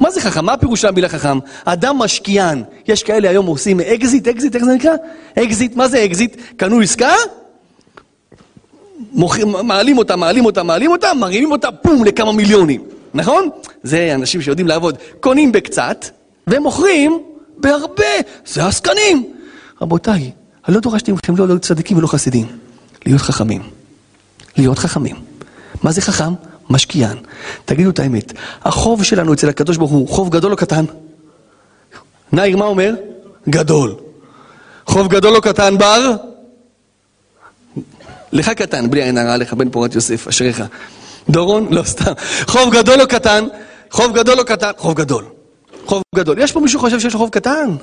מה 0.00 0.10
זה 0.10 0.20
חכם? 0.20 0.44
מה 0.44 0.52
הפירוש 0.52 0.80
של 0.80 0.88
המילה 0.88 1.08
חכם? 1.08 1.38
אדם 1.64 1.98
משקיען. 1.98 2.62
יש 2.88 3.02
כאלה 3.02 3.30
היום 3.30 3.46
עושים 3.46 3.80
אקזיט, 3.80 4.28
אקזיט, 4.28 4.56
איך 4.56 4.64
זה 4.64 4.74
נקרא? 4.74 4.92
אקזיט, 5.38 5.76
מה 5.76 5.88
זה 5.88 6.04
אקזיט? 6.04 6.36
קנו 6.56 6.80
עסקה? 6.80 7.14
מוכרים, 9.12 9.48
מעלים 9.62 9.98
אותה, 9.98 10.16
מעלים 10.16 10.44
אותה, 10.44 10.62
מעלים 10.62 10.90
אותה, 10.90 11.14
מרימים 11.14 11.52
אותה, 11.52 11.72
פום, 11.72 12.04
לכמה 12.04 12.32
מיליונים. 12.32 12.84
נכון? 13.14 13.48
זה 13.82 14.14
אנשים 14.14 14.42
שיודעים 14.42 14.68
לעבוד. 14.68 14.98
קונים 15.20 15.52
בקצת, 15.52 16.06
ומוכרים 16.46 17.22
בהרבה. 17.58 18.04
זה 18.46 18.66
עסקנים. 18.66 19.32
רבותיי, 19.82 20.30
אני 20.68 20.74
לא 20.74 20.80
דורשתי 20.80 21.12
מכם 21.12 21.36
לא 21.36 21.46
להיות 21.46 21.62
צדיקים 21.62 21.96
ולא 21.96 22.06
חסידים. 22.06 22.46
להיות 23.06 23.20
חכמים. 23.20 23.62
להיות 24.56 24.78
חכמים. 24.78 25.16
מה 25.82 25.92
זה 25.92 26.00
חכם? 26.00 26.32
משקיען. 26.70 27.16
תגידו 27.64 27.90
את 27.90 27.98
האמת, 27.98 28.32
החוב 28.62 29.04
שלנו 29.04 29.34
אצל 29.34 29.48
הקדוש 29.48 29.76
ברוך 29.76 29.90
הוא 29.90 30.08
חוב 30.08 30.30
גדול 30.30 30.52
או 30.52 30.56
קטן? 30.56 30.84
נאיר, 32.32 32.56
מה 32.56 32.64
אומר? 32.64 32.94
גדול. 33.48 33.94
חוב 34.86 35.08
גדול 35.08 35.36
או 35.36 35.40
קטן 35.40 35.78
בר? 35.78 36.16
לך 38.32 38.48
קטן, 38.48 38.90
בלי 38.90 39.02
עין 39.02 39.18
הרע 39.18 39.36
לך, 39.36 39.52
בן 39.52 39.70
פורת 39.70 39.94
יוסף, 39.94 40.28
אשריך. 40.28 40.62
דורון? 41.28 41.66
לא, 41.70 41.82
סתם. 41.82 42.12
חוב 42.46 42.74
גדול 42.74 43.00
או 43.00 43.08
קטן? 43.08 43.44
חוב 43.90 44.14
גדול 44.14 44.40
או 44.40 44.44
קטן? 44.44 44.70
חוב 44.76 44.94
גדול. 44.94 45.24
חוב 45.86 46.02
גדול. 46.14 46.38
יש 46.38 46.52
פה 46.52 46.60
מישהו 46.60 46.80
שחושב 46.80 47.00
שיש 47.00 47.12
לו 47.12 47.18
חוב 47.18 47.30
קטן? 47.30 47.76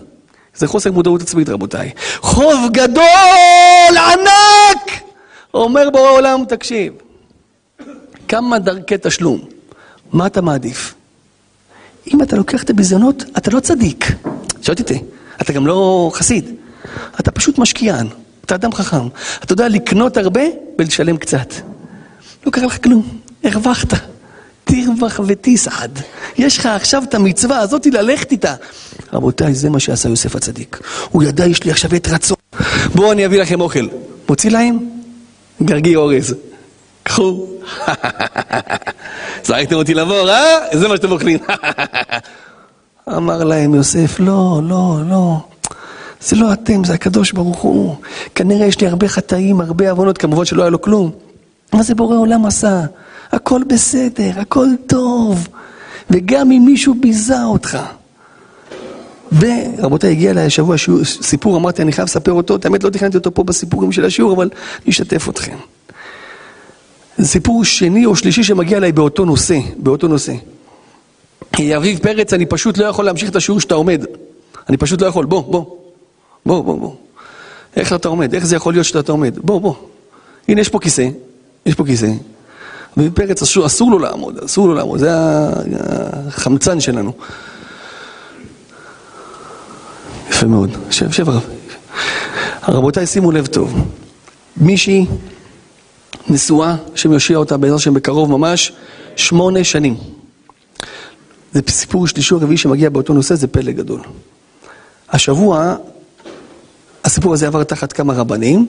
זה 0.55 0.67
חוסר 0.67 0.91
מודעות 0.91 1.21
עצמית, 1.21 1.49
רבותיי. 1.49 1.91
חוב 2.21 2.69
גדול, 2.71 3.97
ענק! 3.97 5.01
אומר 5.53 5.89
בורא 5.89 6.11
עולם, 6.11 6.43
תקשיב. 6.47 6.93
כמה 8.29 8.59
דרכי 8.59 8.95
תשלום. 9.01 9.39
מה 10.13 10.27
אתה 10.27 10.41
מעדיף? 10.41 10.93
אם 12.13 12.21
אתה 12.21 12.35
לוקח 12.35 12.63
את 12.63 12.69
הביזיונות, 12.69 13.23
אתה 13.37 13.51
לא 13.51 13.59
צדיק. 13.59 14.05
שואלת 14.61 14.79
אותי, 14.79 15.03
אתה 15.41 15.53
גם 15.53 15.67
לא 15.67 16.11
חסיד. 16.13 16.45
אתה 17.19 17.31
פשוט 17.31 17.57
משקיען. 17.57 18.07
אתה 18.45 18.55
אדם 18.55 18.73
חכם. 18.73 19.07
אתה 19.43 19.53
יודע 19.53 19.67
לקנות 19.67 20.17
הרבה 20.17 20.41
ולשלם 20.79 21.17
קצת. 21.17 21.53
לא 22.45 22.51
קרה 22.51 22.65
לך 22.65 22.83
כלום, 22.83 23.19
הרווחת. 23.43 23.93
תרווח 24.63 25.19
ותסעד. 25.27 25.99
יש 26.37 26.57
לך 26.57 26.65
עכשיו 26.65 27.03
את 27.03 27.15
המצווה 27.15 27.59
הזאת 27.59 27.85
ללכת 27.85 28.31
איתה. 28.31 28.55
רבותיי, 29.13 29.53
זה 29.53 29.69
מה 29.69 29.79
שעשה 29.79 30.09
יוסף 30.09 30.35
הצדיק. 30.35 30.79
הוא 31.09 31.23
ידע, 31.23 31.45
יש 31.45 31.63
לי 31.63 31.71
עכשיו 31.71 31.95
את 31.95 32.07
רצון. 32.07 32.37
בואו 32.95 33.11
אני 33.11 33.25
אביא 33.25 33.41
לכם 33.41 33.61
אוכל. 33.61 33.87
מוציא 34.29 34.51
להם? 34.51 34.79
גרגי 35.63 35.95
אורז. 35.95 36.35
קחו. 37.09 37.45
זרקתם 39.45 39.75
אותי 39.75 39.93
לבור, 39.93 40.29
אה? 40.29 40.57
זה 40.73 40.87
מה 40.87 40.95
שאתם 40.95 41.11
אוכלים. 41.11 41.39
אמר 43.17 43.43
להם 43.43 43.75
יוסף, 43.75 44.19
לא, 44.19 44.61
לא, 44.63 44.99
לא. 45.09 45.37
זה 46.21 46.35
לא 46.35 46.53
אתם, 46.53 46.83
זה 46.83 46.93
הקדוש 46.93 47.31
ברוך 47.31 47.61
הוא. 47.61 47.95
כנראה 48.35 48.65
יש 48.65 48.81
לי 48.81 48.87
הרבה 48.87 49.07
חטאים, 49.07 49.61
הרבה 49.61 49.91
עוונות, 49.91 50.17
כמובן 50.17 50.45
שלא 50.45 50.61
היה 50.61 50.69
לו 50.69 50.81
כלום. 50.81 51.11
מה 51.73 51.83
זה 51.83 51.95
בורא 51.95 52.17
עולם 52.17 52.45
עשה? 52.45 52.81
הכל 53.31 53.61
בסדר, 53.67 54.31
הכל 54.39 54.67
טוב. 54.87 55.47
וגם 56.09 56.51
אם 56.51 56.63
מישהו 56.65 56.93
ביזה 56.99 57.43
אותך. 57.43 57.77
ורבותיי, 59.31 60.11
הגיע 60.11 60.31
אליי 60.31 60.45
השבוע 60.45 60.75
סיפור, 61.03 61.57
אמרתי, 61.57 61.81
אני 61.81 61.91
חייב 61.91 62.05
לספר 62.05 62.31
אותו, 62.31 62.55
את 62.55 62.65
האמת 62.65 62.83
לא 62.83 62.89
תכננתי 62.89 63.17
אותו 63.17 63.33
פה 63.33 63.43
בסיפורים 63.43 63.91
של 63.91 64.05
השיעור, 64.05 64.33
אבל 64.33 64.49
אני 64.83 64.91
אשתף 64.91 65.29
אתכם. 65.29 65.55
סיפור 67.23 67.65
שני 67.65 68.05
או 68.05 68.15
שלישי 68.15 68.43
שמגיע 68.43 68.77
אליי 68.77 68.91
באותו 68.91 69.25
נושא, 69.25 69.59
באותו 69.77 70.07
נושא. 70.07 70.33
אביב 71.77 71.99
פרץ, 71.99 72.33
אני 72.33 72.45
פשוט 72.45 72.77
לא 72.77 72.85
יכול 72.85 73.05
להמשיך 73.05 73.29
את 73.29 73.35
השיעור 73.35 73.59
שאתה 73.59 73.75
עומד. 73.75 74.05
אני 74.69 74.77
פשוט 74.77 75.01
לא 75.01 75.07
יכול, 75.07 75.25
בוא, 75.25 75.43
בוא. 75.43 75.65
בוא, 76.45 76.63
בוא, 76.63 76.79
בוא. 76.79 76.95
איך 77.75 77.93
אתה 77.93 78.07
עומד? 78.07 78.33
איך 78.33 78.45
זה 78.45 78.55
יכול 78.55 78.73
להיות 78.73 78.85
שאתה 78.85 79.11
עומד? 79.11 79.39
בוא, 79.39 79.61
בוא. 79.61 79.73
הנה, 80.47 80.61
יש 80.61 80.69
פה 80.69 80.79
כיסא, 80.79 81.09
יש 81.65 81.75
פה 81.75 81.85
כיסא. 81.85 82.11
אביב 82.97 83.13
פרץ, 83.13 83.41
אסור, 83.41 83.65
אסור 83.65 83.91
לו 83.91 83.99
לעמוד, 83.99 84.37
אסור 84.37 84.67
לו 84.67 84.73
לעמוד, 84.73 84.99
זה 84.99 85.09
החמצן 86.27 86.79
שלנו. 86.79 87.13
יפה 90.29 90.47
מאוד. 90.47 90.77
שב, 90.91 91.11
שב 91.11 91.29
הרב. 91.29 91.45
רבותיי, 92.67 93.05
שימו 93.05 93.31
לב 93.31 93.45
טוב. 93.47 93.85
מישהי 94.57 95.05
נשואה, 96.29 96.75
השם 96.93 97.13
יושיע 97.13 97.37
אותה 97.37 97.57
בעזרת 97.57 97.77
השם 97.79 97.93
בקרוב 97.93 98.31
ממש, 98.31 98.71
שמונה 99.15 99.63
שנים. 99.63 99.97
זה 101.53 101.61
סיפור 101.69 102.07
שלישי 102.07 102.33
או 102.33 102.39
רביעי 102.39 102.57
שמגיע 102.57 102.89
באותו 102.89 103.13
נושא, 103.13 103.35
זה 103.35 103.47
פלא 103.47 103.71
גדול. 103.71 104.01
השבוע, 105.09 105.75
הסיפור 107.05 107.33
הזה 107.33 107.47
עבר 107.47 107.63
תחת 107.63 107.93
כמה 107.93 108.13
רבנים, 108.13 108.67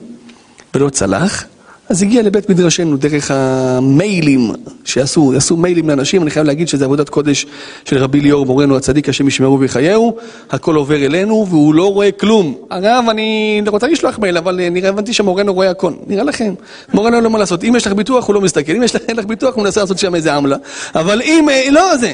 ולא 0.75 0.89
צלח, 0.89 1.45
אז 1.91 2.01
הגיע 2.01 2.21
לבית 2.21 2.49
מדרשנו 2.49 2.97
דרך 2.97 3.31
המיילים 3.31 4.51
שעשו, 4.85 5.33
עשו 5.37 5.57
מיילים 5.57 5.89
לאנשים, 5.89 6.21
אני 6.21 6.31
חייב 6.31 6.45
להגיד 6.45 6.67
שזו 6.67 6.85
עבודת 6.85 7.09
קודש 7.09 7.45
של 7.85 7.97
רבי 7.97 8.21
ליאור 8.21 8.45
מורנו 8.45 8.77
הצדיק, 8.77 9.09
השם 9.09 9.27
ישמרו 9.27 9.59
ויחייהו, 9.59 10.17
הכל 10.49 10.75
עובר 10.75 11.05
אלינו 11.05 11.45
והוא 11.49 11.73
לא 11.73 11.93
רואה 11.93 12.11
כלום. 12.11 12.55
הרב, 12.69 13.05
אני 13.09 13.61
רוצה 13.67 13.87
לשלוח 13.87 14.19
מייל, 14.19 14.37
אבל 14.37 14.69
נראה, 14.71 14.89
הבנתי 14.89 15.13
שמורנו 15.13 15.53
רואה 15.53 15.69
הכל. 15.69 15.93
נראה 16.07 16.23
לכם, 16.23 16.53
מורנו 16.93 17.15
אין 17.15 17.23
לו 17.23 17.29
מה 17.29 17.39
לעשות. 17.39 17.63
אם 17.63 17.75
יש 17.75 17.87
לך 17.87 17.93
ביטוח, 17.93 18.27
הוא 18.27 18.33
לא 18.33 18.41
מסתכל, 18.41 18.71
אם 18.71 18.83
יש 18.83 18.95
לך 18.95 19.25
ביטוח, 19.25 19.55
הוא 19.55 19.63
מנסה 19.63 19.81
לעשות 19.81 19.99
שם 19.99 20.15
איזה 20.15 20.33
עמלה. 20.33 20.57
אבל 20.95 21.21
אם, 21.21 21.49
אה, 21.49 21.69
לא 21.71 21.97
זה. 21.97 22.13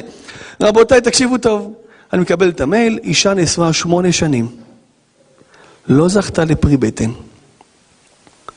רבותיי, 0.62 1.00
תקשיבו 1.00 1.38
טוב. 1.38 1.72
אני 2.12 2.22
מקבל 2.22 2.48
את 2.48 2.60
המייל, 2.60 2.98
אישה 3.02 3.34
נשואה 3.34 3.72
שמונה 3.72 4.12
שנים. 4.12 4.46
לא 5.88 6.08
זכתה 6.08 6.44
לפרי 6.44 6.76
בטן. 6.76 7.10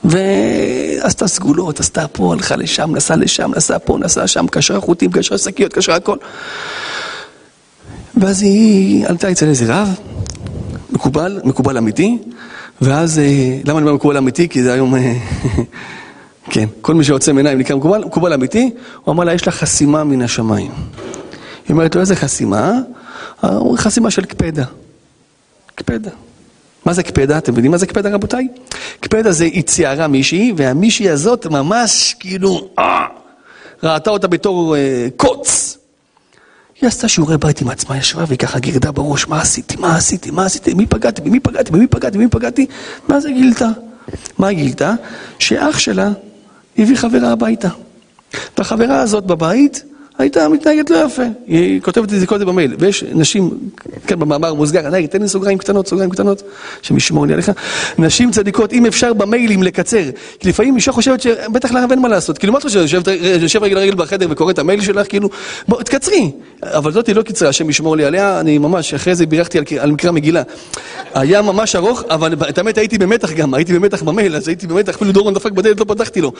ועשתה 0.03 1.27
סגולות, 1.27 1.79
עשתה 1.79 2.07
פה, 2.07 2.33
הלכה 2.33 2.55
לשם, 2.55 2.95
נסעה 2.95 3.17
לשם, 3.17 3.51
נסעה 3.55 3.79
פה, 3.79 3.97
נסעה 3.99 4.27
שם, 4.27 4.47
קשרה 4.47 4.79
חוטים, 4.79 5.11
קשרה 5.11 5.37
שקיות, 5.37 5.73
קשרה 5.73 5.95
הכל. 5.95 6.17
ואז 8.15 8.41
היא 8.41 9.07
עלתה 9.07 9.31
אצל 9.31 9.47
איזה 9.47 9.65
רב, 9.67 9.89
מקובל, 10.91 11.41
מקובל 11.43 11.77
אמיתי, 11.77 12.17
ואז, 12.81 13.19
אה, 13.19 13.59
למה 13.65 13.79
אני 13.79 13.85
אומר 13.85 13.95
מקובל 13.95 14.17
אמיתי? 14.17 14.49
כי 14.49 14.63
זה 14.63 14.73
היום, 14.73 14.95
אה, 14.95 15.13
כן, 16.53 16.65
כל 16.81 16.93
מי 16.93 17.03
שיוצא 17.03 17.33
מעיניים 17.33 17.59
נקרא 17.59 17.75
מקובל, 17.75 18.03
מקובל 18.05 18.33
אמיתי, 18.33 18.69
הוא 19.03 19.13
אמר 19.13 19.23
לה, 19.23 19.33
יש 19.33 19.45
לה 19.45 19.51
חסימה 19.51 20.03
מן 20.03 20.21
השמיים. 20.21 20.71
היא 21.67 21.73
אומרת 21.73 21.95
לו, 21.95 22.01
איזה 22.01 22.15
חסימה? 22.15 22.79
חסימה 23.75 24.11
של 24.11 24.25
קפדה. 24.25 24.63
קפדה. 25.75 26.09
מה 26.85 26.93
זה 26.93 27.03
קפדה? 27.03 27.37
אתם 27.37 27.51
יודעים 27.51 27.71
מה 27.71 27.77
זה 27.77 27.85
קפדה 27.85 28.09
רבותיי? 28.09 28.47
קפדה 28.99 29.31
זה 29.31 29.43
היא 29.43 29.63
ציירה 29.63 30.07
מישהי, 30.07 30.53
והמישהי 30.57 31.09
הזאת 31.09 31.45
ממש 31.47 32.15
כאילו, 32.19 32.69
אה, 32.79 33.07
ראתה 33.83 34.09
אותה 34.09 34.27
בתור 34.27 34.75
אה, 34.75 35.07
קוץ. 35.15 35.77
היא 36.81 36.87
עשתה 36.87 37.07
שיעורי 37.07 37.37
בית 37.37 37.61
עם 37.61 37.69
עצמה, 37.69 37.97
ישבה 37.97 38.23
והיא 38.27 38.39
ככה 38.39 38.59
גירדה 38.59 38.91
בראש, 38.91 39.27
מה 39.27 39.41
עשיתי, 39.41 39.75
מה 39.79 39.95
עשיתי, 39.95 40.31
מה 40.31 40.45
עשיתי, 40.45 40.73
מי 40.73 40.85
פגעתי, 40.85 41.21
במי 41.21 41.39
פגעתי, 41.39 41.71
במי 41.71 41.87
פגעתי, 41.87 42.17
במי 42.17 42.27
פגעתי, 42.27 42.65
מה 43.07 43.19
זה 43.19 43.31
גילתה? 43.31 43.67
מה 44.37 44.51
גילתה? 44.51 44.93
שאח 45.39 45.79
שלה 45.79 46.09
הביא 46.77 46.95
חברה 46.95 47.31
הביתה. 47.31 47.69
והחברה 48.57 49.01
הזאת 49.01 49.25
בבית 49.25 49.83
הייתה 50.21 50.49
מתנהגת 50.49 50.89
לא 50.89 51.05
יפה. 51.05 51.21
היא 51.47 51.81
כותבת 51.81 52.13
את 52.13 52.19
זה 52.19 52.27
קודם 52.27 52.47
במייל, 52.47 52.75
ויש 52.79 53.03
נשים, 53.03 53.51
כן, 54.07 54.19
במאמר 54.19 54.53
מוסגר, 54.53 54.89
נגיד, 54.89 55.09
תן 55.09 55.21
לי 55.21 55.27
סוגריים 55.27 55.57
קטנות, 55.57 55.87
סוגריים 55.87 56.09
קטנות, 56.09 56.43
שמשמור 56.81 57.27
לי 57.27 57.33
עליך. 57.33 57.51
נשים 57.97 58.31
צדיקות, 58.31 58.73
אם 58.73 58.85
אפשר 58.85 59.13
במיילים 59.13 59.63
לקצר, 59.63 60.03
כי 60.39 60.49
לפעמים 60.49 60.75
אישה 60.75 60.91
חושבת 60.91 61.21
שבטח 61.21 61.71
לרב 61.71 61.91
אין 61.91 61.99
מה 61.99 62.07
לעשות. 62.07 62.37
כאילו, 62.37 62.53
מה 62.53 62.59
את 62.59 62.63
חושבת? 62.63 63.07
יושב 63.41 63.63
רגל 63.63 63.77
רגל 63.77 63.95
בחדר 63.95 64.27
וקורא 64.29 64.51
את 64.51 64.59
המייל 64.59 64.81
שלך, 64.81 65.07
כאילו, 65.09 65.29
בוא, 65.67 65.83
תקצרי. 65.83 66.31
אבל 66.63 66.91
זאתי 66.91 67.13
לא 67.13 67.21
קיצרה, 67.21 67.49
השם 67.49 67.69
ישמור 67.69 67.97
לי 67.97 68.05
עליה, 68.05 68.39
אני 68.39 68.57
ממש, 68.57 68.93
אחרי 68.93 69.15
זה 69.15 69.25
בירכתי 69.25 69.57
על, 69.57 69.63
על 69.79 69.91
מקרא 69.91 70.11
מגילה. 70.11 70.41
היה 71.13 71.41
ממש 71.41 71.75
ארוך, 71.75 72.03
אבל 72.09 72.33
את 72.49 72.57
האמת 72.57 72.77
הייתי 72.77 72.97
במתח 72.97 73.31
גם, 73.31 73.53
הייתי 73.53 73.73
במתח 73.73 74.03
במייל, 74.03 74.35
אז 74.35 74.47
הייתי 74.47 74.67
במתח, 74.67 74.95
אפילו 74.95 75.11
דורון 75.11 75.33
דפק 75.33 75.51
בדלת, 75.51 75.79
לא 75.79 75.85
פתחתי 75.85 76.21
לו. 76.21 76.31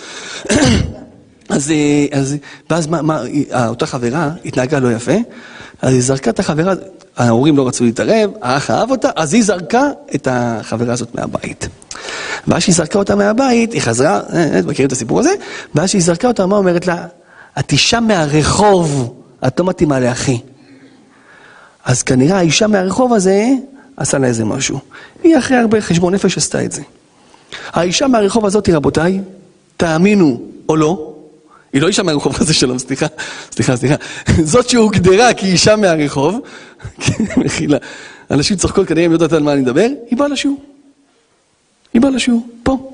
אז, 1.52 1.72
אה, 1.72 2.20
אז, 2.20 2.36
ואז 2.70 2.88
מה, 2.88 3.02
מה, 3.02 3.24
אה, 3.52 3.68
אותה 3.68 3.86
חברה 3.86 4.30
התנהגה 4.46 4.80
לא 4.80 4.92
יפה, 4.92 5.16
אז 5.82 5.94
היא 5.94 6.02
זרקה 6.02 6.30
את 6.30 6.40
החברה, 6.40 6.74
ההורים 7.18 7.58
לא 7.58 7.68
רצו 7.68 7.84
להתערב, 7.84 8.32
האח 8.42 8.72
אהב 8.72 8.92
אותה, 8.92 9.10
אז 9.16 9.34
היא 9.34 9.44
זרקה 9.44 9.90
את 10.16 10.28
החברה 10.32 10.94
הזאת 10.94 11.16
מהבית. 11.16 11.68
ואז 12.48 12.62
שהיא 12.62 12.76
זרקה 12.76 13.00
אותה 13.00 13.16
מהבית, 13.16 13.74
היא 13.74 13.82
חזרה, 13.82 14.22
אה, 14.34 14.60
מכירים 14.66 14.88
את 14.88 14.92
הסיפור 14.92 15.20
הזה? 15.20 15.32
ואז 15.76 15.90
שהיא 15.90 16.02
זרקה 16.02 16.28
אותה, 16.28 16.46
מה 16.46 16.56
אומרת 16.56 16.88
לה? 16.88 17.06
את 17.60 17.72
אישה 17.72 18.00
מהרחוב, 18.00 19.14
את 19.48 19.60
לא 19.60 19.66
מתאימה 19.66 20.00
לאחי. 20.00 20.40
אז 21.86 22.04
כנראה 22.04 22.38
האישה 22.38 22.68
מהרחוב 22.68 23.14
הזה 23.14 23.48
עשה 23.98 24.18
לה 24.18 24.28
איזה 24.28 24.46
משהו. 24.46 24.80
היא 25.24 25.38
אחרי 25.38 25.58
הרבה 25.58 25.82
חשבון 25.82 26.14
נפש 26.14 26.38
עשתה 26.38 26.64
את 26.64 26.72
זה. 26.72 26.82
האישה 27.74 28.08
מהרחוב 28.08 28.46
הזאת, 28.46 28.70
רבותיי, 28.70 29.22
תאמינו 29.78 30.42
או 30.70 30.76
לא, 30.76 31.14
היא 31.74 31.82
לא 31.82 31.88
אישה 31.88 32.04
מהרחוב, 32.04 32.34
חס 32.34 32.50
ושלום, 32.50 32.80
סליחה, 32.80 33.06
סליחה, 33.52 33.78
סליחה. 33.78 33.96
זאת 34.44 34.70
שהוגדרה 34.70 35.34
כאישה 35.34 35.76
מהרחוב, 35.76 36.40
מחילה, 37.38 37.78
אנשים 38.32 38.58
צוחקות 38.58 38.88
כנראה 38.88 39.06
הם 39.06 39.12
יודעת 39.12 39.34
על 39.34 39.44
מה 39.44 39.54
אני 39.54 39.62
מדבר, 39.62 39.88
היא 40.10 40.18
באה 40.18 40.28
לשיעור. 40.28 40.58
היא 41.94 42.02
באה 42.02 42.12
לשיעור, 42.12 42.48
פה. 42.64 42.92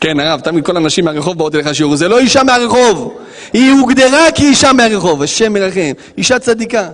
כן, 0.00 0.20
הרב, 0.20 0.40
תמיד 0.40 0.64
כל 0.64 0.76
הנשים 0.76 1.04
מהרחוב 1.04 1.38
באות 1.38 1.54
אליך 1.54 1.66
לשיעור, 1.66 1.96
זה 1.96 2.08
לא 2.08 2.18
אישה 2.18 2.42
מהרחוב, 2.42 3.18
היא 3.52 3.70
הוגדרה 3.72 4.32
כאישה 4.34 4.72
מהרחוב, 4.72 5.22
השם 5.22 5.52
מרחם, 5.52 5.92
אישה 6.18 6.38
צדיקה. 6.38 6.88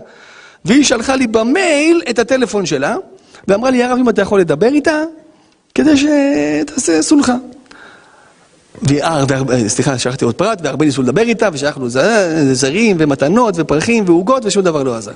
והיא 0.64 0.85
שלחה 0.85 1.16
לי 1.16 1.27
במייל 1.27 2.03
את 2.11 2.18
הטלפון 2.18 2.66
שלה, 2.66 2.97
ואמרה 3.49 3.70
לי, 3.70 3.83
הרב, 3.83 3.99
אם 3.99 4.09
אתה 4.09 4.22
יכול 4.22 4.41
לדבר 4.41 4.66
איתה, 4.66 5.03
כדי 5.74 5.97
שתעשה 5.97 7.03
סולחה. 7.03 7.35
והר, 8.83 9.24
סליחה, 9.68 9.99
שלחתי 9.99 10.24
עוד 10.24 10.35
פרט, 10.35 10.61
והרבה 10.62 10.85
ניסו 10.85 11.03
לדבר 11.03 11.22
איתה, 11.22 11.49
ושלחנו 11.53 11.89
זרים 12.53 12.97
ומתנות 13.01 13.55
ופרחים 13.57 14.05
ועוגות, 14.07 14.45
ושום 14.45 14.62
דבר 14.62 14.83
לא 14.83 14.97
עזר. 14.97 15.12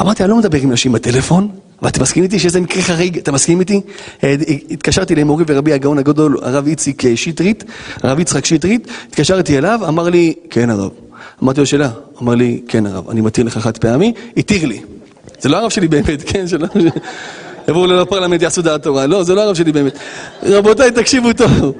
אמרתי, 0.00 0.22
אני 0.22 0.30
לא 0.30 0.36
מדבר 0.36 0.58
עם 0.58 0.72
נשים 0.72 0.92
בטלפון, 0.92 1.48
ואתה 1.82 2.00
מסכים 2.02 2.22
איתי 2.22 2.38
שזה 2.38 2.60
מקרה 2.60 2.82
חריג, 2.82 3.18
אתה 3.18 3.32
מסכים 3.32 3.60
איתי? 3.60 3.80
אה, 4.24 4.34
התקשרתי 4.70 5.14
למורי 5.14 5.44
ורבי 5.46 5.72
הגאון 5.72 5.98
הגדול, 5.98 6.38
הרב 6.42 6.66
איציק 6.66 7.04
אה, 7.04 7.16
שטרית, 7.16 7.64
הרב 8.02 8.18
יצחק 8.18 8.44
שטרית, 8.44 8.88
התקשרתי 9.08 9.58
אליו, 9.58 9.80
אמר 9.88 10.08
לי, 10.08 10.34
כן 10.50 10.70
הרב. 10.70 10.90
אמרתי 11.42 11.60
לו 11.60 11.66
שאלה, 11.66 11.90
אמר 12.22 12.34
לי, 12.34 12.60
כן 12.68 12.86
הרב, 12.86 13.10
אני 13.10 13.20
מתיר 13.20 13.44
לך 13.44 13.58
חד 13.58 13.78
פעמי, 13.78 14.12
התיר 14.36 14.66
לי. 14.66 14.80
זה 15.40 15.48
לא 15.48 15.56
הרב 15.56 15.70
שלי 15.70 15.88
באמת, 15.88 16.22
כן, 16.26 16.48
שלא... 16.48 16.66
יבואו 17.68 17.86
לפרלמנט, 17.86 18.42
יעשו 18.42 18.62
דעת 18.62 18.82
תורה, 18.82 19.06
לא, 19.06 19.22
זה 19.22 19.34
לא 19.34 19.40
הרב 19.40 19.54
שלי 19.54 19.72
באמת. 19.72 19.98
רבותיי, 20.42 20.90
תקשיבו 20.90 21.32
טוב. 21.32 21.72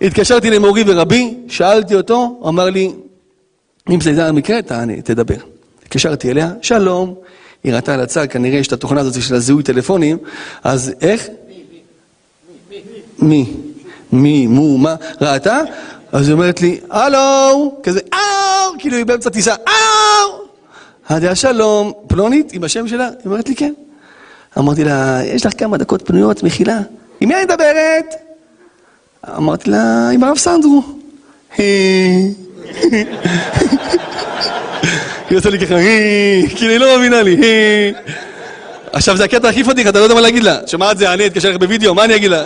התקשרתי 0.00 0.50
למורי 0.50 0.84
ורבי, 0.86 1.34
שאלתי 1.48 1.94
אותו, 1.94 2.40
אמר 2.48 2.70
לי, 2.70 2.92
אם 3.90 4.00
זה 4.00 4.26
המקרה, 4.26 4.62
תענה, 4.62 5.02
תדבר. 5.02 5.36
התקשרתי 5.82 6.30
אליה, 6.30 6.52
שלום, 6.62 7.14
היא 7.64 7.74
ראתה 7.74 7.94
על 7.94 8.00
הצג, 8.00 8.26
כנראה 8.30 8.58
יש 8.58 8.66
את 8.66 8.72
התוכנה 8.72 9.00
הזאת 9.00 9.22
של 9.22 9.34
הזיהוי 9.34 9.62
טלפונים, 9.62 10.18
אז 10.64 10.92
איך? 11.00 11.28
מי? 13.18 13.52
מי? 14.12 14.46
מו? 14.46 14.78
מה? 14.78 14.94
ראתה? 15.20 15.58
אז 16.12 16.28
היא 16.28 16.32
אומרת 16.34 16.60
לי, 16.60 16.80
הלו, 16.90 17.74
כזה, 17.82 18.00
אאו, 18.12 18.78
כאילו 18.78 18.96
היא 18.96 19.06
באמצע 19.06 19.30
טיסה, 19.30 19.54
אאו! 19.54 21.18
לה, 21.18 21.34
שלום, 21.34 21.92
פלונית, 22.06 22.52
עם 22.52 22.64
השם 22.64 22.88
שלה? 22.88 23.06
היא 23.06 23.26
אומרת 23.26 23.48
לי, 23.48 23.54
כן. 23.54 23.72
אמרתי 24.58 24.84
לה, 24.84 25.20
יש 25.24 25.46
לך 25.46 25.52
כמה 25.58 25.76
דקות 25.76 26.02
פנויות, 26.06 26.42
מחילה. 26.42 26.78
עם 27.20 27.28
מי 27.28 27.34
אני 27.34 27.44
מדברת? 27.44 28.29
אמרתי 29.28 29.70
לה, 29.70 30.08
עם 30.12 30.24
הרב 30.24 30.38
סנדרו. 30.38 30.82
היא 31.58 32.34
עושה 35.38 35.50
לי 35.50 35.58
ככה, 35.58 35.74
כאילו 36.56 36.72
היא 36.72 36.78
לא 36.78 36.96
מאמינה 36.96 37.22
לי, 37.22 37.36
עכשיו 38.92 39.16
זה 39.16 39.24
הקטע 39.24 39.48
הכי 39.48 39.64
פדיח, 39.64 39.88
אתה 39.88 39.98
לא 39.98 40.04
יודע 40.04 40.14
מה 40.14 40.20
להגיד 40.20 40.42
לה. 40.42 40.58
שומעת 40.66 40.98
זה, 40.98 41.12
אני 41.12 41.26
אתקשר 41.26 41.50
לך 41.50 41.56
בווידאו, 41.56 41.94
מה 41.94 42.04
אני 42.04 42.16
אגיד 42.16 42.30
לה? 42.30 42.44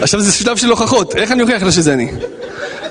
עכשיו 0.00 0.20
זה 0.20 0.32
שלב 0.32 0.56
של 0.56 0.70
הוכחות, 0.70 1.16
איך 1.16 1.32
אני 1.32 1.42
אוכיח 1.42 1.62
לה 1.62 1.72
שזה 1.72 1.92
אני? 1.92 2.10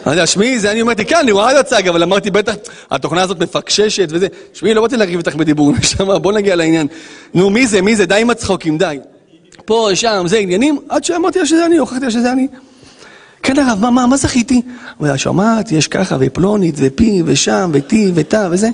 אני 0.08 0.16
יודע, 0.16 0.26
שמי, 0.26 0.60
זה 0.60 0.72
אני 0.72 0.82
אמרתי, 0.82 1.05
כן, 1.05 1.16
אני 1.16 1.32
רואה 1.32 1.51
את 1.51 1.58
הצג, 1.58 1.88
אבל 1.88 2.03
אמרתי, 2.03 2.32
בטח, 2.32 2.53
התוכנה 2.91 3.22
הזאת 3.22 3.39
מפקששת 3.39 4.08
וזה. 4.12 4.28
שמי, 4.53 4.74
לא 4.74 4.82
באתי 4.82 4.97
להריב 4.97 5.18
איתך 5.18 5.36
בדיבור, 5.36 5.72
נשמה, 5.80 6.20
בוא 6.20 6.34
נגיע 6.34 6.55
לעניין. 6.55 6.88
נו, 7.34 7.49
מי 7.49 7.68
זה, 7.68 7.82
מי 7.82 7.95
זה, 7.95 8.05
די 8.05 8.22
עם 8.22 8.30
הצחוקים, 8.30 8.78
די. 8.78 8.99
פה, 9.66 9.89
שם, 9.93 10.24
זה 10.28 10.38
עניינים, 10.38 10.78
עד 10.89 11.03
שאמרתי 11.03 11.39
לה 11.39 11.45
שזה 11.45 11.66
אני, 11.66 11.78
הוכחתי 11.78 12.05
לה 12.05 12.12
שזה 12.12 12.32
אני. 12.32 12.47
כן, 13.43 13.60
הרב, 13.60 13.80
מה, 13.82 13.91
מה, 13.91 14.08
מה 14.08 14.18
זכיתי? 14.18 14.62
הוא 14.97 15.08
היה 15.08 15.18
שומעת, 15.18 15.72
יש 15.72 15.88
ככה, 15.88 16.18
ופלונית, 16.20 16.76
ופי, 16.78 17.24
ושם, 17.26 17.70
ותי, 17.74 18.12
ותא, 18.16 18.47
וזה. 18.51 18.70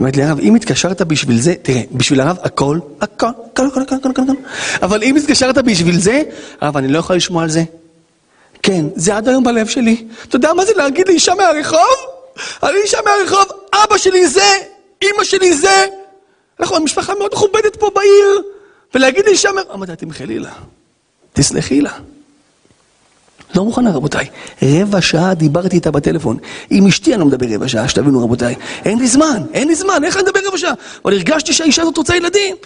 אמרתי 0.00 0.16
לי, 0.16 0.22
הרב, 0.22 0.38
אם 0.40 0.54
התקשרת 0.54 1.02
בשביל 1.02 1.40
זה, 1.40 1.54
תראה, 1.62 1.82
בשביל 1.92 2.20
הרב 2.20 2.36
הכל, 2.42 2.78
הכל, 3.00 3.26
הכל, 3.26 3.66
הכל, 3.66 3.82
הכל, 3.82 3.94
הכל, 3.96 4.10
הכל, 4.10 4.22
אבל 4.82 5.02
אם 5.02 5.16
התקשרת 5.16 5.58
בשביל 5.58 5.98
זה, 5.98 6.22
הרב, 6.60 6.76
אני 6.76 6.88
לא 6.88 6.98
יכול 6.98 7.16
לשמוע 7.16 7.42
על 7.42 7.48
זה. 7.48 7.64
כן, 8.62 8.86
זה 8.96 9.16
עד 9.16 9.28
היום 9.28 9.44
בלב 9.44 9.66
שלי. 9.66 10.04
אתה 10.28 10.36
יודע 10.36 10.52
מה 10.52 10.64
זה 10.64 10.72
להגיד 10.76 11.08
לאישה 11.08 11.34
מהרחוב? 11.34 11.96
אני 12.62 12.78
אישה 12.82 12.98
מהרחוב, 13.04 13.44
אבא 13.72 13.96
שלי 13.96 14.26
זה, 14.26 14.54
אימא 15.02 15.24
שלי 15.24 15.54
זה. 15.54 15.86
אנחנו 16.60 16.80
משפחה 16.80 17.12
מאוד 17.18 17.30
מכובדת 17.32 17.76
פה 17.76 17.90
בעיר, 17.94 18.42
ולהגיד 18.94 19.24
לי 19.24 19.36
שם, 19.36 19.54
אמרתי, 19.74 19.96
תמחלי 19.96 20.38
לה, 20.38 20.52
תסלחי 21.32 21.80
לה. 21.80 21.90
לא 23.54 23.64
מוכנה 23.64 23.90
רבותיי, 23.92 24.26
רבע 24.62 25.00
שעה 25.00 25.34
דיברתי 25.34 25.76
איתה 25.76 25.90
בטלפון, 25.90 26.36
עם 26.70 26.86
אשתי 26.86 27.12
אני 27.14 27.20
לא 27.20 27.26
מדבר 27.26 27.46
רבע 27.54 27.68
שעה, 27.68 27.88
שתבינו 27.88 28.24
רבותיי, 28.24 28.54
אין 28.84 28.98
לי 28.98 29.06
זמן, 29.06 29.42
אין 29.52 29.68
לי 29.68 29.74
זמן, 29.74 30.04
איך 30.04 30.16
אני 30.16 30.22
מדבר 30.22 30.40
רבע 30.46 30.58
שעה? 30.58 30.72
אבל 31.04 31.12
הרגשתי 31.12 31.52
שהאישה 31.52 31.82
הזאת 31.82 31.96
רוצה 31.96 32.16
ילדים. 32.16 32.56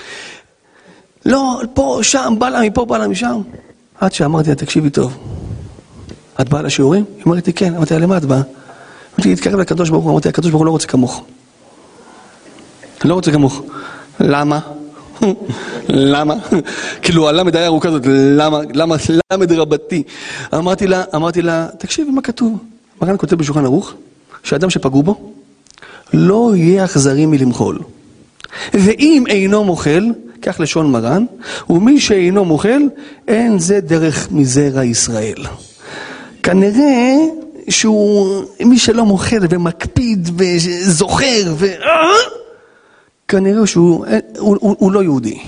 לא, 1.24 1.60
פה, 1.74 1.98
שם, 2.02 2.34
בא 2.38 2.48
לה 2.48 2.60
מפה, 2.60 2.84
בא 2.84 2.98
לה 2.98 3.08
משם. 3.08 3.40
עד 4.00 4.12
שאמרתי 4.12 4.48
לה, 4.48 4.54
תקשיבי 4.54 4.90
טוב, 4.90 5.12
את 6.40 6.48
באה 6.48 6.62
לשיעורים? 6.62 7.04
היא 7.16 7.24
אומרת 7.24 7.46
לי, 7.46 7.52
כן, 7.52 7.74
אמרתי 7.74 7.94
לה, 7.94 8.00
למה 8.00 8.16
את 8.16 8.24
באה? 8.24 8.40
אמרתי, 9.14 9.28
להתקרב 9.28 9.60
לקדוש 9.60 9.90
ברוך 9.90 10.04
הוא, 10.04 10.12
אמרתי, 10.12 10.28
הקדוש 10.28 10.50
ברוך 10.50 10.60
הוא 10.60 10.66
לא 10.66 10.70
רוצה 10.70 10.86
כמוך. 10.86 11.24
לא 13.04 13.14
רוצה 13.14 13.32
כמוך. 13.32 13.62
למה? 14.20 14.60
למה? 15.88 16.34
כאילו 17.02 17.28
הלמד 17.28 17.56
היה 17.56 17.66
ארוכה 17.66 17.88
הזאת, 17.88 18.02
למה? 18.06 18.60
למה? 18.74 18.96
למד 19.32 19.52
רבתי. 19.52 20.02
אמרתי 20.54 20.86
לה, 20.86 21.04
אמרתי 21.14 21.42
לה, 21.42 21.68
תקשיבי 21.78 22.10
מה 22.10 22.22
כתוב. 22.22 22.58
מרן 23.02 23.14
כותב 23.18 23.36
בשולחן 23.36 23.64
ערוך, 23.64 23.94
שאדם 24.42 24.70
שפגעו 24.70 25.02
בו, 25.02 25.32
לא 26.12 26.52
יהיה 26.56 26.84
אכזרי 26.84 27.26
מלמחול. 27.26 27.78
ואם 28.74 29.24
אינו 29.28 29.64
מוחל, 29.64 30.04
כך 30.42 30.60
לשון 30.60 30.92
מרן, 30.92 31.24
ומי 31.70 32.00
שאינו 32.00 32.44
מוחל, 32.44 32.82
אין 33.28 33.58
זה 33.58 33.80
דרך 33.80 34.28
מזרע 34.30 34.84
ישראל. 34.84 35.44
כנראה 36.46 37.14
שהוא, 37.68 38.44
מי 38.60 38.78
שלא 38.78 39.04
מוחל 39.04 39.38
ומקפיד 39.50 40.28
וזוכר 40.38 41.54
ו... 41.56 41.66
כנראה 43.28 43.66
שהוא 43.66 44.06
הוא, 44.38 44.56
הוא, 44.60 44.76
הוא 44.78 44.92
לא 44.92 45.02
יהודי, 45.02 45.38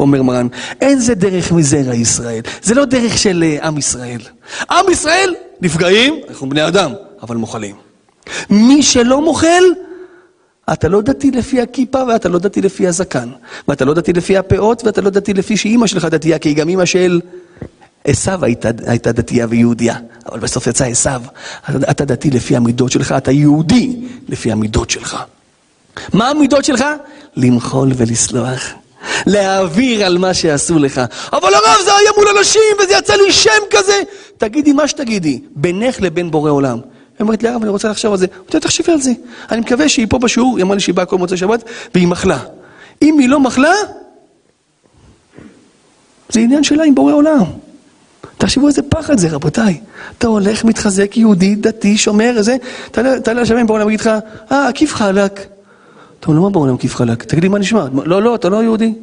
אומר 0.00 0.22
מרן. 0.22 0.46
אין 0.80 0.98
זה 0.98 1.14
דרך 1.14 1.52
מזרע 1.52 1.94
ישראל, 1.94 2.40
זה 2.62 2.74
לא 2.74 2.84
דרך 2.84 3.18
של 3.18 3.44
אה, 3.46 3.66
עם 3.66 3.78
ישראל. 3.78 4.20
עם 4.70 4.90
ישראל 4.90 5.34
נפגעים, 5.60 6.14
אנחנו 6.28 6.48
בני 6.48 6.66
אדם, 6.68 6.92
אבל 7.22 7.36
מוחלים. 7.36 7.74
מי 8.50 8.82
שלא 8.82 9.22
מוחל, 9.22 9.64
אתה 10.72 10.88
לא 10.88 11.00
דתי 11.00 11.30
לפי 11.30 11.60
הכיפה 11.60 12.04
ואתה 12.08 12.28
לא 12.28 12.38
דתי 12.38 12.62
לפי 12.62 12.86
הזקן. 12.86 13.28
ואתה 13.68 13.84
לא 13.84 13.94
דתי 13.94 14.12
לפי 14.12 14.36
הפאות 14.36 14.84
ואתה 14.84 15.00
לא 15.00 15.10
דתי 15.10 15.34
לפי 15.34 15.56
שאימא 15.56 15.86
שלך 15.86 16.04
דתייה, 16.04 16.38
כי 16.38 16.48
היא 16.48 16.56
גם 16.56 16.68
אימא 16.68 16.84
של 16.84 17.20
עשו 18.04 18.30
הייתה, 18.42 18.68
הייתה 18.86 19.12
דתייה 19.12 19.46
ויהודייה. 19.50 19.96
אבל 20.26 20.38
בסוף 20.38 20.66
יצא 20.66 20.84
עשו. 20.84 21.10
אתה, 21.90 22.04
דתי 22.04 22.30
לפי 22.30 22.56
המידות 22.56 22.92
שלך, 22.92 23.14
אתה 23.16 23.32
יהודי 23.32 23.96
לפי 24.28 24.52
המידות 24.52 24.90
שלך. 24.90 25.16
מה 26.12 26.28
המידות 26.28 26.64
שלך? 26.64 26.84
למחול 27.36 27.92
ולסלוח. 27.96 28.60
להעביר 29.26 30.06
על 30.06 30.18
מה 30.18 30.34
שעשו 30.34 30.78
לך. 30.78 31.00
אבל 31.32 31.54
הרב 31.54 31.84
זה 31.84 31.90
היה 31.94 32.10
מול 32.16 32.38
אנשים 32.38 32.62
וזה 32.82 32.94
יצא 32.94 33.14
לי 33.14 33.32
שם 33.32 33.50
כזה. 33.70 34.02
תגידי 34.38 34.72
מה 34.72 34.88
שתגידי, 34.88 35.40
בינך 35.56 36.00
לבין 36.00 36.30
בורא 36.30 36.50
עולם. 36.50 36.78
היא 36.78 37.24
אומרת 37.24 37.42
לי, 37.42 37.48
הרב, 37.48 37.62
אני 37.62 37.70
רוצה 37.70 37.88
לחשוב 37.88 38.12
על 38.12 38.18
זה. 38.18 38.26
אמרתי 38.36 38.56
לה, 38.56 38.60
תחשבי 38.60 38.92
על 38.92 39.00
זה. 39.00 39.12
אני 39.50 39.60
מקווה 39.60 39.88
שהיא 39.88 40.06
פה 40.10 40.18
בשיעור, 40.18 40.56
היא 40.56 40.64
אמרה 40.64 40.74
לי 40.74 40.80
שהיא 40.80 40.94
באה 40.94 41.04
כל 41.04 41.18
מוצאי 41.18 41.36
שבת, 41.36 41.64
והיא 41.94 42.08
מחלה. 42.08 42.38
אם 43.02 43.18
היא 43.18 43.28
לא 43.28 43.40
מחלה, 43.40 43.74
זה 46.28 46.40
עניין 46.40 46.64
שלה 46.64 46.84
עם 46.84 46.94
בורא 46.94 47.12
עולם. 47.12 47.44
תחשבו 48.40 48.68
איזה 48.68 48.82
פחד 48.82 49.18
זה, 49.18 49.28
רבותיי. 49.30 49.80
אתה 50.18 50.26
הולך, 50.26 50.64
מתחזק, 50.64 51.16
יהודי, 51.16 51.54
דתי, 51.54 51.96
שומר, 51.96 52.34
איזה... 52.36 52.56
תעלה 52.90 53.42
לשמיים 53.42 53.66
בעולם, 53.66 53.86
ויגיד 53.86 54.00
לך, 54.00 54.10
אה, 54.52 54.68
עקיף 54.68 54.94
חלק. 54.94 55.46
אתה 56.20 56.26
אומר, 56.28 56.40
מה 56.40 56.50
בעולם 56.50 56.74
עקיף 56.74 56.94
חלק? 56.94 57.24
תגיד 57.24 57.42
לי, 57.42 57.48
מה 57.48 57.58
נשמע? 57.58 57.86
לא, 58.04 58.22
לא, 58.22 58.34
אתה 58.34 58.48
לא 58.48 58.62
יהודי. 58.62 58.94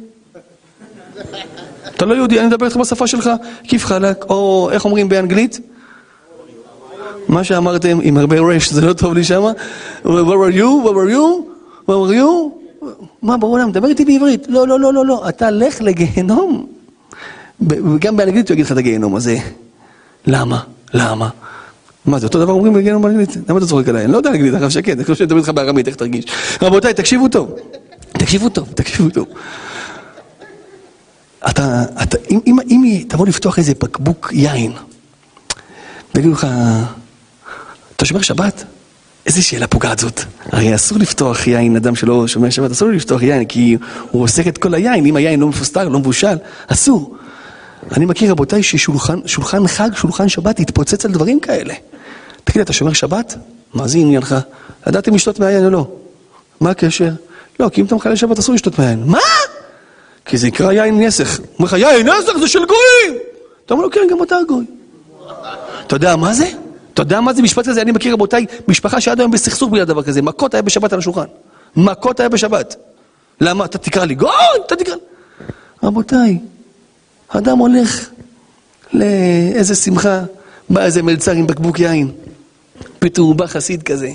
אתה 1.96 2.06
לא 2.06 2.14
יהודי, 2.14 2.38
אני 2.38 2.46
מדבר 2.46 2.66
איתך 2.66 2.76
בשפה 2.76 3.06
שלך, 3.06 3.30
עקיף 3.64 3.84
חלק, 3.84 4.24
או 4.28 4.68
איך 4.72 4.84
אומרים 4.84 5.08
באנגלית? 5.08 5.60
מה 7.28 7.44
שאמרתם 7.44 7.98
עם 8.02 8.16
הרבה 8.16 8.40
רש, 8.40 8.72
זה 8.72 8.80
לא 8.80 8.92
טוב 8.92 9.14
לי 9.14 9.24
שמה? 9.24 9.52
Where 10.04 10.08
are 10.08 10.54
you? 10.54 10.84
Where 10.84 10.96
are 10.96 11.12
you? 11.12 11.46
Where 11.86 12.08
are 12.08 12.14
you? 12.14 12.86
מה 13.22 13.36
בעולם? 13.36 13.72
דבר 13.72 13.88
איתי 13.88 14.04
בעברית. 14.04 14.46
לא, 14.48 14.68
לא, 14.68 14.80
לא, 14.80 14.94
לא, 14.94 15.06
לא. 15.06 15.28
אתה 15.28 15.50
לך 15.50 15.80
לגיהנום. 15.80 16.77
וגם 17.60 18.16
באנגלית 18.16 18.48
הוא 18.48 18.54
יגיד 18.54 18.66
לך 18.66 18.72
את 18.72 18.76
הגיהנום 18.76 19.16
הזה. 19.16 19.38
למה? 20.26 20.60
למה? 20.94 21.28
מה 22.04 22.18
זה 22.18 22.26
אותו 22.26 22.38
דבר 22.38 22.52
אומרים 22.52 22.72
בגיהנום 22.72 23.02
באנגלית? 23.02 23.36
למה 23.48 23.58
אתה 23.58 23.66
צוחק 23.66 23.88
עליי? 23.88 24.04
אני 24.04 24.12
לא 24.12 24.16
יודע 24.16 24.30
אנגלית, 24.30 24.54
הרב 24.54 24.70
שקט, 24.70 24.88
אני 24.88 25.02
חושב 25.02 25.14
שאני 25.14 25.26
מדבר 25.26 25.38
איתך 25.38 25.48
בארמית, 25.48 25.88
איך 25.88 25.96
תרגיש? 25.96 26.24
רבותיי, 26.62 26.94
תקשיבו 26.94 27.28
טוב. 27.28 27.54
תקשיבו 28.12 28.48
טוב, 28.48 28.68
תקשיבו 28.74 29.10
טוב. 29.10 29.26
אתה, 31.50 31.84
אתה, 32.02 32.16
אם, 32.30 32.40
אם, 32.46 32.56
אם 32.70 33.02
תבוא 33.08 33.26
לפתוח 33.26 33.58
איזה 33.58 33.72
בקבוק 33.82 34.30
יין, 34.32 34.72
ויגידו 36.14 36.32
לך, 36.32 36.46
אתה 37.96 38.04
שומר 38.04 38.22
שבת? 38.22 38.64
איזה 39.26 39.42
שאלה 39.42 39.66
פוגעת 39.66 39.98
זאת. 39.98 40.20
הרי 40.52 40.74
אסור 40.74 40.98
לפתוח 40.98 41.46
יין, 41.46 41.76
אדם 41.76 41.96
שלא 41.96 42.26
שומר 42.26 42.50
שבת, 42.50 42.70
אסור 42.70 42.88
לפתוח 42.88 43.22
יין, 43.22 43.44
כי 43.44 43.76
הוא 44.10 44.22
עוסק 44.22 44.46
את 44.48 44.58
כל 44.58 44.74
היין, 44.74 45.06
אם 45.06 45.16
היין 45.16 45.40
לא 45.40 45.48
מפוסטר, 45.48 45.88
לא 45.88 45.98
מבושל, 45.98 46.36
אסור. 46.68 47.16
אני 47.96 48.06
מכיר 48.06 48.30
רבותיי 48.30 48.62
ששולחן 48.62 49.66
חג, 49.66 49.88
שולחן 49.94 50.28
שבת, 50.28 50.60
התפוצץ 50.60 51.04
על 51.04 51.12
דברים 51.12 51.40
כאלה. 51.40 51.74
תגיד, 52.44 52.60
אתה 52.62 52.72
שומר 52.72 52.92
שבת? 52.92 53.34
מה 53.74 53.88
זה 53.88 53.98
עניינך? 53.98 54.34
ידעתם 54.86 55.14
לשתות 55.14 55.38
מהיין 55.40 55.64
או 55.64 55.70
לא? 55.70 55.88
מה 56.60 56.70
הקשר? 56.70 57.10
לא, 57.60 57.68
כי 57.68 57.80
אם 57.80 57.86
אתה 57.86 57.94
מחלל 57.94 58.16
שבת 58.16 58.38
אסור 58.38 58.54
לשתות 58.54 58.78
מהיין. 58.78 59.02
מה? 59.06 59.18
כי 60.24 60.36
זה 60.36 60.46
נקרא 60.46 60.72
יין 60.72 61.00
נסך. 61.00 61.38
הוא 61.38 61.46
אומר 61.58 61.66
לך, 61.66 61.72
יין 61.72 62.08
נסך 62.08 62.38
זה 62.40 62.48
של 62.48 62.58
גויים! 62.58 63.22
אתה 63.66 63.74
אומר 63.74 63.84
לו, 63.84 63.90
כן, 63.90 64.00
גם 64.10 64.22
אתה 64.22 64.36
גוי. 64.48 64.64
אתה 65.86 65.96
יודע 65.96 66.16
מה 66.16 66.32
זה? 66.32 66.46
אתה 66.94 67.02
יודע 67.02 67.20
מה 67.20 67.32
זה 67.32 67.42
משפט 67.42 67.68
כזה? 67.68 67.82
אני 67.82 67.92
מכיר 67.92 68.12
רבותיי, 68.12 68.46
משפחה 68.68 69.00
שעד 69.00 69.20
היום 69.20 69.30
בסכסוך 69.30 69.70
בגלל 69.70 69.84
דבר 69.84 70.02
כזה. 70.02 70.22
מכות 70.22 70.54
היה 70.54 70.62
בשבת 70.62 70.92
על 70.92 70.98
השולחן. 70.98 71.24
מכות 71.76 72.20
היה 72.20 72.28
בשבת. 72.28 72.76
למה? 73.40 73.64
אתה 73.64 73.78
תקרא 73.78 74.04
לי 74.04 74.14
גוי? 74.14 74.30
אתה 74.66 74.76
תקרא... 74.76 74.94
רבותיי, 75.82 76.38
אדם 77.28 77.58
הולך 77.58 78.08
לאיזה 78.92 79.74
שמחה, 79.74 80.22
בא 80.70 80.84
איזה 80.84 81.02
מלצר 81.02 81.32
עם 81.32 81.46
בקבוק 81.46 81.80
יין. 81.80 82.10
פתאום 82.98 83.26
הוא 83.26 83.34
בא 83.34 83.46
חסיד 83.46 83.82
כזה. 83.82 84.10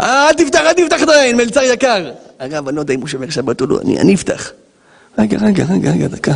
אל 0.00 0.32
תפתח, 0.32 0.60
אל 0.60 0.72
תפתח 0.72 1.02
את 1.02 1.08
העין, 1.08 1.36
מלצר 1.36 1.62
יקר. 1.62 2.10
אגב, 2.38 2.68
אני 2.68 2.76
לא 2.76 2.80
יודע 2.80 2.94
אם 2.94 3.00
הוא 3.00 3.08
שומר 3.08 3.30
שבת 3.30 3.60
או 3.60 3.66
לא, 3.66 3.80
אני, 3.80 4.00
אני 4.00 4.14
אפתח. 4.14 4.50
רגע, 5.18 5.38
רגע, 5.42 5.64
רגע, 5.70 5.90
רגע, 5.90 6.08
דקה. 6.08 6.34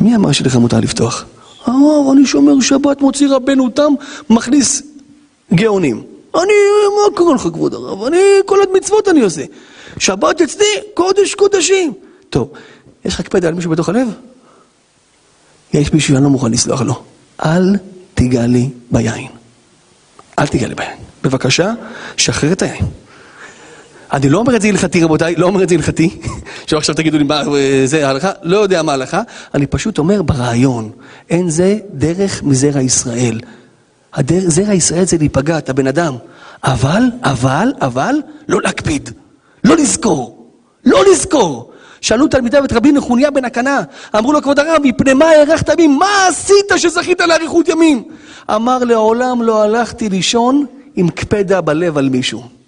מי 0.00 0.16
אמר 0.16 0.32
שלך 0.32 0.56
מותר 0.56 0.80
לפתוח? 0.80 1.24
אמר, 1.68 2.12
אני 2.12 2.26
שומר 2.26 2.60
שבת, 2.60 3.00
מוציא 3.00 3.28
רבנו 3.30 3.68
תם, 3.68 3.92
מכניס 4.30 4.82
גאונים. 5.54 6.02
אני, 6.34 6.52
מה 6.96 7.16
קורה 7.16 7.34
לך 7.34 7.42
כבוד 7.42 7.74
הרב? 7.74 8.02
אני, 8.02 8.18
כל 8.46 8.58
עוד 8.58 8.68
מצוות 8.76 9.08
אני 9.08 9.20
עושה. 9.20 9.42
שבת 9.98 10.40
אצלי, 10.40 10.66
קודש 10.94 11.34
קודשים. 11.34 11.92
טוב, 12.30 12.50
יש 13.04 13.14
לך 13.14 13.20
הקפדה 13.20 13.48
על 13.48 13.54
מישהו 13.54 13.70
בתוך 13.70 13.88
הלב? 13.88 14.08
יש 15.72 15.92
מישהו 15.92 16.14
שאני 16.14 16.24
לא 16.24 16.30
מוכן 16.30 16.50
לסלוח 16.52 16.80
לו. 16.80 17.02
אל 17.44 17.76
תיגע 18.14 18.46
לי 18.46 18.70
ביין. 18.90 19.28
אל 20.38 20.46
תיגע 20.46 20.68
לי 20.68 20.74
ביין. 20.74 20.98
בבקשה, 21.22 21.72
שחרר 22.16 22.52
את 22.52 22.62
היין. 22.62 22.84
אני 24.12 24.28
לא 24.28 24.38
אומר 24.38 24.56
את 24.56 24.62
זה 24.62 24.68
הלכתי 24.68 25.04
רבותיי, 25.04 25.34
לא 25.36 25.46
אומר 25.46 25.62
את 25.62 25.68
זה 25.68 25.74
הלכתי, 25.74 26.20
שעכשיו 26.68 26.94
תגידו 26.94 27.18
לי 27.18 27.24
מה 27.24 27.42
זה 27.84 28.06
ההלכה, 28.06 28.30
לא 28.42 28.56
יודע 28.56 28.82
מה 28.82 28.92
ההלכה, 28.92 29.22
אני 29.54 29.66
פשוט 29.66 29.98
אומר 29.98 30.22
ברעיון, 30.22 30.90
אין 31.30 31.50
זה 31.50 31.78
דרך 31.92 32.42
מזרע 32.42 32.80
ישראל. 32.80 33.40
הדרך, 34.14 34.44
זרע 34.46 34.74
ישראל 34.74 35.04
זה 35.04 35.18
להיפגע, 35.18 35.58
אתה 35.58 35.72
בן 35.72 35.86
אדם, 35.86 36.16
אבל, 36.64 37.02
אבל, 37.22 37.72
אבל, 37.80 38.14
לא 38.48 38.60
להקפיד, 38.62 39.10
לא 39.64 39.76
לזכור, 39.76 40.50
לא 40.84 41.04
לזכור. 41.12 41.70
שאלו 42.00 42.28
תלמידיו 42.28 42.64
את 42.64 42.72
רבי 42.72 42.92
נחוניה 42.92 43.30
בן 43.30 43.44
הקנה, 43.44 43.80
אמרו 44.18 44.32
לו 44.32 44.42
כבוד 44.42 44.58
הרב, 44.58 44.82
מפני 44.84 45.14
מה 45.14 45.24
הארכת 45.24 45.68
ימים? 45.68 45.98
מה 45.98 46.26
עשית 46.28 46.72
שזכית 46.76 47.20
לאריכות 47.20 47.68
ימים? 47.68 48.02
אמר 48.54 48.78
לעולם 48.78 49.42
לא 49.42 49.62
הלכתי 49.62 50.08
לישון 50.08 50.66
עם 50.96 51.08
קפדה 51.08 51.60
בלב 51.60 51.98
על 51.98 52.08
מישהו. 52.08 52.58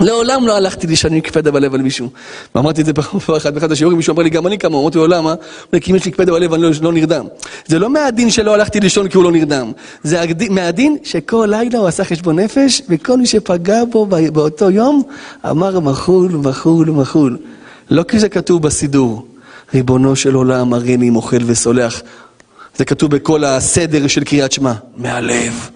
לעולם 0.00 0.46
לא 0.46 0.56
הלכתי 0.56 0.86
לישון 0.86 1.12
עם 1.12 1.20
קפדה 1.20 1.50
בלב 1.50 1.74
על 1.74 1.82
מישהו. 1.82 2.08
ואמרתי 2.54 2.80
את 2.80 2.86
זה 2.86 2.92
פעם 2.92 3.20
אחת 3.36 3.52
באחד 3.52 3.72
השיעורים, 3.72 3.96
מישהו 3.96 4.14
אמר 4.14 4.22
לי, 4.22 4.30
גם 4.30 4.46
אני 4.46 4.58
כמוהו. 4.58 4.82
אמרתי 4.82 4.98
לו, 4.98 5.06
למה? 5.06 5.34
כי 5.80 5.90
אם 5.90 5.96
יש 5.96 6.04
לי 6.04 6.10
קפדה 6.10 6.32
בלב 6.32 6.52
אני 6.52 6.62
לא, 6.62 6.70
לא 6.82 6.92
נרדם. 6.92 7.26
זה 7.66 7.78
לא 7.78 7.90
מהדין 7.90 8.30
שלא 8.30 8.54
הלכתי 8.54 8.80
לישון 8.80 9.08
כי 9.08 9.16
הוא 9.16 9.24
לא 9.24 9.32
נרדם. 9.32 9.72
זה 10.02 10.24
מהדין 10.50 10.96
שכל 11.04 11.46
לילה 11.50 11.78
הוא 11.78 11.86
עשה 11.86 12.04
חשבון 12.04 12.38
נפש, 12.38 12.82
וכל 12.88 13.18
מי 13.18 13.26
שפגע 13.26 13.84
בו 13.84 14.06
באותו 14.06 14.70
יום, 14.70 15.02
אמר 15.50 15.80
מחול, 15.80 16.32
מחול, 16.32 16.90
מחול. 16.90 17.38
לא 17.90 18.02
כי 18.02 18.18
זה 18.18 18.28
כתוב 18.28 18.62
בסידור, 18.62 19.26
ריבונו 19.74 20.16
של 20.16 20.34
עולם, 20.34 20.74
הריני 20.74 21.10
מוחל 21.10 21.42
וסולח. 21.46 22.02
זה 22.76 22.84
כתוב 22.84 23.10
בכל 23.10 23.44
הסדר 23.44 24.06
של 24.06 24.24
קריאת 24.24 24.52
שמע. 24.52 24.72
מהלב, 24.96 25.70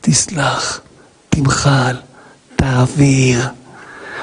תסלח, 0.00 0.80
תמחל, 1.30 1.96
תעביר. 2.56 3.38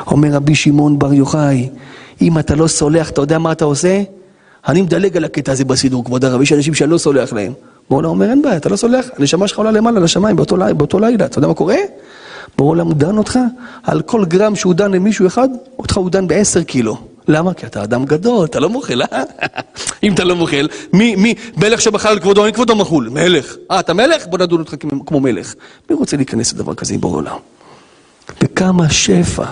אומר 0.07 0.29
רבי 0.31 0.55
שמעון 0.55 0.99
בר 0.99 1.13
יוחאי, 1.13 1.69
אם 2.21 2.39
אתה 2.39 2.55
לא 2.55 2.67
סולח, 2.67 3.09
אתה 3.09 3.21
יודע 3.21 3.37
מה 3.37 3.51
אתה 3.51 3.65
עושה? 3.65 4.01
אני 4.67 4.81
מדלג 4.81 5.17
על 5.17 5.25
הקטע 5.25 5.51
הזה 5.51 5.65
בסידור, 5.65 6.05
כבוד 6.05 6.25
הרב, 6.25 6.41
יש 6.41 6.53
אנשים 6.53 6.73
שאני 6.73 6.91
לא 6.91 6.97
סולח 6.97 7.33
להם. 7.33 7.53
בורא 7.89 8.07
אומר, 8.07 8.29
אין 8.29 8.41
בעיה, 8.41 8.57
אתה 8.57 8.69
לא 8.69 8.75
סולח, 8.75 9.05
הנשמה 9.17 9.47
שלך 9.47 9.57
עולה 9.57 9.71
למעלה 9.71 9.99
לשמיים 9.99 10.35
באותו, 10.35 10.57
באותו 10.77 10.99
לילה, 10.99 11.25
אתה 11.25 11.37
יודע 11.37 11.47
מה 11.47 11.53
קורה? 11.53 11.75
בורא 12.61 12.71
עולם 12.71 12.93
דן 12.93 13.17
אותך, 13.17 13.39
על 13.83 14.01
כל 14.01 14.25
גרם 14.25 14.55
שהוא 14.55 14.73
דן 14.73 14.91
למישהו 14.91 15.27
אחד, 15.27 15.49
אותך 15.79 15.97
הוא 15.97 16.09
דן 16.09 16.27
בעשר 16.27 16.63
קילו. 16.63 16.97
למה? 17.27 17.53
כי 17.53 17.65
אתה 17.65 17.83
אדם 17.83 18.05
גדול, 18.05 18.45
אתה 18.45 18.59
לא 18.59 18.69
מוכל, 18.69 19.01
אה? 19.01 19.23
אם 20.03 20.13
אתה 20.13 20.23
לא 20.23 20.35
מוכל, 20.35 20.65
מי, 20.93 21.15
מי, 21.15 21.35
מלך 21.57 21.81
שבחר 21.81 22.09
על 22.09 22.19
כבודו, 22.19 22.45
אין 22.45 22.53
כבודו 22.53 22.75
מחול, 22.75 23.09
מלך. 23.09 23.55
אה, 23.71 23.79
אתה 23.79 23.93
מלך? 23.93 24.27
בוא 24.27 24.37
נדון 24.37 24.59
אותך 24.59 24.75
כמו 25.05 25.19
מלך. 25.19 25.53
מי 25.89 25.95
רוצה 25.95 26.17
להיכנס 26.17 26.53
לדבר 26.53 26.73
כזה 26.73 26.93
עם 26.93 27.01
בורא 27.01 27.15
עולם? 27.15 27.37
וכמה 28.43 28.89
שפע 28.89 29.45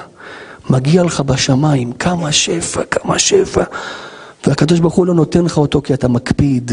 מגיע 0.69 1.03
לך 1.03 1.19
בשמיים, 1.19 1.91
כמה 1.93 2.31
שפע, 2.31 2.83
כמה 2.83 3.19
שפע. 3.19 3.63
והקדוש 4.47 4.79
ברוך 4.79 4.93
הוא 4.93 5.05
לא 5.05 5.13
נותן 5.13 5.45
לך 5.45 5.57
אותו 5.57 5.81
כי 5.81 5.93
אתה 5.93 6.07
מקפיד. 6.07 6.71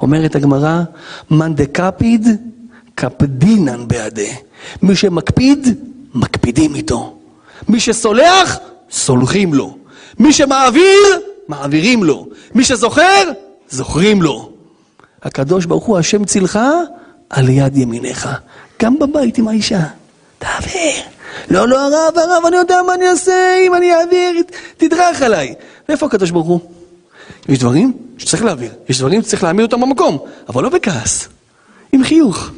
אומרת 0.00 0.36
הגמרא, 0.36 0.82
מאן 1.30 1.54
דקפיד, 1.54 2.28
קפדינן 2.94 3.88
בעדה. 3.88 4.22
מי 4.82 4.96
שמקפיד, 4.96 5.68
מקפידים 6.14 6.74
איתו. 6.74 7.16
מי 7.68 7.80
שסולח, 7.80 8.58
סולחים 8.90 9.54
לו. 9.54 9.76
מי 10.18 10.32
שמעביר, 10.32 11.20
מעבירים 11.48 12.04
לו. 12.04 12.26
מי 12.54 12.64
שזוכר, 12.64 13.30
זוכרים 13.68 14.22
לו. 14.22 14.50
הקדוש 15.22 15.64
ברוך 15.66 15.84
הוא, 15.84 15.98
השם 15.98 16.24
צילך, 16.24 16.58
על 17.30 17.48
יד 17.48 17.76
ימיניך. 17.76 18.28
גם 18.82 18.98
בבית 18.98 19.38
עם 19.38 19.48
האישה. 19.48 19.80
תעביר. 20.38 20.94
לא, 21.50 21.68
לא, 21.68 21.80
הרב, 21.80 22.18
הרב, 22.18 22.46
אני 22.46 22.56
יודע 22.56 22.82
מה 22.86 22.94
אני 22.94 23.08
אעשה, 23.08 23.56
אם 23.66 23.74
אני 23.74 23.94
אעביר, 23.94 24.42
תדרך 24.76 25.22
עליי. 25.22 25.54
ואיפה 25.88 26.06
הקדוש 26.06 26.30
ברוך 26.30 26.46
הוא? 26.46 26.60
יש 27.48 27.58
דברים 27.58 27.92
שצריך 28.18 28.44
להעביר, 28.44 28.72
יש 28.88 28.98
דברים 28.98 29.22
שצריך 29.22 29.42
להעמיד 29.42 29.62
אותם 29.62 29.80
במקום, 29.80 30.18
אבל 30.48 30.62
לא 30.62 30.68
בכעס, 30.68 31.28
עם 31.92 32.04
חיוך. 32.04 32.50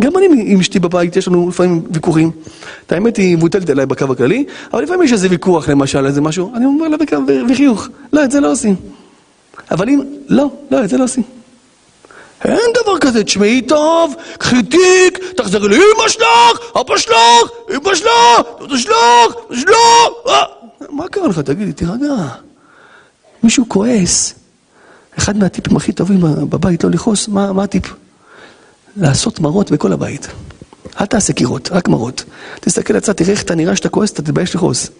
גם 0.00 0.16
אני 0.16 0.26
עם 0.46 0.60
אשתי 0.60 0.78
בבית, 0.78 1.16
יש 1.16 1.28
לנו 1.28 1.48
לפעמים 1.48 1.82
ויכוחים. 1.90 2.30
את 2.86 2.92
האמת 2.92 3.16
היא 3.16 3.36
מבוטלת 3.36 3.70
עליי 3.70 3.86
בקו 3.86 4.12
הכללי, 4.12 4.44
אבל 4.72 4.82
לפעמים 4.82 5.02
יש 5.02 5.12
איזה 5.12 5.28
ויכוח 5.30 5.68
למשל, 5.68 6.06
איזה 6.06 6.20
משהו, 6.20 6.52
אני 6.54 6.64
אומר 6.64 6.88
לה 6.88 6.96
בקו 6.96 7.16
וחיוך, 7.50 7.88
לא, 8.12 8.24
את 8.24 8.30
זה 8.30 8.40
לא 8.40 8.52
עושים. 8.52 8.76
אבל 9.70 9.88
אם, 9.88 10.00
לא, 10.28 10.50
לא, 10.70 10.84
את 10.84 10.88
זה 10.88 10.98
לא 10.98 11.04
עושים. 11.04 11.22
אין 12.44 12.72
דבר 12.82 12.98
כזה, 12.98 13.24
תשמעי 13.24 13.62
טוב, 13.62 14.14
קחי 14.38 14.62
תיק, 14.62 15.18
תחזרי 15.36 15.68
לאמא 15.68 16.08
שלך, 16.08 16.76
אבא 16.80 16.96
שלך, 16.98 17.14
אמא 17.70 17.94
שלך, 17.94 18.10
דודה 18.58 18.78
שלך, 18.78 19.34
שלך. 19.52 19.76
אה, 20.28 20.42
מה 20.90 21.08
קרה 21.08 21.28
לך? 21.28 21.38
תגידי, 21.38 21.72
תירגע. 21.72 22.14
מישהו 23.42 23.64
כועס. 23.68 24.34
אחד 25.18 25.36
מהטיפים 25.36 25.76
הכי 25.76 25.92
טובים 25.92 26.20
בבית 26.20 26.84
לא 26.84 26.90
לכעוס, 26.90 27.28
מה, 27.28 27.52
מה 27.52 27.64
הטיפ? 27.64 27.94
לעשות 28.96 29.40
מראות 29.40 29.70
בכל 29.70 29.92
הבית. 29.92 30.28
אל 31.00 31.06
תעשה 31.06 31.32
קירות, 31.32 31.68
רק 31.72 31.88
מראות. 31.88 32.24
תסתכל 32.60 32.94
לצד, 32.94 33.12
תראה 33.12 33.30
איך 33.30 33.42
אתה 33.42 33.54
נראה 33.54 33.76
שאתה 33.76 33.88
כועס, 33.88 34.12
אתה 34.12 34.22
תתבייש 34.22 34.54
לכעוס. 34.54 34.90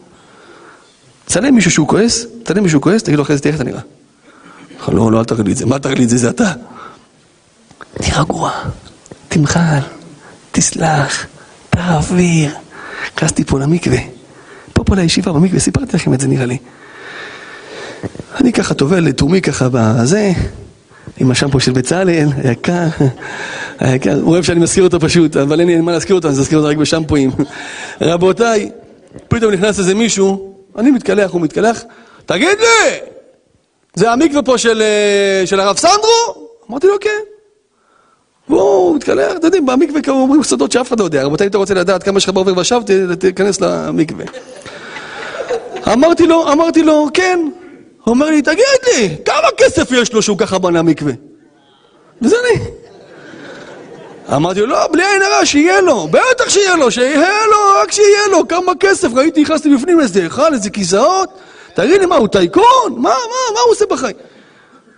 צלם 1.26 1.54
מישהו 1.54 1.70
שהוא 1.70 1.88
כועס, 1.88 2.26
צלם 2.44 2.62
מישהו 2.62 2.80
כועס, 2.80 3.02
תגיד 3.02 3.18
לו 3.18 3.22
אחרי 3.22 3.36
זה, 3.36 3.42
תראה 3.42 3.52
איך 3.52 3.60
אתה 3.60 3.70
נראה. 3.70 3.80
לא, 4.88 5.12
לא, 5.12 5.18
אל 5.18 5.24
תראה 5.24 5.42
לי 5.42 5.52
את 5.52 5.56
זה. 5.56 5.66
מה 5.66 5.78
תראה 5.78 5.94
לי 5.94 6.04
את 6.04 6.08
זה? 6.08 6.16
זה 6.16 6.30
אתה. 6.30 6.52
תהיה 7.94 8.20
רגוע, 8.20 8.52
תמחל, 9.28 9.78
תסלח, 10.52 11.26
תעביר. 11.70 12.54
נכנסתי 13.16 13.44
פה 13.44 13.60
למקווה. 13.60 13.98
פה 14.72 14.84
פה 14.84 14.94
לישיבה 14.94 15.32
במקווה, 15.32 15.60
סיפרתי 15.60 15.96
לכם 15.96 16.14
את 16.14 16.20
זה 16.20 16.28
נראה 16.28 16.46
לי. 16.46 16.58
אני 18.40 18.52
ככה 18.52 18.74
טובל 18.74 19.00
לתומי 19.00 19.40
ככה 19.42 19.68
בזה, 19.72 20.32
עם 21.18 21.30
השמפו 21.30 21.60
של 21.60 21.72
בצלאל, 21.72 22.28
היקר, 22.44 22.86
היקר, 23.78 24.14
הוא 24.20 24.32
אוהב 24.32 24.44
שאני 24.44 24.60
מזכיר 24.60 24.84
אותו 24.84 25.00
פשוט, 25.00 25.36
אבל 25.36 25.60
אין 25.60 25.68
לי 25.68 25.80
מה 25.80 25.92
להזכיר 25.92 26.16
אותו, 26.16 26.28
אני 26.28 26.38
אזכיר 26.38 26.58
אותו 26.58 26.70
רק 26.70 26.76
בשמפואים. 26.76 27.30
רבותיי, 28.00 28.70
פתאום 29.28 29.52
נכנס 29.52 29.78
איזה 29.78 29.94
מישהו, 29.94 30.54
אני 30.78 30.90
מתקלח, 30.90 31.30
הוא 31.30 31.40
מתקלח, 31.40 31.82
תגיד 32.26 32.58
לי, 32.60 32.98
זה 33.94 34.10
המקווה 34.10 34.42
פה 34.42 34.58
של, 34.58 34.82
אה, 34.82 35.46
של 35.46 35.60
הרב 35.60 35.76
סנדרו? 35.76 36.48
אמרתי 36.70 36.86
לו, 36.86 36.94
כן. 37.00 37.20
והוא 38.48 38.96
מתקלח, 38.96 39.32
אתם 39.36 39.46
יודעים, 39.46 39.66
במקווה 39.66 40.02
כמו 40.02 40.14
אומרים 40.14 40.42
סודות 40.42 40.72
שאף 40.72 40.88
אחד 40.88 41.00
לא 41.00 41.04
יודע. 41.04 41.22
רבותיי, 41.22 41.44
אם 41.44 41.50
אתה 41.50 41.58
רוצה 41.58 41.74
לדעת 41.74 42.02
כמה 42.02 42.18
יש 42.18 42.24
לך 42.24 42.30
בעובר 42.30 42.58
ושב, 42.58 42.80
תיכנס 43.18 43.60
למקווה. 43.60 44.24
אמרתי 45.92 46.26
לו, 46.26 46.52
אמרתי 46.52 46.82
לו, 46.82 47.06
כן. 47.14 47.38
אומר 48.06 48.30
לי, 48.30 48.42
תגיד 48.42 48.64
לי, 48.86 49.16
כמה 49.24 49.48
כסף 49.56 49.88
יש 49.92 50.12
לו 50.12 50.22
שהוא 50.22 50.38
ככה 50.38 50.58
בנה 50.58 50.82
מקווה? 50.82 51.12
וזה 52.22 52.36
אני. 52.44 52.64
אמרתי 54.36 54.60
לו, 54.60 54.66
לא, 54.66 54.86
בלי 54.92 55.02
עין 55.04 55.22
הרע, 55.22 55.46
שיהיה 55.46 55.80
לו, 55.80 56.08
בטח 56.08 56.48
שיהיה 56.48 56.76
לו, 56.76 56.90
שיהיה 56.90 57.46
לו, 57.50 57.56
רק 57.82 57.92
שיהיה 57.92 58.26
לו, 58.30 58.48
כמה 58.48 58.72
כסף, 58.80 59.08
ראיתי, 59.14 59.42
נכנסתי 59.42 59.74
בפנים 59.74 60.00
איזה 60.00 60.22
היכל, 60.22 60.54
איזה 60.54 60.70
כיסאות, 60.70 61.28
תגיד 61.74 62.00
לי, 62.00 62.06
מה, 62.06 62.16
הוא 62.16 62.28
טייקון? 62.28 62.64
מה, 62.88 63.00
מה, 63.02 63.54
מה 63.54 63.60
הוא 63.64 63.72
עושה 63.72 63.84
בחיים? 63.90 64.16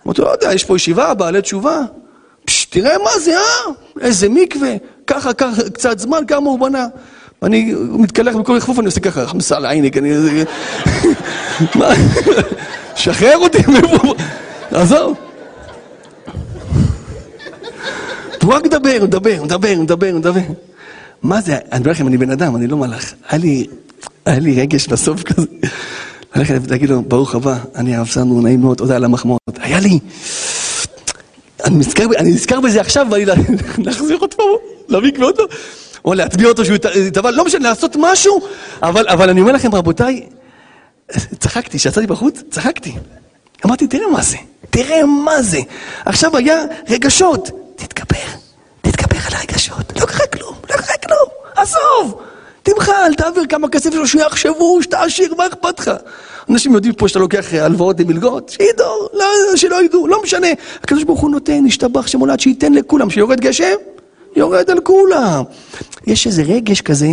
אמרתי 0.05 0.21
לו, 0.21 0.27
לא 0.27 0.31
יודע, 0.31 0.53
יש 0.53 0.63
פה 0.63 0.75
ישיבה, 0.75 1.13
בעלי 1.13 1.41
תשובה. 1.41 1.81
פש, 2.45 2.65
תראה 2.65 2.97
מה 3.03 3.19
זה, 3.19 3.37
אה? 3.37 3.71
איזה 4.01 4.29
מקווה, 4.29 4.71
ככה, 5.07 5.33
ככה, 5.33 5.69
קצת 5.73 5.99
זמן, 5.99 6.25
כמה 6.27 6.49
הוא 6.49 6.59
בנה. 6.59 6.87
ואני 7.41 7.73
מתקלח 7.77 8.35
בכל 8.35 8.59
חפוף, 8.59 8.79
אני 8.79 8.85
עושה 8.85 8.99
ככה, 8.99 9.27
חמסה 9.27 9.57
על 9.57 9.65
עיניק, 9.65 9.97
אני... 9.97 10.11
מה? 11.75 11.89
שחרר 12.95 13.37
אותי, 13.37 13.57
עזוב. 14.71 15.17
הוא 18.43 18.53
רק 18.53 18.65
מדבר, 18.65 18.97
מדבר, 19.03 19.43
מדבר, 19.43 19.75
מדבר, 19.79 20.15
מדבר. 20.15 20.39
מה 21.23 21.41
זה, 21.41 21.57
אני 21.71 21.79
אומר 21.79 21.91
לכם, 21.91 22.07
אני 22.07 22.17
בן 22.17 22.31
אדם, 22.31 22.55
אני 22.55 22.67
לא 22.67 22.77
מלאך. 22.77 23.13
היה 23.29 23.39
לי, 23.39 23.67
היה 24.25 24.39
לי 24.39 24.61
רגש 24.61 24.87
בסוף 24.87 25.23
כזה. 25.23 25.47
ללכת 26.35 26.71
להגיד 26.71 26.89
לו, 26.89 27.01
ברוך 27.01 27.35
הבא, 27.35 27.57
אני 27.75 27.95
הרב 27.95 28.07
סנדרו, 28.07 28.41
נעים 28.41 28.61
מאוד, 28.61 28.77
תודה 28.77 28.95
על 28.95 29.03
המחמאות. 29.03 29.39
היה 29.59 29.79
לי... 29.79 29.99
אני 31.65 32.31
נזכר, 32.31 32.59
בזה 32.59 32.81
עכשיו, 32.81 33.07
בא 33.09 33.17
לי 33.17 33.25
להחזיר 33.85 34.17
אותו 34.17 34.43
למקווה 34.89 35.27
אותו, 35.27 35.43
או 36.05 36.13
להטביע 36.13 36.47
אותו 36.47 36.65
שהוא 36.65 36.77
יטבע, 37.07 37.31
לא 37.31 37.45
משנה, 37.45 37.69
לעשות 37.69 37.95
משהו, 37.99 38.41
אבל 38.81 39.29
אני 39.29 39.41
אומר 39.41 39.51
לכם, 39.51 39.75
רבותיי, 39.75 40.21
צחקתי, 41.39 41.77
כשיצאתי 41.77 42.07
בחוץ, 42.07 42.41
צחקתי. 42.51 42.93
אמרתי, 43.65 43.87
תראה 43.87 44.07
מה 44.07 44.21
זה, 44.21 44.37
תראה 44.69 45.05
מה 45.05 45.41
זה. 45.41 45.59
עכשיו 46.05 46.37
היה 46.37 46.63
רגשות, 46.89 47.49
תתגבר, 47.75 48.27
תתגבר 48.81 49.19
על 49.27 49.33
הרגשות, 49.33 49.99
לא 50.01 50.05
קרה 50.05 50.27
כלום, 50.27 50.55
לא 50.69 50.75
קרה 50.75 50.97
כלום, 50.97 51.29
עזוב, 51.55 52.21
תמחל, 52.63 53.13
תעביר 53.17 53.45
כמה 53.45 53.69
כסף 53.69 53.91
שלו, 53.91 54.07
שיחשבו 54.07 54.83
שאתה 54.83 55.03
עשיר, 55.03 55.35
מה 55.37 55.47
אכפת 55.47 55.79
לך? 55.79 55.91
אנשים 56.49 56.73
יודעים 56.73 56.93
פה 56.93 57.07
שאתה 57.07 57.19
לוקח 57.19 57.53
הלוואות 57.53 57.95
ומלגות, 57.99 58.49
שידעו, 58.49 59.09
לא, 59.13 59.25
שלא 59.55 59.83
ידעו, 59.83 60.07
לא 60.07 60.23
משנה. 60.23 60.47
הקדוש 60.83 61.03
ברוך 61.03 61.19
הוא 61.19 61.31
נותן, 61.31 61.65
השתבח 61.67 62.07
שמולד, 62.07 62.39
שייתן 62.39 62.73
לכולם, 62.73 63.09
שיורד 63.09 63.39
גשם, 63.39 63.75
יורד 64.35 64.69
על 64.69 64.79
כולם. 64.79 65.43
יש 66.07 66.27
איזה 66.27 66.41
רגש 66.41 66.81
כזה, 66.81 67.07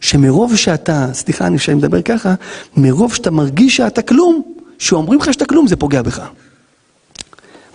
שמרוב 0.00 0.56
שאתה, 0.56 1.08
סליחה, 1.12 1.46
אני 1.46 1.56
מדבר 1.74 2.02
ככה, 2.02 2.34
מרוב 2.76 3.14
שאתה 3.14 3.30
מרגיש 3.30 3.76
שאתה 3.76 4.02
כלום, 4.02 4.42
שאומרים 4.78 5.20
לך 5.20 5.32
שאתה 5.32 5.44
כלום, 5.44 5.66
זה 5.66 5.76
פוגע 5.76 6.02
בך. 6.02 6.22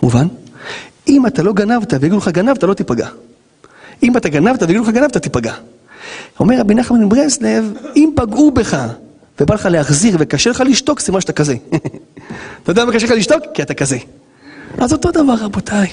מובן? 0.02 0.26
אם 1.08 1.26
אתה 1.26 1.42
לא 1.42 1.52
גנבת 1.52 1.92
ויגידו 1.92 2.18
לך 2.18 2.28
גנבת, 2.28 2.62
לא 2.62 2.74
תיפגע. 2.74 3.08
אם 4.02 4.16
אתה 4.16 4.28
גנבת 4.28 4.62
ויגידו 4.62 4.82
לך 4.82 4.88
גנבת, 4.88 5.16
תיפגע. 5.16 5.54
אומר 6.40 6.60
רבי 6.60 6.74
נחמן 6.74 7.04
מברסלב, 7.04 7.72
אם 7.96 8.10
פגעו 8.16 8.50
בך 8.50 8.86
ובא 9.40 9.54
לך 9.54 9.68
להחזיר 9.70 10.16
וקשה 10.18 10.50
לך 10.50 10.62
לשתוק, 10.66 11.00
סימן 11.00 11.20
שאתה 11.20 11.32
כזה. 11.32 11.54
אתה 12.62 12.70
יודע 12.70 12.84
מה 12.84 12.92
קשה 12.92 13.06
לך 13.06 13.12
לשתוק? 13.12 13.42
כי 13.54 13.62
אתה 13.62 13.74
כזה. 13.74 13.98
אז 14.78 14.92
אותו 14.92 15.10
דבר, 15.10 15.34
רבותיי. 15.34 15.88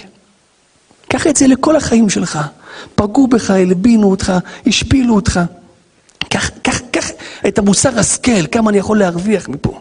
קח 1.08 1.28
את 1.28 1.36
זה 1.36 1.48
לכל 1.48 1.76
החיים 1.76 2.10
שלך. 2.10 2.40
פגעו 2.96 3.28
בך, 3.28 3.52
הלבינו 3.52 4.10
אותך, 4.12 4.34
השפילו 4.68 5.16
אותך. 5.16 5.40
קח, 6.30 6.50
קח, 6.62 6.82
קח 6.92 7.12
את 7.48 7.58
המוסר 7.58 8.00
השכל, 8.00 8.48
כמה 8.52 8.70
אני 8.70 8.78
יכול 8.78 9.00
להרוויח 9.00 9.50
מפה. 9.50 9.80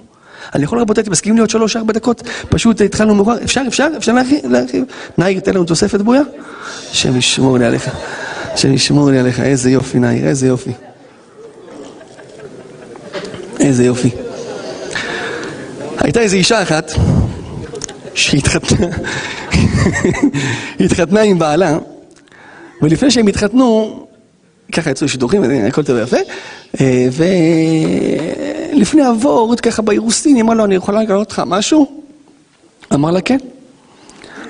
אני 0.54 0.64
יכול, 0.64 0.80
רבותיי, 0.80 1.02
אתם 1.02 1.10
מסכימים 1.10 1.36
להיות 1.36 1.50
שלוש-ארבע 1.50 1.92
דקות? 1.92 2.22
פשוט 2.48 2.80
התחלנו 2.80 3.14
מאוחר. 3.14 3.44
אפשר, 3.44 3.62
אפשר, 3.68 3.88
אפשר 3.96 4.12
להרחיב? 4.44 4.84
נאיר, 5.18 5.40
תן 5.40 5.54
לנו 5.54 5.64
תוספת 5.64 6.00
בויה? 6.00 6.22
השם 6.90 7.16
ישמור 7.16 7.58
לי 7.58 7.64
עליך. 7.64 7.90
השם 8.52 8.72
ישמור 8.72 9.10
לי 9.10 9.18
עליך. 9.18 9.40
איזה 9.40 9.70
יופי, 9.70 9.98
נאיר, 9.98 10.26
איזה 10.26 10.46
יופי. 10.46 10.72
איזה 13.60 13.84
יופי. 13.84 14.10
הייתה 15.98 16.20
איזו 16.20 16.36
אישה 16.36 16.62
אחת 16.62 16.92
שהתחתנה 18.14 18.86
התחתנה 20.80 21.20
עם 21.20 21.38
בעלה, 21.38 21.78
ולפני 22.82 23.10
שהם 23.10 23.26
התחתנו, 23.26 24.06
ככה 24.72 24.90
יצאו 24.90 25.08
שידוכים, 25.08 25.42
הכל 25.68 25.82
טוב 25.82 25.96
ויפה, 25.96 26.16
אה, 26.80 27.08
ולפני 28.72 29.04
הוורד, 29.04 29.60
ככה 29.60 29.82
באירוסין, 29.82 30.34
היא 30.34 30.42
אמרה 30.42 30.54
לו, 30.54 30.64
אני 30.64 30.74
יכולה 30.74 31.02
לגלות 31.02 31.32
לך 31.32 31.42
משהו? 31.46 32.02
אמר 32.94 33.10
לה, 33.10 33.20
כן. 33.20 33.38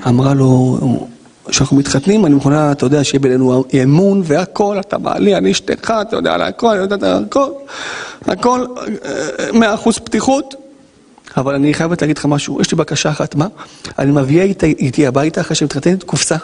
אמרה 0.08 0.34
לו, 0.34 0.78
כשאנחנו 1.48 1.76
מתחתנים, 1.76 2.26
אני 2.26 2.34
מוכנה, 2.34 2.72
אתה 2.72 2.86
יודע, 2.86 3.04
שיהיה 3.04 3.20
בינינו 3.20 3.64
אמון 3.82 4.22
והכל, 4.24 4.80
אתה 4.80 4.98
בעלי, 4.98 5.36
אני 5.36 5.52
אשתך, 5.52 5.94
אתה 6.02 6.16
יודע 6.16 6.34
על 6.34 6.42
הכל, 6.42 6.70
אני 6.70 6.80
יודעת 6.80 7.02
הכל, 7.02 7.50
הכל, 8.26 8.66
אה, 9.04 9.52
מאה 9.52 9.74
אחוז 9.74 9.98
פתיחות. 9.98 10.54
אבל 11.36 11.54
אני 11.54 11.74
חייבת 11.74 12.02
להגיד 12.02 12.18
לך 12.18 12.26
משהו, 12.26 12.60
יש 12.60 12.70
לי 12.70 12.76
בקשה 12.76 13.10
אחת, 13.10 13.34
מה? 13.34 13.46
אני 13.98 14.12
מביאה 14.12 14.44
איתי, 14.44 14.74
איתי 14.78 15.06
הביתה 15.06 15.40
אחרי 15.40 15.56
שאני 15.56 15.66
מתחתנת 15.66 16.02
קופסה, 16.02 16.36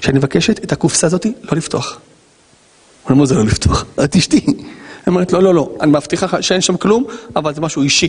שאני 0.00 0.18
מבקשת 0.18 0.64
את 0.64 0.72
הקופסה 0.72 1.06
הזאת 1.06 1.26
לא 1.42 1.56
לפתוח. 1.56 1.98
אני 3.06 3.14
אומר, 3.14 3.24
זה 3.24 3.34
לא 3.34 3.44
לפתוח? 3.44 3.84
את 4.04 4.16
אשתי. 4.16 4.42
היא 4.46 4.54
אומרת, 5.06 5.32
לא, 5.32 5.42
לא, 5.42 5.54
לא, 5.54 5.70
אני 5.80 5.90
מבטיחה 5.90 6.26
לך 6.26 6.36
שאין 6.40 6.60
שם 6.60 6.76
כלום, 6.76 7.04
אבל 7.36 7.54
זה 7.54 7.60
משהו 7.60 7.82
אישי. 7.82 8.08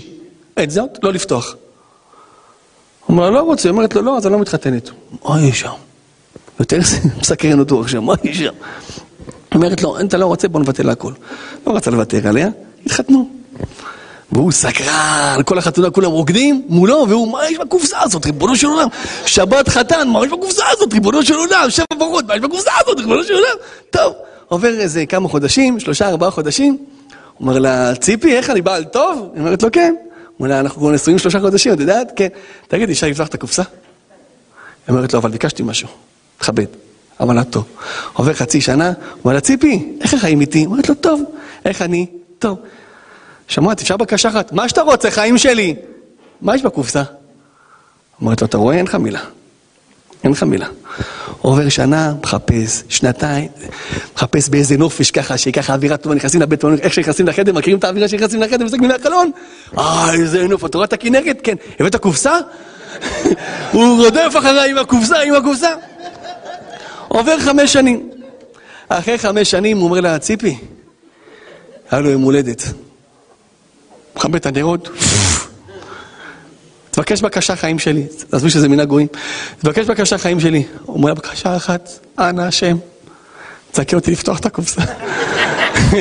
את 0.64 0.72
זאת, 0.72 0.90
לא 1.04 1.14
לפתוח. 1.14 1.56
הוא 3.06 3.18
אומר, 3.18 3.30
לא 3.30 3.40
רוצה, 3.40 3.70
היא 3.70 3.72
אומרת 3.72 3.96
לו, 3.96 4.02
לא, 4.02 4.18
אז 4.18 4.26
אני 4.26 4.34
לא 4.34 4.40
מתחתנת. 4.40 4.90
מה 5.26 5.42
יש 5.42 5.60
שם? 5.60 5.70
יותר 6.60 6.80
מסקרן 7.20 7.60
אותו 7.60 7.82
עכשיו, 7.82 8.02
מה 8.02 8.14
יש 8.24 8.38
שם? 8.38 8.54
אומרת 9.56 9.84
לו, 9.84 10.00
אתה 10.00 10.18
לא 10.18 10.26
רוצה, 10.26 10.48
בוא 10.48 10.60
נבטל 10.60 10.90
הכל. 10.90 11.14
לא 11.68 11.76
רצה 11.76 11.92
לוותר 11.92 12.28
עליה, 12.28 12.50
התחתנו. 12.86 13.30
והוא 14.32 14.52
סקרן, 14.52 15.40
כל 15.46 15.58
החתונה 15.58 15.90
כולם 15.90 16.12
רוקדים 16.12 16.66
מולו, 16.70 17.06
והוא, 17.10 17.32
מה 17.32 17.50
יש 17.50 17.58
בקופסה 17.58 17.98
הזאת, 18.02 18.26
ריבונו 18.26 18.56
של 18.56 18.68
עולם? 18.68 18.88
שבת 19.26 19.70
חתן, 19.70 20.08
מה 20.08 20.26
יש 20.26 20.32
בקופסה 20.32 20.64
הזאת, 20.72 20.94
ריבונו 20.94 21.24
של 21.24 21.34
עולם? 21.34 21.70
שבע 21.70 21.86
ברות, 22.00 22.26
מה 22.28 22.36
יש 22.36 22.42
בקופסה 22.42 22.72
הזאת, 22.84 23.00
ריבונו 23.00 23.24
של 23.24 23.34
עולם? 23.34 23.56
טוב, 23.90 24.14
עובר 24.48 24.80
איזה 24.80 25.06
כמה 25.06 25.30
חודשים, 25.30 25.80
שלושה, 25.80 26.10
ארבעה 26.10 26.32
חודשים, 26.32 26.78
הוא 27.38 27.48
אומר 27.48 27.60
לה, 27.60 27.96
ציפי, 27.96 28.38
איך 28.38 28.50
אני 28.50 28.62
בעל 28.62 28.84
טוב? 28.84 29.30
היא 29.34 29.42
אומרת 29.42 29.64
לו, 29.64 29.72
כן. 29.72 29.96
הוא 29.98 30.34
אומר 30.40 30.50
לה, 30.50 30.60
אנחנו 30.60 30.82
כבר 30.82 30.92
נשואים 30.92 31.20
שלושה 31.20 31.40
חודשים, 31.40 31.74
את 31.74 31.80
יודעת? 31.80 32.12
כן. 32.16 32.28
תגיד, 32.68 32.90
אפשר 32.90 33.08
לפתוח 33.08 33.28
את 33.28 33.34
הקופסה? 33.34 33.64
היא 34.88 34.96
אומרת 34.96 35.14
לו, 35.14 35.20
אבל 35.20 35.30
ביקשתי 35.30 35.64
משהו, 35.64 35.88
תכבד. 36.38 36.66
אמר 37.22 37.34
לה, 37.34 37.44
טוב. 37.44 37.66
עובר 38.14 38.34
חצי 38.34 38.62
שנה, 38.62 38.88
הוא 38.88 39.20
אומר 39.24 39.34
לה, 39.34 39.42
ציפי, 39.42 39.94
איך 40.02 40.14
החיים 40.14 40.42
איתי? 40.42 40.58
היא 40.58 40.66
אומרת 40.66 40.90
לו, 40.90 40.96
טוב. 40.96 41.22
איך 41.66 41.82
אני? 41.82 42.06
טוב. 42.40 42.60
שמעת, 43.48 43.82
אפשר 43.82 43.98
בקשה 43.98 44.30
אחת? 44.30 44.52
מה 44.54 44.70
שאתה 44.70 44.82
רוצה, 44.82 45.12
חיים 45.12 45.38
שלי. 45.38 45.76
מה 46.42 46.56
יש 46.56 46.62
בקופסה? 46.64 47.04
אומרת 48.22 48.42
לו, 48.42 48.48
אתה 48.48 48.58
רואה? 48.58 48.76
אין 48.76 48.86
לך 48.86 48.96
מילה. 48.96 49.22
אין 50.28 50.34
לך 50.34 50.44
מילה. 50.44 50.68
עובר 51.42 51.70
שנה, 51.70 52.14
מחפש, 52.24 52.84
שנתיים, 52.90 53.48
מחפש 54.16 54.50
באיזה 54.50 54.78
נופש 54.78 55.12
ככה, 55.12 55.38
שככה 55.38 55.74
אווירה 55.74 55.98
טובה, 55.98 56.16
נכנסים 56.16 56.42
לבית, 56.42 56.66
איך 56.66 56.94
שנכנסים 56.94 57.28
לחדר, 57.28 57.54
מכירים 57.54 57.80
את 57.80 57.84
האווירה 57.84 58.08
שנכנסים 58.08 58.42
לחדר, 58.42 58.66
מסתכלים 58.66 58.90
מהחלון? 58.90 59.32
אה, 59.78 60.14
איזה 60.14 60.48
נוף, 60.48 60.66
אתה 60.66 60.78
רואה 60.78 60.86
את 60.86 60.94
הכנרת? 60.94 61.40
כן. 61.44 61.56
הבאת 61.80 61.96
קופסה? 61.96 62.38
הוא 63.72 64.04
רודף 64.04 64.34
אחריי 64.40 64.72
עם 64.72 64.78
הקופסה, 64.78 65.22
עם 65.22 65.34
הקופסה. 65.34 65.70
עובר 67.08 67.40
חמש 67.40 67.74
שנים. 67.74 68.10
אחרי 68.90 69.18
חמש 69.18 69.52
שנים 69.52 69.78
הוא 69.78 69.86
אומר 69.86 70.02
לה, 70.02 70.20
ציפי, 70.20 70.58
היה 71.92 72.02
לו 72.02 72.10
יום 72.10 72.22
הולדת. 72.22 72.64
מכבה 74.16 74.38
את 74.38 74.46
הנרות, 74.46 74.90
תבקש 76.98 77.22
בקשה 77.22 77.56
חיים 77.56 77.80
שלי, 77.80 78.06
עזבו 78.32 78.50
שזה 78.50 78.70
מנהג 78.70 78.88
גויים, 78.88 79.08
תבקש 79.60 79.86
בקשה 79.86 80.18
חיים 80.18 80.40
שלי. 80.40 80.64
אומר 80.88 81.14
בקשה 81.14 81.56
אחת, 81.56 81.90
אנא 82.20 82.42
השם, 82.42 82.78
תזכה 83.72 83.96
אותי 83.96 84.12
לפתוח 84.12 84.40
את 84.40 84.46
הקופסה. 84.46 84.82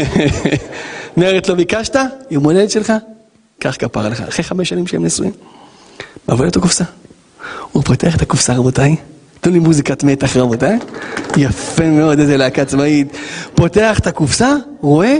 אומרת 1.16 1.48
לו, 1.48 1.56
ביקשת? 1.56 1.96
יום 2.30 2.44
הולדת 2.44 2.70
שלך? 2.70 2.92
קח 3.58 3.76
כפרה 3.78 4.08
לך. 4.08 4.20
אחרי 4.20 4.44
חמש 4.44 4.68
שנים 4.68 4.86
שהם 4.86 5.04
נשואים, 5.04 5.32
מעבוד 6.28 6.46
את 6.46 6.56
הקופסה. 6.56 6.84
הוא 7.72 7.82
פותח 7.82 8.16
את 8.16 8.22
הקופסה, 8.22 8.54
רבותיי. 8.54 8.96
תנו 9.40 9.52
לי 9.52 9.58
מוזיקת 9.58 10.04
מתח, 10.04 10.36
רבותיי. 10.36 10.78
יפה 11.36 11.84
מאוד, 11.84 12.18
איזה 12.18 12.36
להקה 12.36 12.64
צבאית. 12.64 13.08
פותח 13.54 13.98
את 13.98 14.06
הקופסה, 14.06 14.54
רואה 14.80 15.16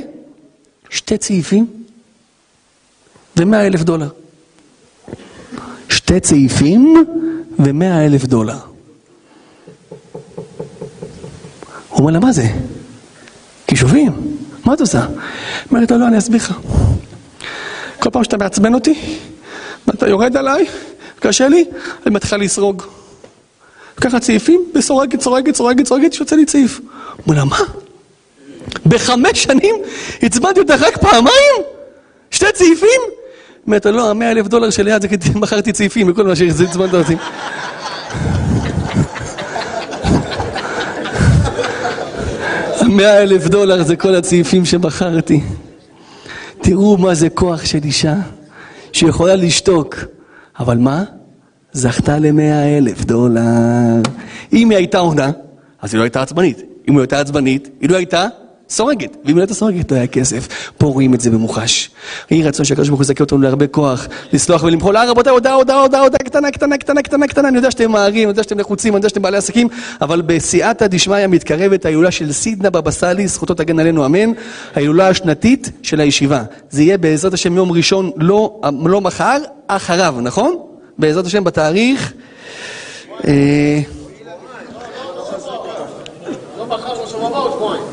שתי 0.91 1.19
צעיפים 1.19 1.67
ומאה 3.37 3.67
אלף 3.67 3.83
דולר. 3.83 4.09
שתי 6.07 6.21
צעיפים 6.21 7.05
ומאה 7.59 8.07
אלף 8.07 8.25
דולר. 8.25 8.57
הוא 11.89 11.99
אומר 11.99 12.13
לה, 12.13 12.19
מה 12.19 12.33
זה? 12.33 12.43
כישובים, 13.67 14.13
מה 14.65 14.75
את 14.75 14.81
עושה? 14.81 15.07
אומרת 15.71 15.91
לו, 15.91 15.99
לא, 15.99 16.07
אני 16.07 16.19
אסביר 16.19 16.37
לך. 16.37 16.55
כל 17.99 18.11
פעם 18.11 18.25
שאתה 18.25 18.37
מעצבן 18.37 18.75
אותי, 18.75 19.19
ואתה 19.87 20.09
יורד 20.09 20.37
עליי, 20.37 20.67
קשה 21.21 21.49
לי, 21.49 21.65
אני 22.07 22.15
מתחילה 22.15 22.45
לסרוג. 22.45 22.83
ככה 24.01 24.21
צעיפים, 24.21 24.61
וסורגת, 24.75 25.21
סורגת, 25.21 25.55
סורגת, 25.55 25.87
סורגת, 25.87 26.13
שיוצא 26.13 26.37
לי 26.37 26.45
צעיף. 26.45 26.81
הוא 26.81 27.23
אומר 27.27 27.39
לה, 27.39 27.45
מה? 27.45 27.59
בחמש 28.87 29.43
שנים 29.43 29.75
עצבנתי 30.23 30.61
אותך 30.61 30.83
רק 30.83 30.99
פעמיים? 30.99 31.57
שתי 32.31 32.53
צעיפים? 32.55 33.01
אומרת, 33.67 33.87
לא, 33.87 34.11
המאה 34.11 34.31
אלף 34.31 34.47
דולר 34.49 34.71
שליד 34.71 35.03
זה 35.03 35.09
כי 35.09 35.17
מכרתי 35.35 35.73
צעיפים 35.73 36.11
וכל 36.11 36.27
מה 36.27 36.37
שעצבנת 36.37 36.95
אותי. 36.95 37.17
המאה 42.81 43.23
אלף 43.23 43.47
דולר 43.47 43.83
זה 43.83 43.97
כל 43.97 44.15
הצעיפים 44.15 44.65
שמכרתי. 44.65 45.41
תראו 46.61 46.97
מה 46.97 47.15
זה 47.15 47.29
כוח 47.29 47.65
של 47.65 47.79
אישה 47.85 48.15
שיכולה 48.93 49.37
לשתוק, 49.37 49.97
אבל 50.59 50.79
מה? 50.79 51.05
זכתה 51.73 52.19
למאה 52.19 52.79
אלף 52.79 53.05
דולר. 53.05 54.03
אם 54.53 54.71
היא 54.71 54.77
הייתה 54.77 54.99
עונה, 54.99 55.31
אז 55.83 55.95
היא 55.95 55.99
לא 55.99 56.05
הייתה 56.05 56.23
עצבנית. 56.23 56.63
אם 56.89 56.93
היא 56.93 57.01
הייתה 57.01 57.21
עצבנית, 57.21 57.69
היא 57.81 57.91
לא 57.91 57.97
הייתה 57.97 58.27
סורגת, 58.71 59.17
ואם 59.25 59.37
לא 59.37 59.43
הייתה 59.43 59.55
סורגת 59.55 59.93
לא 59.93 59.97
היה 59.97 60.07
כסף. 60.07 60.49
פה 60.79 60.87
רואים 60.87 61.15
את 61.15 61.21
זה 61.21 61.31
במוחש. 61.31 61.91
יהי 62.31 62.43
רצון 62.43 62.65
שהקדוש 62.65 62.89
ברוך 62.89 63.01
הוא 63.01 63.05
יזכה 63.05 63.25
אותנו 63.25 63.39
להרבה 63.39 63.67
כוח, 63.67 64.09
לסלוח 64.33 64.63
ולמחול. 64.63 64.97
אה 64.97 65.11
רבותיי, 65.11 65.33
הודעה, 65.33 65.55
הודעה, 65.55 65.81
הודעה, 65.81 66.01
הודעה 66.01 66.19
קטנה, 66.19 66.51
קטנה, 66.51 66.79
קטנה, 66.79 67.03
קטנה, 67.03 67.27
קטנה. 67.27 67.49
אני 67.49 67.57
יודע 67.57 67.71
שאתם 67.71 67.91
מהרים, 67.91 68.23
אני 68.23 68.31
יודע 68.31 68.43
שאתם 68.43 68.59
לחוצים, 68.59 68.93
אני 68.93 68.99
יודע 68.99 69.09
שאתם 69.09 69.23
בעלי 69.23 69.37
עסקים, 69.37 69.69
אבל 70.01 70.23
בסייעתא 70.23 70.87
דשמיא 70.87 71.27
מתקרבת 71.27 71.85
ההילולה 71.85 72.11
של 72.11 72.33
סידנה 72.33 72.71
בבא 72.71 72.91
סאלי, 72.91 73.29
זכותו 73.29 73.55
תגן 73.55 73.81
עלינו 73.81 74.07
אמן, 74.07 74.33
ההילולה 74.75 75.09
השנתית 75.09 75.71
של 75.83 76.01
הישיבה. 76.01 76.43
זה 76.71 76.83
יהיה 76.83 76.99
בעזרת 76.99 77.35
השם 77.35 77.57
יום 77.57 77.73
ראשון, 77.73 78.11
לא, 78.17 78.61
לא 78.87 79.01
מחר, 79.01 79.39
אחריו, 79.67 80.15
נכון? 80.23 80.57
בעזרת 80.99 81.27
השם 81.27 81.45
בתאריך... 81.45 82.13
אה, 83.27 83.81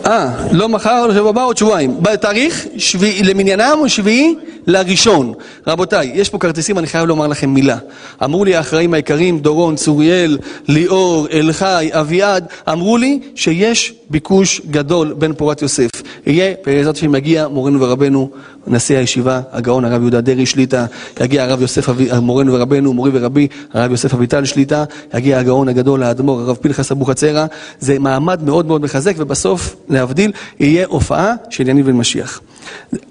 אה, 0.06 0.30
לא 0.52 0.70
מחר, 0.70 1.08
לא 1.08 1.14
שבוע 1.14 1.30
הבא, 1.30 1.44
עוד 1.44 1.58
שבועיים. 1.58 1.98
בתאריך 2.02 2.66
שביעי, 2.78 3.24
למניינם 3.24 3.78
או 3.80 3.90
שביעי 3.90 4.36
לראשון. 4.68 5.34
רבותיי, 5.68 6.12
יש 6.14 6.30
פה 6.30 6.38
כרטיסים, 6.38 6.78
אני 6.80 6.88
חייב 6.88 7.06
לומר 7.06 7.28
לכם 7.28 7.50
מילה. 7.50 7.78
אמרו 8.24 8.46
לי 8.46 8.56
האחראים 8.56 8.94
העיקריים, 8.94 9.40
דורון, 9.40 9.76
צוריאל, 9.76 10.38
ליאור, 10.68 11.28
אלחי, 11.34 11.90
אביעד, 11.92 12.46
אמרו 12.72 12.98
לי 12.98 13.20
שיש 13.36 13.94
ביקוש 14.10 14.62
גדול 14.72 15.14
בין 15.18 15.34
פורת 15.34 15.62
יוסף. 15.62 15.90
יהיה, 16.26 16.54
בעזרת 16.66 16.96
השם 16.96 17.16
יגיע 17.16 17.48
מורנו 17.48 17.82
ורבנו, 17.82 18.30
נשיא 18.68 18.98
הישיבה, 18.98 19.42
הגאון 19.52 19.86
הרב 19.86 20.02
יהודה 20.02 20.22
דרעי 20.22 20.46
שליטה, 20.46 20.86
יגיע 21.22 21.44
הרב 21.44 21.62
יוסף, 21.62 21.90
מורנו 22.22 22.54
ורבנו, 22.54 22.94
מורי 22.94 23.12
ורבי, 23.14 23.48
הרב 23.74 23.92
יוסף 23.92 24.14
אביטל 24.14 24.46
שליטה, 24.46 24.84
יגיע 25.14 25.40
הגאון 25.40 25.68
הגדול, 25.70 26.04
האדמו"ר, 26.04 26.42
הרב 26.42 26.58
פנחס 26.62 26.92
אבוחצירא. 26.92 27.46
זה 27.80 28.00
מעמד 28.00 28.44
מאוד 28.44 28.66
מאוד 28.66 28.82
מחזק, 28.82 29.14
ובסוף, 29.18 29.76
להבדיל, 29.90 30.32
יהיה 30.60 30.86
הופעה 30.88 31.34
של 31.50 31.70
יניב 31.70 31.86
בן 31.86 31.96
משיח. 31.96 32.42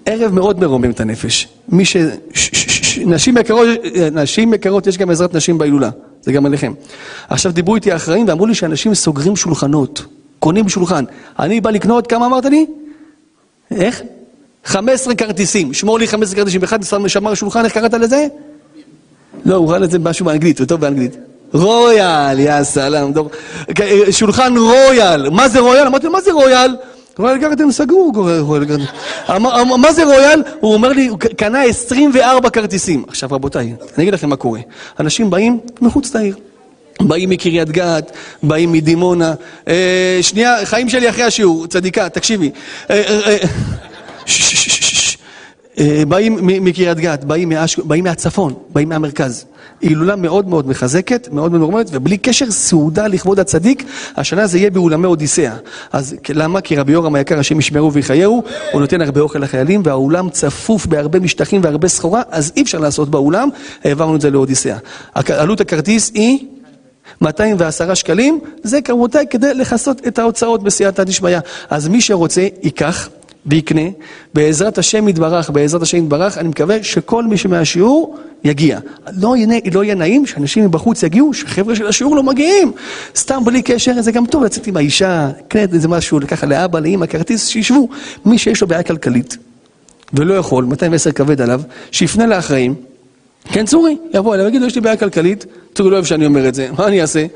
ערב 0.07 0.32
מאוד 0.32 0.61
מרומם 0.61 0.90
את 0.90 1.00
הנפש. 1.00 1.48
מי 1.68 1.84
ש... 1.84 1.96
נשים 3.07 3.36
יקרות, 3.36 3.68
נשים 4.12 4.55
יקרות, 4.55 4.86
יש 4.86 4.98
גם 4.98 5.11
עזרת 5.11 5.34
נשים 5.34 5.59
בהילולה, 5.59 5.90
זה 6.22 6.32
גם 6.32 6.46
עליכם. 6.46 6.72
עכשיו 7.28 7.53
דיברו 7.53 7.74
איתי 7.74 7.92
האחראים 7.92 8.28
ואמרו 8.28 8.46
לי 8.46 8.55
שאנשים 8.55 8.94
סוגרים 8.94 9.36
שולחנות, 9.36 10.05
קונים 10.38 10.68
שולחן. 10.68 11.05
אני 11.38 11.61
בא 11.61 11.70
לקנות, 11.70 12.07
כמה 12.07 12.26
אמרת 12.26 12.44
לי? 12.44 12.66
איך? 13.70 14.03
15 14.64 15.14
כרטיסים, 15.14 15.74
שמור 15.74 15.98
לי 15.98 16.06
15 16.06 16.36
כרטיסים, 16.36 16.62
אחד 16.62 16.78
שמר 17.06 17.34
שולחן, 17.34 17.64
איך 17.64 17.72
קראת 17.72 17.94
לזה? 17.94 18.26
לא, 19.44 19.56
הוא 19.56 19.70
ראה 19.70 19.78
לזה 19.78 19.98
משהו 19.98 20.26
באנגלית, 20.26 20.58
הוא 20.58 20.66
טוב 20.66 20.80
באנגלית. 20.80 21.16
רויאל, 21.52 22.38
יא 22.38 22.62
סלאם, 22.62 23.12
שולחן 24.10 24.54
רויאל, 24.56 25.30
מה 25.30 25.48
זה 25.48 25.60
רויאל? 25.60 25.86
אמרתי 25.86 26.06
לו, 26.06 26.12
מה 26.12 26.20
זה 26.20 26.32
רויאל? 26.32 26.76
רויאל 27.18 27.38
גרדן 27.38 27.70
סגור, 27.70 28.12
רויאל 28.40 28.64
גרדן. 28.64 28.84
מה 29.80 29.92
זה 29.92 30.04
רויאל? 30.04 30.42
הוא 30.60 30.74
אומר 30.74 30.88
לי, 30.88 31.06
הוא 31.06 31.18
קנה 31.18 31.62
24 31.62 32.50
כרטיסים. 32.50 33.04
עכשיו 33.08 33.28
רבותיי, 33.32 33.74
אני 33.96 34.02
אגיד 34.02 34.14
לכם 34.14 34.28
מה 34.28 34.36
קורה. 34.36 34.60
אנשים 35.00 35.30
באים 35.30 35.58
מחוץ 35.80 36.14
לעיר. 36.14 36.36
באים 37.00 37.30
מקריית 37.30 37.70
גת, 37.70 38.12
באים 38.42 38.72
מדימונה. 38.72 39.34
אה, 39.68 40.18
שנייה, 40.22 40.56
חיים 40.64 40.88
שלי 40.88 41.10
אחרי 41.10 41.22
השיעור, 41.22 41.66
צדיקה, 41.66 42.08
תקשיבי. 42.08 42.50
אה, 45.79 46.03
באים 46.09 46.39
מקריית 46.43 46.99
גת, 46.99 47.25
באים 47.85 48.05
מהצפון, 48.05 48.55
באים 48.68 48.89
מהמרכז. 48.89 49.45
הילולה 49.81 50.16
מאוד 50.16 50.49
מאוד 50.49 50.68
מחזקת, 50.68 51.29
מאוד 51.33 51.53
מרוממת, 51.53 51.87
ובלי 51.93 52.18
קשר 52.18 52.51
סעודה 52.51 53.07
לכבוד 53.07 53.41
הצדיק, 53.41 53.85
השנה 54.16 54.47
זה 54.47 54.59
יהיה 54.59 54.70
באולמי 54.70 55.07
אודיסאה. 55.07 55.57
אז 55.93 56.16
למה? 56.29 56.61
כי 56.61 56.77
רבי 56.77 56.93
יורם 56.93 57.14
היקר, 57.14 57.39
השם 57.39 57.59
ישמרו 57.59 57.93
ויחייהו, 57.93 58.43
הוא 58.73 58.81
נותן 58.81 59.01
הרבה 59.01 59.20
אוכל 59.20 59.39
לחיילים, 59.39 59.83
והאולם 59.85 60.31
צפוף 60.31 60.87
בהרבה 60.87 61.20
משטחים 61.20 61.61
והרבה 61.64 61.89
סחורה, 61.89 62.23
אז 62.31 62.53
אי 62.57 62.62
אפשר 62.62 62.79
לעשות 62.79 63.09
באולם, 63.09 63.49
העברנו 63.85 64.16
את 64.16 64.20
זה 64.20 64.31
לאודיסאה. 64.31 64.77
עלות 65.14 65.61
הכרטיס 65.61 66.11
היא 66.14 66.47
210 67.20 67.95
שקלים, 67.95 68.41
זה 68.62 68.83
כמותיי 68.83 69.27
כדי 69.31 69.55
לכסות 69.55 70.07
את 70.07 70.18
ההוצאות 70.18 70.62
בסייעתא 70.62 71.05
דשמיא. 71.05 71.39
אז 71.70 71.89
מי 71.89 72.01
שרוצה, 72.01 72.49
ייקח. 72.62 73.09
ויקנה, 73.47 73.90
בעזרת 74.34 74.78
השם 74.78 75.09
יתברך, 75.09 75.51
בעזרת 75.51 75.82
השם 75.82 75.97
יתברך, 75.97 76.38
אני 76.38 76.49
מקווה 76.49 76.82
שכל 76.82 77.24
מי 77.24 77.36
שמהשיעור 77.36 78.16
יגיע. 78.45 78.78
לא 79.16 79.36
יהיה, 79.36 79.61
לא 79.72 79.84
יהיה 79.84 79.95
נעים 79.95 80.26
שאנשים 80.26 80.64
מבחוץ 80.64 81.03
יגיעו, 81.03 81.34
שחבר'ה 81.34 81.76
של 81.76 81.86
השיעור 81.86 82.16
לא 82.16 82.22
מגיעים. 82.22 82.72
סתם 83.16 83.45
בלי 83.45 83.62
קשר, 83.62 84.03
זה 84.03 84.12
גם 84.12 84.26
טוב 84.26 84.45
לצאת 84.45 84.66
עם 84.66 84.76
האישה, 84.76 85.30
קנית 85.49 85.74
איזה 85.74 85.88
משהו, 85.88 86.18
ככה 86.28 86.47
לאבא, 86.47 86.78
לאמא, 86.78 87.07
כרטיס, 87.07 87.49
שישבו. 87.49 87.88
מי 88.24 88.38
שיש 88.38 88.61
לו 88.61 88.66
בעיה 88.66 88.82
כלכלית 88.82 89.36
ולא 90.12 90.34
יכול, 90.34 90.64
210 90.64 91.12
כבד 91.12 91.40
עליו, 91.40 91.61
שיפנה 91.90 92.26
לאחראים. 92.26 92.74
כן, 93.45 93.66
צורי, 93.66 93.97
יבוא 94.14 94.34
אליו, 94.34 94.49
יגידו, 94.49 94.66
יש 94.66 94.74
לי 94.74 94.80
בעיה 94.80 94.97
כלכלית, 94.97 95.47
צורי 95.74 95.90
לא 95.90 95.95
אוהב 95.95 96.05
שאני 96.05 96.26
אומר 96.26 96.49
את 96.49 96.55
זה, 96.55 96.68
מה 96.78 96.86
אני 96.86 97.01
אעשה? 97.01 97.26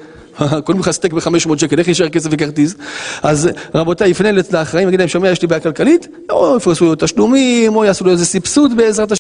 קונים 0.64 0.80
לך 0.80 0.90
סטייק 0.90 1.12
ב-500 1.12 1.58
שקל, 1.58 1.78
איך 1.78 1.88
יישאר 1.88 2.08
כסף 2.08 2.28
וכרטיס? 2.32 2.74
אז 3.22 3.48
רבותיי, 3.74 4.10
יפנה 4.10 4.30
לאחראים, 4.52 4.88
יגיד 4.88 5.00
להם, 5.00 5.08
שומע, 5.08 5.28
יש 5.28 5.42
לי 5.42 5.48
בעיה 5.48 5.60
כלכלית, 5.60 6.08
או 6.30 6.56
יפרסו 6.56 6.84
לו 6.84 6.94
תשלומים, 6.94 7.76
או 7.76 7.84
יעשו 7.84 8.04
לו 8.04 8.10
איזה 8.10 8.26
סבסוד 8.26 8.76
בעזרת 8.76 9.12
השם. 9.12 9.14